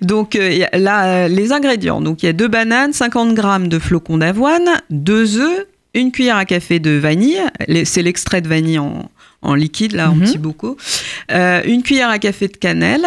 Donc 0.00 0.34
euh, 0.36 0.64
là, 0.74 1.06
euh, 1.24 1.28
les 1.28 1.52
ingrédients. 1.52 2.00
Donc 2.00 2.22
il 2.22 2.26
y 2.26 2.28
a 2.28 2.32
deux 2.32 2.48
bananes, 2.48 2.92
50 2.92 3.34
grammes 3.34 3.68
de 3.68 3.78
flocons 3.78 4.18
d'avoine, 4.18 4.68
deux 4.90 5.38
œufs, 5.40 5.66
une 5.94 6.10
cuillère 6.12 6.36
à 6.36 6.44
café 6.44 6.78
de 6.78 6.90
vanille. 6.92 7.40
C'est 7.84 8.02
l'extrait 8.02 8.40
de 8.40 8.48
vanille 8.48 8.78
en, 8.78 9.10
en 9.42 9.54
liquide 9.54 9.92
là, 9.92 10.10
en 10.10 10.14
Mhm. 10.14 10.20
petits 10.22 10.38
bocaux. 10.38 10.76
Euh, 11.32 11.60
une 11.66 11.82
cuillère 11.82 12.08
à 12.10 12.18
café 12.18 12.48
de 12.48 12.56
cannelle. 12.56 13.04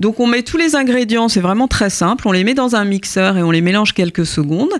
Donc 0.00 0.18
on 0.18 0.26
met 0.26 0.42
tous 0.42 0.56
les 0.56 0.74
ingrédients. 0.74 1.28
C'est 1.28 1.40
vraiment 1.40 1.68
très 1.68 1.90
simple. 1.90 2.26
On 2.26 2.32
les 2.32 2.42
met 2.42 2.54
dans 2.54 2.74
un 2.74 2.84
mixeur 2.84 3.36
et 3.38 3.42
on 3.42 3.50
les 3.52 3.60
mélange 3.60 3.92
quelques 3.92 4.26
secondes. 4.26 4.72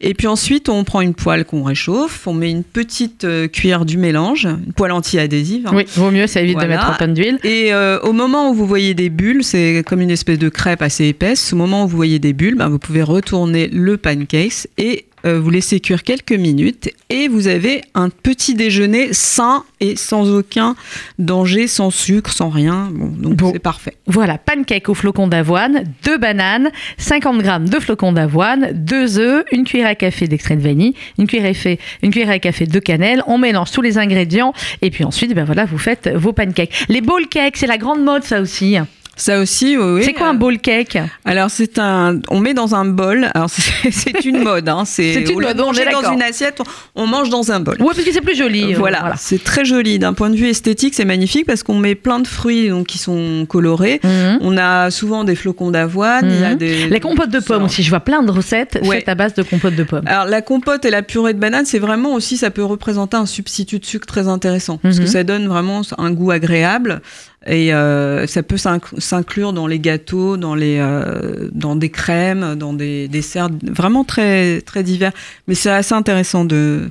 Et 0.00 0.12
puis 0.12 0.26
ensuite 0.26 0.68
on 0.68 0.84
prend 0.84 1.00
une 1.00 1.14
poêle 1.14 1.44
qu'on 1.46 1.62
réchauffe. 1.62 2.26
On 2.26 2.34
met 2.34 2.50
une 2.50 2.64
petite 2.64 3.24
euh, 3.24 3.48
cuillère 3.48 3.84
du 3.86 3.96
mélange, 3.96 4.44
une 4.46 4.72
poêle 4.74 4.92
anti-adhésive. 4.92 5.66
hein. 5.68 5.72
Oui, 5.74 5.84
vaut 5.96 6.10
mieux, 6.10 6.26
ça 6.26 6.40
évite 6.42 6.54
Voilà. 6.54 6.66
de 6.68 6.72
mettre 6.80 6.90
un 6.90 6.94
tonne 6.94 7.14
d'huile. 7.14 7.38
Et 7.44 7.72
euh, 7.72 7.98
au 8.00 8.12
moment 8.12 8.50
où 8.50 8.54
vous 8.54 8.66
voyez 8.66 8.92
des 8.94 9.08
bulles, 9.08 9.42
c'est 9.44 9.82
comme 9.86 10.00
une 10.02 10.10
espèce 10.10 10.38
de 10.38 10.48
crêpe 10.50 10.82
assez 10.82 11.06
épaisse. 11.06 11.52
Au 11.52 11.56
moment 11.56 11.84
où 11.84 11.88
vous 11.88 11.96
voyez 11.96 12.18
des 12.18 12.32
bulles, 12.34 12.56
ben, 12.56 12.68
vous 12.68 12.78
pouvez 12.78 13.02
retourner 13.02 13.68
le 13.68 13.96
pancake 13.96 14.66
et 14.76 15.06
vous 15.24 15.50
laissez 15.50 15.80
cuire 15.80 16.02
quelques 16.02 16.32
minutes. 16.32 16.90
Et 17.10 17.28
vous 17.28 17.46
avez 17.48 17.82
un 17.94 18.10
petit 18.10 18.54
déjeuner 18.54 19.12
sain 19.12 19.64
et 19.80 19.96
sans 19.96 20.30
aucun 20.30 20.74
danger, 21.18 21.66
sans 21.66 21.90
sucre, 21.90 22.32
sans 22.32 22.48
rien. 22.50 22.88
Bon, 22.92 23.06
donc 23.08 23.34
Bon. 23.36 23.52
c'est 23.52 23.58
parfait. 23.58 23.94
Voilà, 24.06 24.38
pancake 24.38 24.88
au 24.88 24.94
flocon 24.94 25.26
d'avoine, 25.28 25.84
deux 26.04 26.18
bananes, 26.18 26.70
50 26.98 27.38
grammes 27.42 27.68
de 27.68 27.78
flocons 27.78 28.12
d'avoine, 28.12 28.72
deux 28.72 29.18
œufs, 29.18 29.44
une 29.52 29.64
cuillère 29.64 29.88
à 29.88 29.94
café 29.94 30.26
d'extrait 30.28 30.56
de 30.56 30.62
vanille, 30.62 30.94
une 31.18 31.26
cuillère 31.26 31.46
à, 31.46 31.52
café, 31.52 31.78
une 32.02 32.10
cuillère 32.10 32.30
à 32.30 32.38
café 32.38 32.66
de 32.66 32.78
cannelle. 32.78 33.22
On 33.26 33.38
mélange 33.38 33.70
tous 33.70 33.82
les 33.82 33.98
ingrédients 33.98 34.52
et 34.82 34.90
puis 34.90 35.04
ensuite, 35.04 35.34
ben 35.34 35.44
voilà, 35.44 35.64
vous 35.64 35.78
faites 35.78 36.08
vos 36.14 36.32
pancakes. 36.32 36.86
Les 36.88 37.00
bowl 37.00 37.26
cakes, 37.28 37.56
c'est 37.56 37.66
la 37.66 37.78
grande 37.78 38.02
mode, 38.02 38.24
ça 38.24 38.40
aussi. 38.40 38.76
Ça 39.18 39.40
aussi, 39.40 39.76
oui. 39.76 40.02
c'est 40.04 40.12
quoi 40.14 40.28
un 40.28 40.34
Euh, 40.34 40.38
bowl 40.38 40.58
cake 40.58 40.96
Alors 41.24 41.50
c'est 41.50 41.78
un, 41.78 42.20
on 42.30 42.38
met 42.40 42.54
dans 42.54 42.74
un 42.74 42.84
bol. 42.84 43.28
Alors 43.34 43.50
c'est 43.90 44.24
une 44.24 44.42
mode. 44.42 44.68
Hein. 44.68 44.84
C'est 44.86 45.12
une 45.14 45.40
mode, 45.40 45.56
de 45.56 45.62
on 45.62 45.72
est 45.74 45.90
dans 45.90 46.12
une 46.12 46.22
assiette, 46.22 46.60
on, 46.94 47.02
on 47.02 47.06
mange 47.06 47.28
dans 47.28 47.50
un 47.52 47.60
bol. 47.60 47.76
Oui, 47.80 47.86
parce 47.94 48.04
que 48.04 48.12
c'est 48.12 48.20
plus 48.20 48.36
joli. 48.36 48.74
euh, 48.74 48.78
Voilà, 48.78 49.14
c'est 49.16 49.42
très 49.42 49.64
joli. 49.64 49.98
D'un 49.98 50.12
point 50.14 50.30
de 50.30 50.36
vue 50.36 50.46
esthétique, 50.48 50.94
c'est 50.94 51.04
magnifique 51.04 51.46
parce 51.46 51.62
qu'on 51.62 51.74
met 51.78 51.94
plein 51.96 52.20
de 52.20 52.26
fruits 52.28 52.68
donc, 52.68 52.86
qui 52.86 52.98
sont 52.98 53.44
colorés. 53.48 54.00
Mhm. 54.04 54.38
On 54.40 54.56
a 54.56 54.90
souvent 54.90 55.24
des 55.24 55.34
flocons 55.34 55.70
d'avoine. 55.72 56.24
a 56.30 56.50
Mhm. 56.52 56.56
des, 56.56 56.88
Les 56.88 57.00
compotes 57.00 57.30
de 57.30 57.40
pommes 57.40 57.64
aussi, 57.64 57.82
je 57.82 57.90
vois 57.90 58.00
plein 58.00 58.22
de 58.22 58.30
recettes 58.30 58.78
Ouais. 58.84 58.98
faites 59.00 59.08
à 59.08 59.14
base 59.16 59.34
de 59.34 59.42
compotes 59.42 59.74
de 59.74 59.82
pommes. 59.84 60.04
Alors 60.06 60.26
la 60.26 60.42
compote 60.42 60.84
et 60.84 60.90
la 60.90 61.02
purée 61.02 61.34
de 61.34 61.38
banane, 61.40 61.66
c'est 61.66 61.80
vraiment 61.80 62.14
aussi, 62.14 62.36
ça 62.36 62.50
peut 62.50 62.64
représenter 62.64 63.16
un 63.16 63.26
substitut 63.26 63.80
de 63.80 63.84
sucre 63.84 64.06
très 64.06 64.28
intéressant 64.28 64.76
parce 64.78 64.96
Mhm. 64.98 65.04
que 65.04 65.10
ça 65.10 65.24
donne 65.24 65.48
vraiment 65.48 65.82
un 65.98 66.10
goût 66.12 66.30
agréable 66.30 67.00
et 67.48 67.72
euh, 67.72 68.26
ça 68.26 68.42
peut 68.42 68.56
s'inc- 68.56 68.98
s'inclure 68.98 69.52
dans 69.52 69.66
les 69.66 69.80
gâteaux, 69.80 70.36
dans 70.36 70.54
les, 70.54 70.78
euh, 70.78 71.48
dans 71.52 71.76
des 71.76 71.88
crèmes, 71.88 72.54
dans 72.56 72.72
des 72.74 73.08
desserts 73.08 73.48
vraiment 73.62 74.04
très 74.04 74.60
très 74.60 74.82
divers. 74.82 75.12
Mais 75.46 75.54
c'est 75.54 75.70
assez 75.70 75.94
intéressant 75.94 76.44
de 76.44 76.88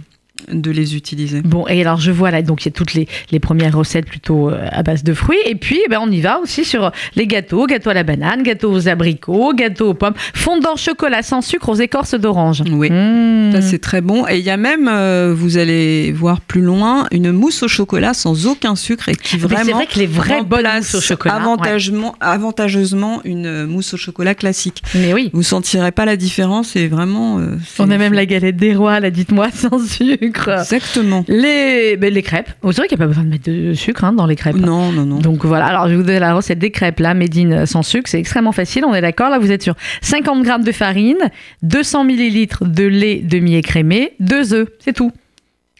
de 0.52 0.72
les 0.72 0.96
utiliser. 0.96 1.42
Bon, 1.42 1.66
et 1.68 1.82
alors 1.82 2.00
je 2.00 2.12
vois 2.12 2.32
là, 2.32 2.42
donc 2.42 2.64
il 2.66 2.70
y 2.70 2.70
a 2.70 2.72
toutes 2.72 2.94
les, 2.94 3.08
les 3.32 3.40
premières 3.40 3.76
recettes 3.78 4.06
plutôt 4.06 4.50
euh, 4.50 4.68
à 4.72 4.84
base 4.84 5.04
de 5.04 5.14
fruits. 5.14 5.38
Et 5.46 5.56
puis, 5.56 5.80
eh 5.86 5.90
ben, 5.90 6.00
on 6.02 6.12
y 6.12 6.22
va 6.22 6.40
aussi 6.40 6.64
sur 6.66 6.92
les 7.16 7.28
gâteaux, 7.28 7.66
gâteau 7.68 7.90
à 7.90 7.94
la 7.94 8.04
banane, 8.04 8.44
gâteau 8.44 8.72
aux 8.72 8.88
abricots, 8.88 9.54
gâteau 9.54 9.90
aux 9.90 9.94
pommes, 9.94 10.14
fondant 10.34 10.76
chocolat 10.76 11.22
sans 11.24 11.42
sucre 11.42 11.70
aux 11.70 11.76
écorces 11.76 12.16
d'orange. 12.16 12.64
Oui. 12.72 12.90
Mmh. 12.90 13.52
Ça, 13.54 13.62
c'est 13.62 13.80
très 13.80 14.02
bon. 14.02 14.28
Et 14.28 14.38
il 14.40 14.44
y 14.46 14.50
a 14.50 14.58
même, 14.58 14.88
euh, 14.92 15.34
vous 15.36 15.58
allez 15.58 16.12
voir 16.12 16.42
plus 16.42 16.62
loin, 16.62 17.08
une 17.12 17.32
mousse 17.32 17.64
au 17.64 17.68
chocolat 17.68 18.14
sans 18.14 18.48
aucun 18.48 18.76
sucre 18.76 19.10
et 19.10 19.16
qui 19.16 19.36
Mais 19.36 19.42
c'est 19.42 19.48
vraiment 19.48 19.78
vrai 19.78 19.86
que 19.88 20.00
les 20.00 20.08
vraies 20.08 20.44
bonnes 20.44 20.68
mousses 20.78 20.96
au 20.96 21.02
chocolat. 21.02 21.36
ouais. 21.38 21.42
avantageusement 22.20 23.22
une 23.24 23.66
mousse 23.66 23.94
au 23.94 23.98
chocolat 23.98 24.36
classique. 24.36 24.82
Mais 24.96 25.14
oui. 25.14 25.30
Vous 25.34 25.44
sentirez 25.44 25.92
pas 25.92 26.06
la 26.06 26.16
différence 26.16 26.76
et 26.76 26.88
vraiment. 26.88 27.40
euh, 27.40 27.58
c'est- 27.66 27.82
On 27.84 27.90
a 27.90 27.98
même 27.98 28.14
la 28.14 28.26
galette 28.26 28.58
des 28.58 28.76
rois, 28.76 29.00
là, 29.00 29.10
dites-moi, 29.10 29.50
sans 29.54 29.80
sucre. 29.86 30.27
Exactement. 30.28 31.24
Les, 31.28 31.98
ben, 31.98 32.14
les 32.14 32.24
crêpes. 32.24 32.50
Oh, 32.62 32.72
c'est 32.72 32.82
vrai 32.82 32.88
qu'il 32.88 32.98
n'y 32.98 33.04
a 33.04 33.06
pas 33.06 33.10
besoin 33.10 33.24
de 33.24 33.30
mettre 33.30 33.50
de 33.50 33.74
sucre 33.74 34.04
hein, 34.04 34.14
dans 34.14 34.26
les 34.26 34.36
crêpes. 34.36 34.56
Non, 34.56 34.92
non, 34.92 35.06
non. 35.06 35.20
Donc 35.20 35.46
voilà, 35.46 35.66
alors 35.66 35.86
je 35.86 35.92
vais 35.92 35.96
vous 35.98 36.04
donner 36.04 36.20
la 36.20 36.34
recette 36.34 36.60
des 36.60 36.72
crêpes 36.72 37.00
là, 37.00 37.14
Médine 37.14 37.66
sans 37.66 37.84
sucre, 37.84 38.10
c'est 38.10 38.20
extrêmement 38.20 38.52
facile, 38.52 38.86
on 38.86 38.94
est 38.94 39.02
d'accord. 39.02 39.30
Là, 39.30 39.40
vous 39.40 39.52
êtes 39.52 39.64
sur 39.64 39.76
50 40.02 40.44
grammes 40.44 40.64
de 40.64 40.72
farine, 40.72 41.18
200 41.64 42.04
millilitres 42.04 42.66
de 42.66 42.84
lait 42.84 43.22
demi-écrémé, 43.24 44.14
deux 44.20 44.54
œufs, 44.54 44.68
c'est 44.80 44.94
tout. 44.94 45.12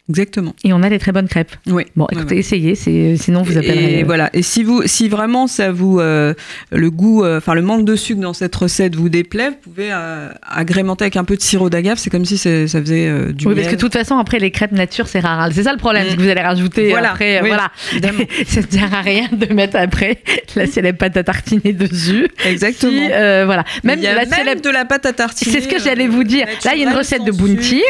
Exactement. 0.08 0.54
Et 0.64 0.72
on 0.72 0.82
a 0.82 0.88
des 0.88 0.98
très 0.98 1.12
bonnes 1.12 1.28
crêpes. 1.28 1.52
Oui. 1.66 1.84
Bon, 1.96 2.06
écoutez, 2.10 2.34
ouais. 2.36 2.40
essayez, 2.40 2.74
c'est, 2.74 3.16
sinon 3.16 3.42
vous 3.42 3.58
appellerez. 3.58 4.00
Et 4.00 4.02
voilà. 4.04 4.30
Et 4.32 4.42
si 4.42 4.62
vous, 4.62 4.82
si 4.86 5.08
vraiment 5.08 5.46
ça 5.46 5.70
vous, 5.70 6.00
euh, 6.00 6.34
le 6.72 6.90
goût, 6.90 7.24
euh, 7.24 7.38
enfin 7.38 7.54
le 7.54 7.62
manque 7.62 7.84
de 7.84 7.94
sucre 7.96 8.20
dans 8.20 8.32
cette 8.32 8.54
recette 8.56 8.96
vous 8.96 9.08
déplaît, 9.08 9.50
vous 9.50 9.56
pouvez 9.70 9.88
euh, 9.92 10.28
agrémenter 10.42 11.04
avec 11.04 11.16
un 11.16 11.24
peu 11.24 11.36
de 11.36 11.42
sirop 11.42 11.68
d'agave. 11.70 11.98
C'est 11.98 12.10
comme 12.10 12.24
si 12.24 12.38
ça 12.38 12.50
faisait 12.66 13.06
euh, 13.08 13.32
du 13.32 13.46
Oui, 13.46 13.54
miel. 13.54 13.62
parce 13.64 13.68
que 13.68 13.76
de 13.76 13.80
toute 13.80 13.92
façon, 13.92 14.16
après, 14.18 14.38
les 14.38 14.50
crêpes 14.50 14.72
nature, 14.72 15.06
c'est 15.08 15.20
rare. 15.20 15.48
C'est 15.52 15.64
ça 15.64 15.72
le 15.72 15.78
problème, 15.78 16.06
Mm. 16.06 16.10
c'est 16.10 16.16
que 16.16 16.22
vous 16.22 16.28
allez 16.28 16.40
rajouter 16.40 16.88
Voilà, 16.90 17.10
après. 17.12 17.38
euh, 17.38 17.42
oui, 17.42 17.48
voilà. 17.48 17.70
ça 18.46 18.60
ne 18.60 18.66
sert 18.66 18.94
à 18.94 19.02
rien 19.02 19.28
de 19.32 19.52
mettre 19.52 19.76
après 19.76 20.18
la 20.56 20.66
célèbre 20.66 20.98
pâte 20.98 21.16
à 21.16 21.22
tartiner 21.24 21.72
dessus. 21.72 22.28
Exactement. 22.46 22.92
Si, 22.92 23.08
euh, 23.12 23.42
voilà. 23.44 23.64
Même 23.84 23.98
il 23.98 24.04
y 24.04 24.06
a 24.06 24.14
la 24.14 24.24
même 24.24 24.32
célèbre 24.32 24.62
de 24.62 24.70
la 24.70 24.84
pâte 24.84 25.04
à 25.06 25.12
tartiner. 25.12 25.52
C'est 25.52 25.60
ce 25.60 25.68
que 25.68 25.76
euh, 25.76 25.84
j'allais 25.84 26.06
vous 26.08 26.24
dire. 26.24 26.46
Là, 26.64 26.72
il 26.74 26.80
y 26.82 26.86
a 26.86 26.90
une 26.90 26.96
recette 26.96 27.24
de 27.24 27.32
bounty. 27.32 27.82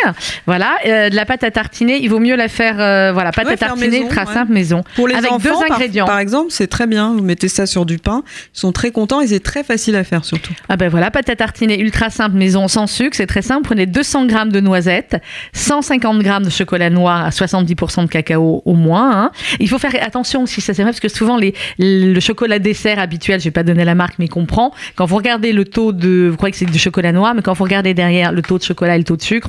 Voilà, 0.47 0.77
euh, 0.87 1.11
de 1.11 1.15
la 1.17 1.25
pâte 1.25 1.45
à 1.45 1.51
tartiner. 1.51 1.99
Il 2.09 2.13
vaut 2.13 2.21
mieux 2.21 2.37
la 2.37 2.49
faire, 2.49 2.81
euh, 2.81 3.13
voilà, 3.13 3.33
pâte 3.33 3.47
Ouais, 3.47 3.53
à 3.53 3.57
tartiner 3.57 3.89
maison, 3.91 4.03
ultra 4.05 4.25
ouais. 4.25 4.33
simple 4.33 4.53
maison. 4.53 4.83
Pour 4.97 5.09
les 5.09 5.15
Avec 5.15 5.31
enfants, 5.31 5.39
deux 5.61 5.67
par- 5.67 5.77
ingrédients. 5.77 6.07
Par, 6.07 6.19
exemple, 6.19 6.47
c'est 6.51 6.67
très 6.67 6.87
bien. 6.87 7.13
Vous 7.15 7.23
mettez 7.23 7.49
ça 7.49 7.67
sur 7.67 7.85
du 7.87 7.99
pain. 7.99 8.23
Ils 8.55 8.59
sont 8.59 8.73
très 8.73 8.91
contents 8.91 9.21
et 9.21 9.27
c'est 9.27 9.41
très 9.41 9.63
facile 9.63 9.95
à 9.97 10.05
faire 10.05 10.25
surtout. 10.25 10.53
Ah 10.69 10.77
ben 10.77 10.89
voilà, 10.89 11.11
pâte 11.11 11.29
à 11.29 11.37
tartiner 11.37 11.79
ultra 11.81 12.11
simple 12.11 12.37
maison 12.37 12.67
sans 12.69 12.87
sucre, 12.87 13.15
c'est 13.17 13.27
très 13.27 13.43
simple. 13.43 13.63
Prenez 13.65 13.87
200 13.87 14.27
grammes 14.27 14.51
de 14.53 14.61
noisettes, 14.61 15.17
150 15.53 16.23
grammes 16.23 16.45
de 16.45 16.51
chocolat 16.51 16.91
noir 16.91 17.27
à 17.27 17.31
70% 17.31 18.05
de 18.05 18.09
cacao 18.09 18.63
au 18.65 18.75
moins. 18.75 19.25
hein. 19.25 19.31
Il 19.61 19.69
faut 19.69 19.79
faire 19.79 19.93
attention 20.01 20.43
aussi, 20.45 20.61
ça 20.61 20.73
c'est 20.75 20.83
vrai, 20.83 20.93
parce 20.93 21.01
que 21.01 21.09
souvent 21.09 21.37
les, 21.37 21.55
le 21.79 22.19
chocolat 22.21 22.59
dessert 22.59 22.99
habituel, 22.99 23.41
je 23.41 23.45
vais 23.45 23.51
pas 23.51 23.63
donner 23.63 23.85
la 23.85 23.95
marque, 23.95 24.15
mais 24.19 24.29
qu'on 24.29 24.47
prend, 24.47 24.73
quand 24.97 25.05
vous 25.07 25.17
regardez 25.17 25.53
le 25.53 25.65
taux 25.65 25.93
de, 25.93 26.29
vous 26.31 26.37
croyez 26.37 26.53
que 26.53 26.59
c'est 26.59 26.65
du 26.65 26.79
chocolat 26.79 27.13
noir, 27.13 27.35
mais 27.35 27.43
quand 27.43 27.53
vous 27.53 27.65
regardez 27.65 27.95
derrière 27.95 28.33
le 28.33 28.43
taux 28.43 28.59
de 28.59 28.63
chocolat 28.63 28.95
et 28.95 28.99
le 28.99 29.05
taux 29.05 29.17
de 29.17 29.23
sucre, 29.23 29.49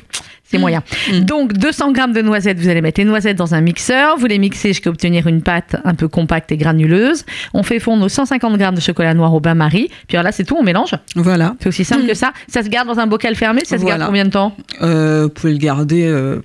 c'est 0.49 0.57
moyen. 0.57 0.83
Mm. 1.11 1.19
Donc 1.21 1.53
200 1.53 1.91
grammes 1.91 2.13
de 2.13 2.21
noisettes, 2.21 2.59
vous 2.59 2.69
allez 2.69 2.81
mettre 2.81 2.99
les 2.99 3.05
noisettes 3.05 3.37
dans 3.37 3.53
un 3.53 3.61
mixeur, 3.61 4.17
vous 4.17 4.25
les 4.25 4.39
mixez 4.39 4.69
jusqu'à 4.69 4.89
obtenir 4.89 5.27
une 5.27 5.41
pâte 5.41 5.75
un 5.83 5.93
peu 5.93 6.07
compacte 6.07 6.51
et 6.51 6.57
granuleuse. 6.57 7.25
On 7.53 7.63
fait 7.63 7.79
fondre 7.79 8.01
nos 8.01 8.09
150 8.09 8.57
grammes 8.57 8.75
de 8.75 8.81
chocolat 8.81 9.13
noir 9.13 9.33
au 9.33 9.39
bain-marie, 9.39 9.89
puis 10.07 10.17
alors 10.17 10.23
là 10.23 10.31
c'est 10.31 10.43
tout, 10.43 10.57
on 10.59 10.63
mélange. 10.63 10.95
Voilà. 11.15 11.55
C'est 11.59 11.69
aussi 11.69 11.85
simple 11.85 12.07
que 12.07 12.13
ça. 12.13 12.33
Ça 12.47 12.63
se 12.63 12.69
garde 12.69 12.87
dans 12.87 12.99
un 12.99 13.07
bocal 13.07 13.35
fermé, 13.35 13.61
ça 13.65 13.77
se 13.77 13.85
garde 13.85 14.03
combien 14.05 14.25
de 14.25 14.31
temps? 14.31 14.55
Euh, 14.81 15.23
vous 15.23 15.29
pouvez 15.29 15.53
le 15.53 15.59
garder 15.59 16.05
euh, 16.05 16.41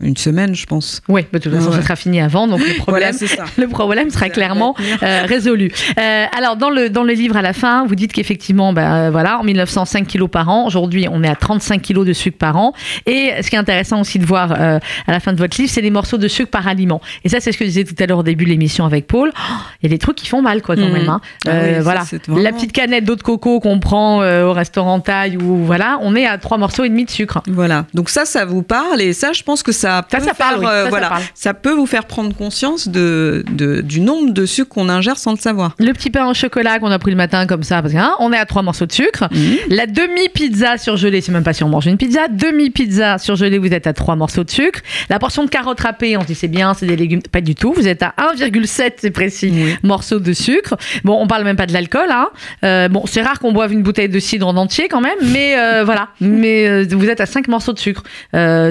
une 0.00 0.16
semaine, 0.16 0.54
je 0.54 0.66
pense. 0.66 1.02
Oui, 1.08 1.24
de 1.32 1.38
toute 1.38 1.52
façon, 1.52 1.70
Ouais. 1.70 1.76
ça 1.76 1.82
sera 1.82 1.96
fini 1.96 2.20
avant, 2.20 2.46
donc 2.46 2.60
le 2.60 2.74
problème, 2.78 3.12
Voilà, 3.12 3.44
le 3.58 3.68
problème 3.68 4.10
sera 4.10 4.28
clairement 4.28 4.74
euh, 5.02 5.22
résolu. 5.26 5.70
Euh, 5.98 6.24
alors, 6.36 6.56
dans 6.56 6.70
le, 6.70 6.88
dans 6.90 7.02
le 7.04 7.12
livre 7.14 7.36
à 7.36 7.42
la 7.42 7.52
fin, 7.52 7.84
vous 7.86 7.94
dites 7.94 8.12
qu'effectivement, 8.12 8.72
ben, 8.72 9.10
voilà, 9.10 9.38
en 9.40 9.44
1905 9.44 10.06
kilos 10.06 10.30
par 10.30 10.48
an. 10.48 10.66
Aujourd'hui, 10.66 11.06
on 11.10 11.22
est 11.22 11.28
à 11.28 11.34
35 11.34 11.82
kilos 11.82 12.06
de 12.06 12.12
sucre 12.12 12.38
par 12.38 12.56
an. 12.56 12.72
Et 13.06 13.32
ce 13.42 13.48
qui 13.50 13.56
est 13.56 13.58
intéressant 13.58 14.00
aussi 14.00 14.18
de 14.18 14.24
voir 14.26 14.52
euh, 14.52 14.78
à 15.06 15.12
la 15.12 15.20
fin 15.20 15.32
de 15.32 15.38
votre 15.38 15.56
livre, 15.60 15.70
c'est 15.72 15.80
les 15.80 15.90
morceaux 15.90 16.18
de 16.18 16.28
sucre 16.28 16.50
par 16.50 16.66
aliment. 16.68 17.00
Et 17.24 17.28
ça, 17.28 17.40
c'est 17.40 17.52
ce 17.52 17.58
que 17.58 17.64
je 17.64 17.70
disais 17.70 17.84
tout 17.84 17.94
à 17.98 18.06
l'heure 18.06 18.18
au 18.18 18.22
début 18.22 18.44
de 18.44 18.50
l'émission 18.50 18.84
avec 18.84 19.06
Paul. 19.06 19.32
Oh, 19.34 19.52
Il 19.82 19.90
y 19.90 19.92
a 19.92 19.94
des 19.94 19.98
trucs 19.98 20.16
qui 20.16 20.26
font 20.28 20.42
mal, 20.42 20.62
quoi, 20.62 20.76
quand 20.76 20.82
Mhm. 20.82 20.92
même. 20.92 21.08
hein. 21.08 21.20
Ah 21.46 21.50
oui, 21.62 21.80
voilà. 21.80 22.02
vraiment- 22.26 22.38
La 22.42 22.52
petite 22.52 22.72
canette 22.72 23.04
d'eau 23.04 23.16
de 23.16 23.22
coco 23.22 23.60
qu'on 23.60 23.80
prend 23.80 24.18
au 24.22 24.52
restaurant 24.52 25.00
taille 25.00 25.36
ou 25.36 25.64
voilà, 25.64 25.98
on 26.02 26.14
est 26.14 26.26
à 26.26 26.38
trois 26.38 26.58
morceaux 26.58 26.84
et 26.84 26.88
demi 26.88 27.04
de 27.04 27.10
sucre. 27.10 27.42
Voilà. 27.48 27.86
Donc 27.94 28.10
ça, 28.10 28.24
ça 28.24 28.44
vous 28.44 28.62
parle 28.62 29.00
et 29.00 29.12
ça, 29.12 29.32
je 29.32 29.42
pense 29.42 29.62
que 29.62 29.72
ça 29.72 29.87
peut 30.08 30.18
Ça, 30.18 30.20
ça 30.20 30.34
faire, 30.34 30.34
parle, 30.34 30.60
oui. 30.60 30.66
euh, 30.66 30.78
Ça, 30.78 30.82
ça 30.84 30.88
voilà, 30.90 31.12
ça 31.34 31.54
peut 31.54 31.72
vous 31.72 31.86
faire 31.86 32.04
prendre 32.04 32.34
conscience 32.34 32.88
de, 32.88 33.44
de- 33.50 33.80
du 33.80 34.00
nombre 34.00 34.32
de 34.32 34.46
sucre 34.46 34.68
qu'on 34.70 34.88
ingère 34.88 35.16
sans 35.18 35.32
le 35.32 35.38
savoir. 35.38 35.74
Le 35.78 35.92
petit 35.92 36.10
pain 36.10 36.26
au 36.28 36.34
chocolat 36.34 36.78
qu'on 36.78 36.90
a 36.90 36.98
pris 36.98 37.10
le 37.10 37.16
matin 37.16 37.46
comme 37.46 37.62
ça, 37.62 37.82
parce 37.82 37.94
qu'on 37.94 38.32
est 38.32 38.38
à 38.38 38.46
trois 38.46 38.62
morceaux 38.62 38.86
de 38.86 38.92
sucre. 38.92 39.28
Mhm. 39.32 39.56
La 39.70 39.86
demi-pizza 39.86 40.78
surgelée, 40.78 41.20
c'est 41.20 41.32
même 41.32 41.44
pas 41.44 41.52
si 41.52 41.64
on 41.64 41.68
mange 41.68 41.86
une 41.86 41.96
pizza. 41.96 42.28
Demi-pizza 42.28 43.18
surgelée, 43.18 43.58
vous 43.58 43.72
êtes 43.72 43.86
à 43.86 43.92
trois 43.92 44.16
morceaux 44.16 44.44
de 44.44 44.50
sucre. 44.50 44.80
La 45.10 45.18
portion 45.18 45.44
de 45.44 45.50
carottes 45.50 45.80
râpées, 45.80 46.16
on 46.16 46.22
se 46.22 46.26
dit 46.26 46.34
c'est 46.34 46.48
bien, 46.48 46.74
c'est 46.74 46.86
des 46.86 46.96
légumes. 46.96 47.22
Pas 47.22 47.40
du 47.40 47.54
tout. 47.54 47.72
Vous 47.72 47.86
êtes 47.88 48.02
à 48.02 48.14
1,7, 48.36 48.92
c'est 48.98 49.10
précis, 49.10 49.52
morceaux 49.82 50.18
de 50.20 50.32
sucre. 50.32 50.76
Bon, 51.04 51.18
on 51.20 51.26
parle 51.26 51.44
même 51.44 51.56
pas 51.56 51.66
de 51.66 51.72
l'alcool. 51.72 52.08
Hein. 52.10 52.28
Euh, 52.64 52.88
bon, 52.88 53.04
c'est 53.06 53.22
rare 53.22 53.38
qu'on 53.38 53.52
boive 53.52 53.72
une 53.72 53.82
bouteille 53.82 54.08
de 54.08 54.18
cidre 54.18 54.46
en 54.48 54.56
entier 54.56 54.88
quand 54.88 55.00
même, 55.00 55.18
mais 55.22 55.56
euh, 55.58 55.84
voilà. 55.84 56.08
Mais 56.20 56.68
euh, 56.68 56.86
vous 56.90 57.08
êtes 57.08 57.20
à 57.20 57.26
5 57.26 57.48
morceaux 57.48 57.72
de 57.72 57.78
sucre 57.78 58.02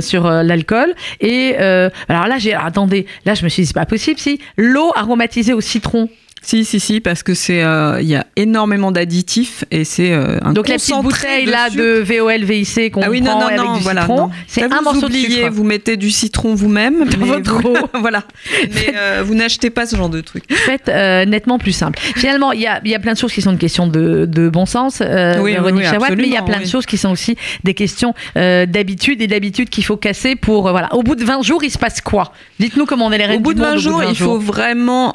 sur 0.01 0.29
l'alcool. 0.29 0.93
Et 1.19 1.55
euh, 1.59 1.89
alors 2.09 2.27
là, 2.27 2.37
j'ai 2.37 2.53
attendez, 2.53 3.05
là 3.25 3.33
je 3.33 3.43
me 3.43 3.49
suis 3.49 3.63
dit 3.63 3.67
c'est 3.67 3.73
pas 3.73 3.85
possible 3.85 4.19
si 4.19 4.39
l'eau 4.57 4.91
aromatisée 4.95 5.53
au 5.53 5.61
citron. 5.61 6.09
Si, 6.41 6.63
si, 6.65 6.79
si, 6.79 7.01
parce 7.01 7.23
que 7.23 7.33
c'est, 7.33 7.61
euh, 7.63 7.99
il 8.01 8.07
y 8.07 8.15
a 8.15 8.25
énormément 8.35 8.91
d'additifs 8.91 9.65
et 9.71 9.83
c'est 9.83 10.11
euh, 10.13 10.37
un 10.41 10.53
Donc 10.53 10.67
la 10.69 10.75
petite 10.75 10.95
bouteille 11.01 11.45
là 11.45 11.69
sucre. 11.69 11.83
de 11.83 11.99
VOL 12.19 12.43
VIC 12.43 12.91
qu'on 12.91 13.01
Ah 13.01 13.09
oui, 13.09 13.21
non, 13.21 13.31
prend 13.31 13.39
non, 13.41 13.47
avec 13.47 13.59
non, 13.59 13.77
du 13.77 13.83
voilà, 13.83 14.01
citron, 14.01 14.29
c'est 14.47 14.63
un 14.63 14.67
vous 14.69 14.83
morceau 14.83 14.99
de 15.01 15.05
oubliez, 15.05 15.29
sucre. 15.29 15.49
Vous 15.51 15.63
mettez 15.63 15.97
du 15.97 16.09
citron 16.09 16.55
vous-même, 16.55 16.99
Dans 17.09 17.17
mais 17.17 17.25
votre 17.25 17.65
eau. 17.65 17.75
voilà. 17.99 18.23
Mais 18.73 18.93
euh, 18.95 19.23
vous 19.25 19.35
n'achetez 19.35 19.69
pas 19.69 19.85
ce 19.85 19.95
genre 19.95 20.09
de 20.09 20.21
truc. 20.21 20.43
Faites 20.49 20.87
euh, 20.89 21.25
nettement 21.25 21.57
plus 21.59 21.71
simple. 21.73 21.99
Finalement, 21.99 22.51
il 22.53 22.61
y 22.61 22.67
a, 22.67 22.81
y 22.85 22.95
a 22.95 22.99
plein 22.99 23.13
de 23.13 23.17
choses 23.17 23.33
qui 23.33 23.41
sont 23.41 23.51
une 23.51 23.57
question 23.57 23.87
de, 23.87 24.25
de 24.25 24.47
bon 24.49 24.65
sens, 24.65 25.01
Oui, 25.01 25.51
Véronique 25.53 25.83
oui, 25.83 25.89
Chaouat, 25.89 26.15
mais 26.15 26.23
il 26.23 26.33
y 26.33 26.37
a 26.37 26.43
plein 26.43 26.59
de 26.61 26.65
choses 26.67 26.85
qui 26.85 26.97
sont 26.97 27.09
aussi 27.11 27.35
des 27.63 27.73
questions 27.73 28.13
d'habitude 28.35 29.21
et 29.21 29.27
d'habitude 29.27 29.69
qu'il 29.69 29.83
faut 29.83 29.97
casser 29.97 30.35
pour 30.35 30.69
voilà. 30.69 30.93
Au 30.93 31.03
bout 31.03 31.15
de 31.15 31.23
20 31.25 31.41
jours, 31.43 31.63
il 31.63 31.71
se 31.71 31.77
passe 31.77 31.99
quoi? 32.01 32.31
Dites-nous 32.59 32.85
comment 32.85 33.07
on 33.07 33.11
est 33.11 33.17
les 33.17 33.35
Au 33.35 33.39
bout 33.39 33.53
de 33.53 33.59
20 33.59 33.69
monde 33.71 33.79
jours, 33.79 34.03
il 34.07 34.15
faut 34.15 34.39
vraiment 34.39 35.13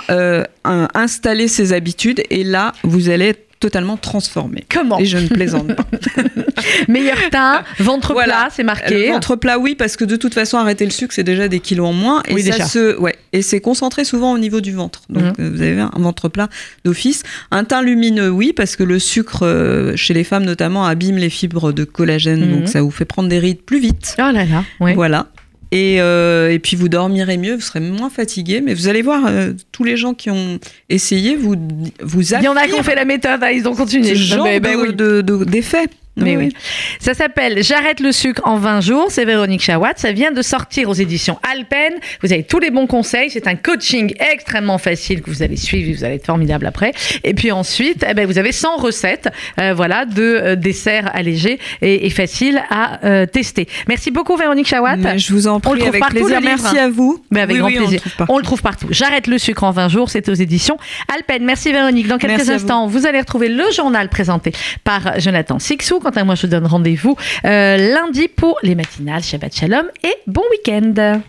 un- 0.64 0.88
installer 0.94 1.48
ses 1.48 1.72
habitudes 1.72 2.22
et 2.30 2.44
là, 2.44 2.72
vous 2.84 3.08
allez 3.08 3.26
être 3.28 3.46
totalement 3.60 3.96
transformé. 3.96 4.64
Comment 4.68 4.98
Et 4.98 5.04
je 5.04 5.18
ne 5.18 5.28
plaisante 5.28 5.72
pas. 5.76 5.84
Meilleur 6.88 7.16
teint, 7.30 7.62
ventre 7.78 8.12
Voilà. 8.12 8.32
plat, 8.34 8.48
c'est 8.52 8.64
marqué. 8.64 9.06
Le 9.06 9.12
ventre 9.12 9.36
plat, 9.36 9.58
oui, 9.58 9.76
parce 9.76 9.96
que 9.96 10.04
de 10.04 10.16
toute 10.16 10.34
façon, 10.34 10.58
arrêter 10.58 10.84
le 10.84 10.90
sucre, 10.90 11.14
c'est 11.14 11.22
déjà 11.22 11.46
des 11.46 11.60
kilos 11.60 11.86
en 11.88 11.92
moins. 11.92 12.22
Et 12.26 12.34
Oui, 12.34 12.42
ça 12.42 12.52
déjà. 12.52 12.64
se, 12.66 12.96
ouais, 12.98 13.14
et 13.32 13.40
c'est 13.40 13.60
concentré 13.60 14.04
souvent 14.04 14.32
au 14.32 14.38
niveau 14.38 14.60
du 14.60 14.72
ventre. 14.72 15.02
Donc, 15.10 15.38
Mhm. 15.38 15.44
euh, 15.46 15.50
vous 15.54 15.62
avez 15.62 15.78
un 15.80 15.90
ventre 15.96 16.28
plat 16.28 16.48
d'office. 16.84 17.22
Un 17.52 17.62
teint 17.62 17.82
lumineux, 17.82 18.30
oui, 18.30 18.52
parce 18.52 18.74
que 18.74 18.82
le 18.82 18.98
sucre, 18.98 19.40
euh, 19.46 19.94
chez 19.96 20.12
les 20.12 20.24
femmes 20.24 20.44
notamment, 20.44 20.84
abîme 20.84 21.16
les 21.18 21.30
fibres 21.30 21.70
de 21.72 21.84
collagène. 21.84 22.44
Mhm. 22.44 22.58
Donc, 22.58 22.68
ça 22.68 22.82
vous 22.82 22.90
fait 22.90 23.04
prendre 23.04 23.28
des 23.28 23.38
rides 23.38 23.62
plus 23.62 23.78
vite. 23.80 24.16
Oh 24.18 24.22
là 24.22 24.44
là, 24.44 24.64
ouais. 24.80 24.94
Voilà. 24.94 25.28
Et, 25.74 26.00
euh, 26.02 26.52
et 26.52 26.58
puis 26.58 26.76
vous 26.76 26.88
dormirez 26.90 27.38
mieux, 27.38 27.54
vous 27.54 27.60
serez 27.62 27.80
moins 27.80 28.10
fatigué. 28.10 28.60
Mais 28.60 28.74
vous 28.74 28.88
allez 28.88 29.00
voir, 29.00 29.24
euh, 29.26 29.52
tous 29.72 29.84
les 29.84 29.96
gens 29.96 30.12
qui 30.12 30.30
ont 30.30 30.58
essayé, 30.90 31.34
vous, 31.34 31.56
vous 32.02 32.34
Il 32.34 32.42
y 32.44 32.48
en 32.48 32.56
a 32.56 32.66
qui 32.66 32.74
ont 32.74 32.82
fait 32.82 32.94
la 32.94 33.06
méthode, 33.06 33.42
hein, 33.42 33.50
ils 33.50 33.66
ont 33.66 33.74
continué. 33.74 34.10
ce 34.10 34.14
genre 34.14 34.44
Ben, 34.44 34.60
ben 34.60 34.76
de- 34.76 34.82
oui. 34.82 34.94
de- 34.94 35.20
de- 35.22 35.44
d'effet. 35.44 35.88
Mais 36.16 36.36
oui. 36.36 36.54
Ça 37.00 37.14
s'appelle 37.14 37.62
J'arrête 37.62 38.00
le 38.00 38.12
sucre 38.12 38.42
en 38.44 38.56
20 38.58 38.80
jours. 38.82 39.06
C'est 39.08 39.24
Véronique 39.24 39.62
Chawat. 39.62 39.94
Ça 39.96 40.12
vient 40.12 40.30
de 40.30 40.42
sortir 40.42 40.88
aux 40.90 40.94
éditions 40.94 41.38
Alpen. 41.50 41.94
Vous 42.22 42.32
avez 42.32 42.42
tous 42.44 42.58
les 42.58 42.70
bons 42.70 42.86
conseils. 42.86 43.30
C'est 43.30 43.46
un 43.46 43.54
coaching 43.56 44.12
extrêmement 44.32 44.76
facile 44.78 45.22
que 45.22 45.30
vous 45.30 45.42
allez 45.42 45.56
suivre. 45.56 45.96
Vous 45.96 46.04
allez 46.04 46.16
être 46.16 46.26
formidable 46.26 46.66
après. 46.66 46.92
Et 47.24 47.32
puis 47.32 47.50
ensuite, 47.50 48.04
eh 48.08 48.12
ben, 48.12 48.26
vous 48.26 48.36
avez 48.38 48.52
100 48.52 48.76
recettes 48.76 49.28
euh, 49.58 49.72
voilà, 49.74 50.04
de 50.04 50.22
euh, 50.22 50.54
desserts 50.56 51.10
allégés 51.14 51.58
et, 51.80 52.06
et 52.06 52.10
faciles 52.10 52.62
à 52.70 53.04
euh, 53.06 53.24
tester. 53.26 53.66
Merci 53.88 54.10
beaucoup, 54.10 54.36
Véronique 54.36 54.66
Chawat. 54.68 54.96
Mais 54.96 55.18
je 55.18 55.32
vous 55.32 55.46
en 55.48 55.60
On 55.64 55.72
le 55.72 55.78
prie, 55.78 55.78
trouve 55.78 55.88
avec 55.88 56.00
partout, 56.00 56.14
plaisir. 56.16 56.40
le. 56.40 56.44
Merci 56.44 56.78
à 56.78 56.88
vous. 56.90 57.24
Mais 57.30 57.40
avec 57.40 57.54
Oui, 57.54 57.60
grand 57.60 57.68
oui, 57.68 57.76
plaisir. 57.78 58.02
On 58.28 58.36
le 58.36 58.44
trouve 58.44 58.60
partout. 58.60 58.86
J'arrête 58.90 59.26
le 59.26 59.38
sucre 59.38 59.64
en 59.64 59.70
20 59.70 59.88
jours. 59.88 60.10
C'est 60.10 60.28
aux 60.28 60.34
éditions 60.34 60.76
Alpen. 61.14 61.42
Merci 61.44 61.72
Véronique. 61.72 62.06
Dans 62.06 62.18
quelques 62.18 62.32
Merci 62.36 62.50
à 62.50 62.56
vous. 62.58 62.62
instants, 62.64 62.86
vous. 62.86 63.06
allez 63.06 63.20
retrouver 63.20 63.48
le 63.48 63.64
journal 63.74 64.08
présenté 64.10 64.52
par 64.84 65.18
Jonathan 65.18 65.58
Sixou. 65.58 66.00
Quant 66.02 66.10
à 66.10 66.24
moi, 66.24 66.34
je 66.34 66.42
vous 66.42 66.48
donne 66.48 66.66
rendez-vous 66.66 67.16
euh, 67.44 67.76
lundi 67.76 68.26
pour 68.26 68.58
les 68.64 68.74
matinales. 68.74 69.22
Shabbat 69.22 69.54
Shalom 69.54 69.86
et 70.02 70.14
bon 70.26 70.42
week-end. 70.50 71.20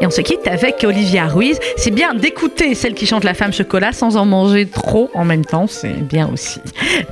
Et 0.00 0.06
on 0.06 0.10
se 0.10 0.22
quitte 0.22 0.48
avec 0.48 0.82
Olivia 0.82 1.26
Ruiz. 1.26 1.58
C'est 1.76 1.90
bien 1.90 2.14
d'écouter 2.14 2.74
celle 2.74 2.94
qui 2.94 3.04
chante 3.04 3.24
la 3.24 3.34
femme 3.34 3.52
chocolat 3.52 3.92
sans 3.92 4.16
en 4.16 4.24
manger 4.24 4.66
trop 4.66 5.10
en 5.12 5.26
même 5.26 5.44
temps. 5.44 5.66
C'est 5.66 5.92
bien 5.92 6.28
aussi. 6.32 6.60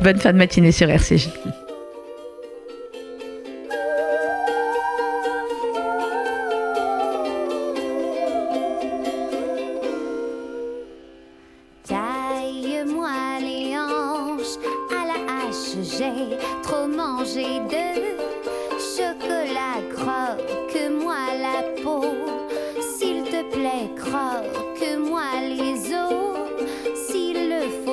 Bonne 0.03 0.19
fin 0.19 0.33
de 0.33 0.39
matinée 0.39 0.73
sur 0.73 0.89
RCJ. 0.89 1.29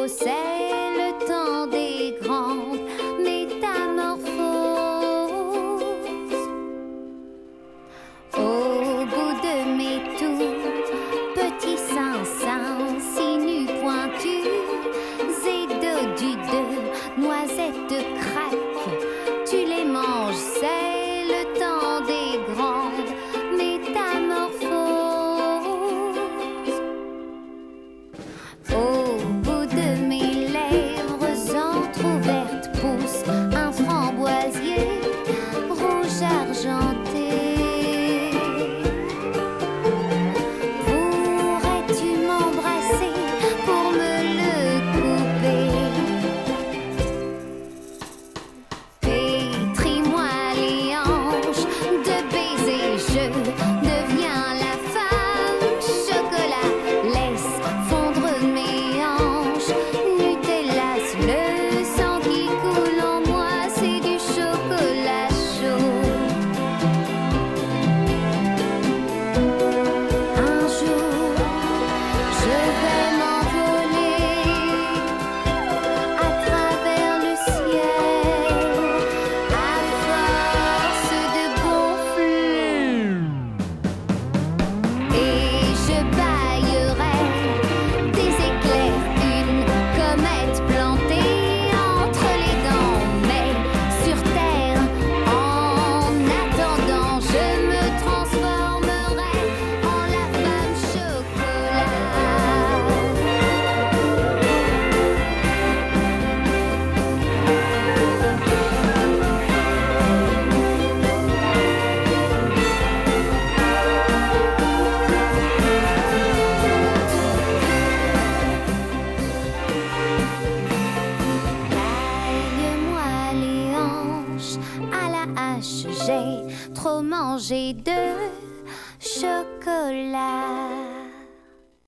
Le 0.08 0.67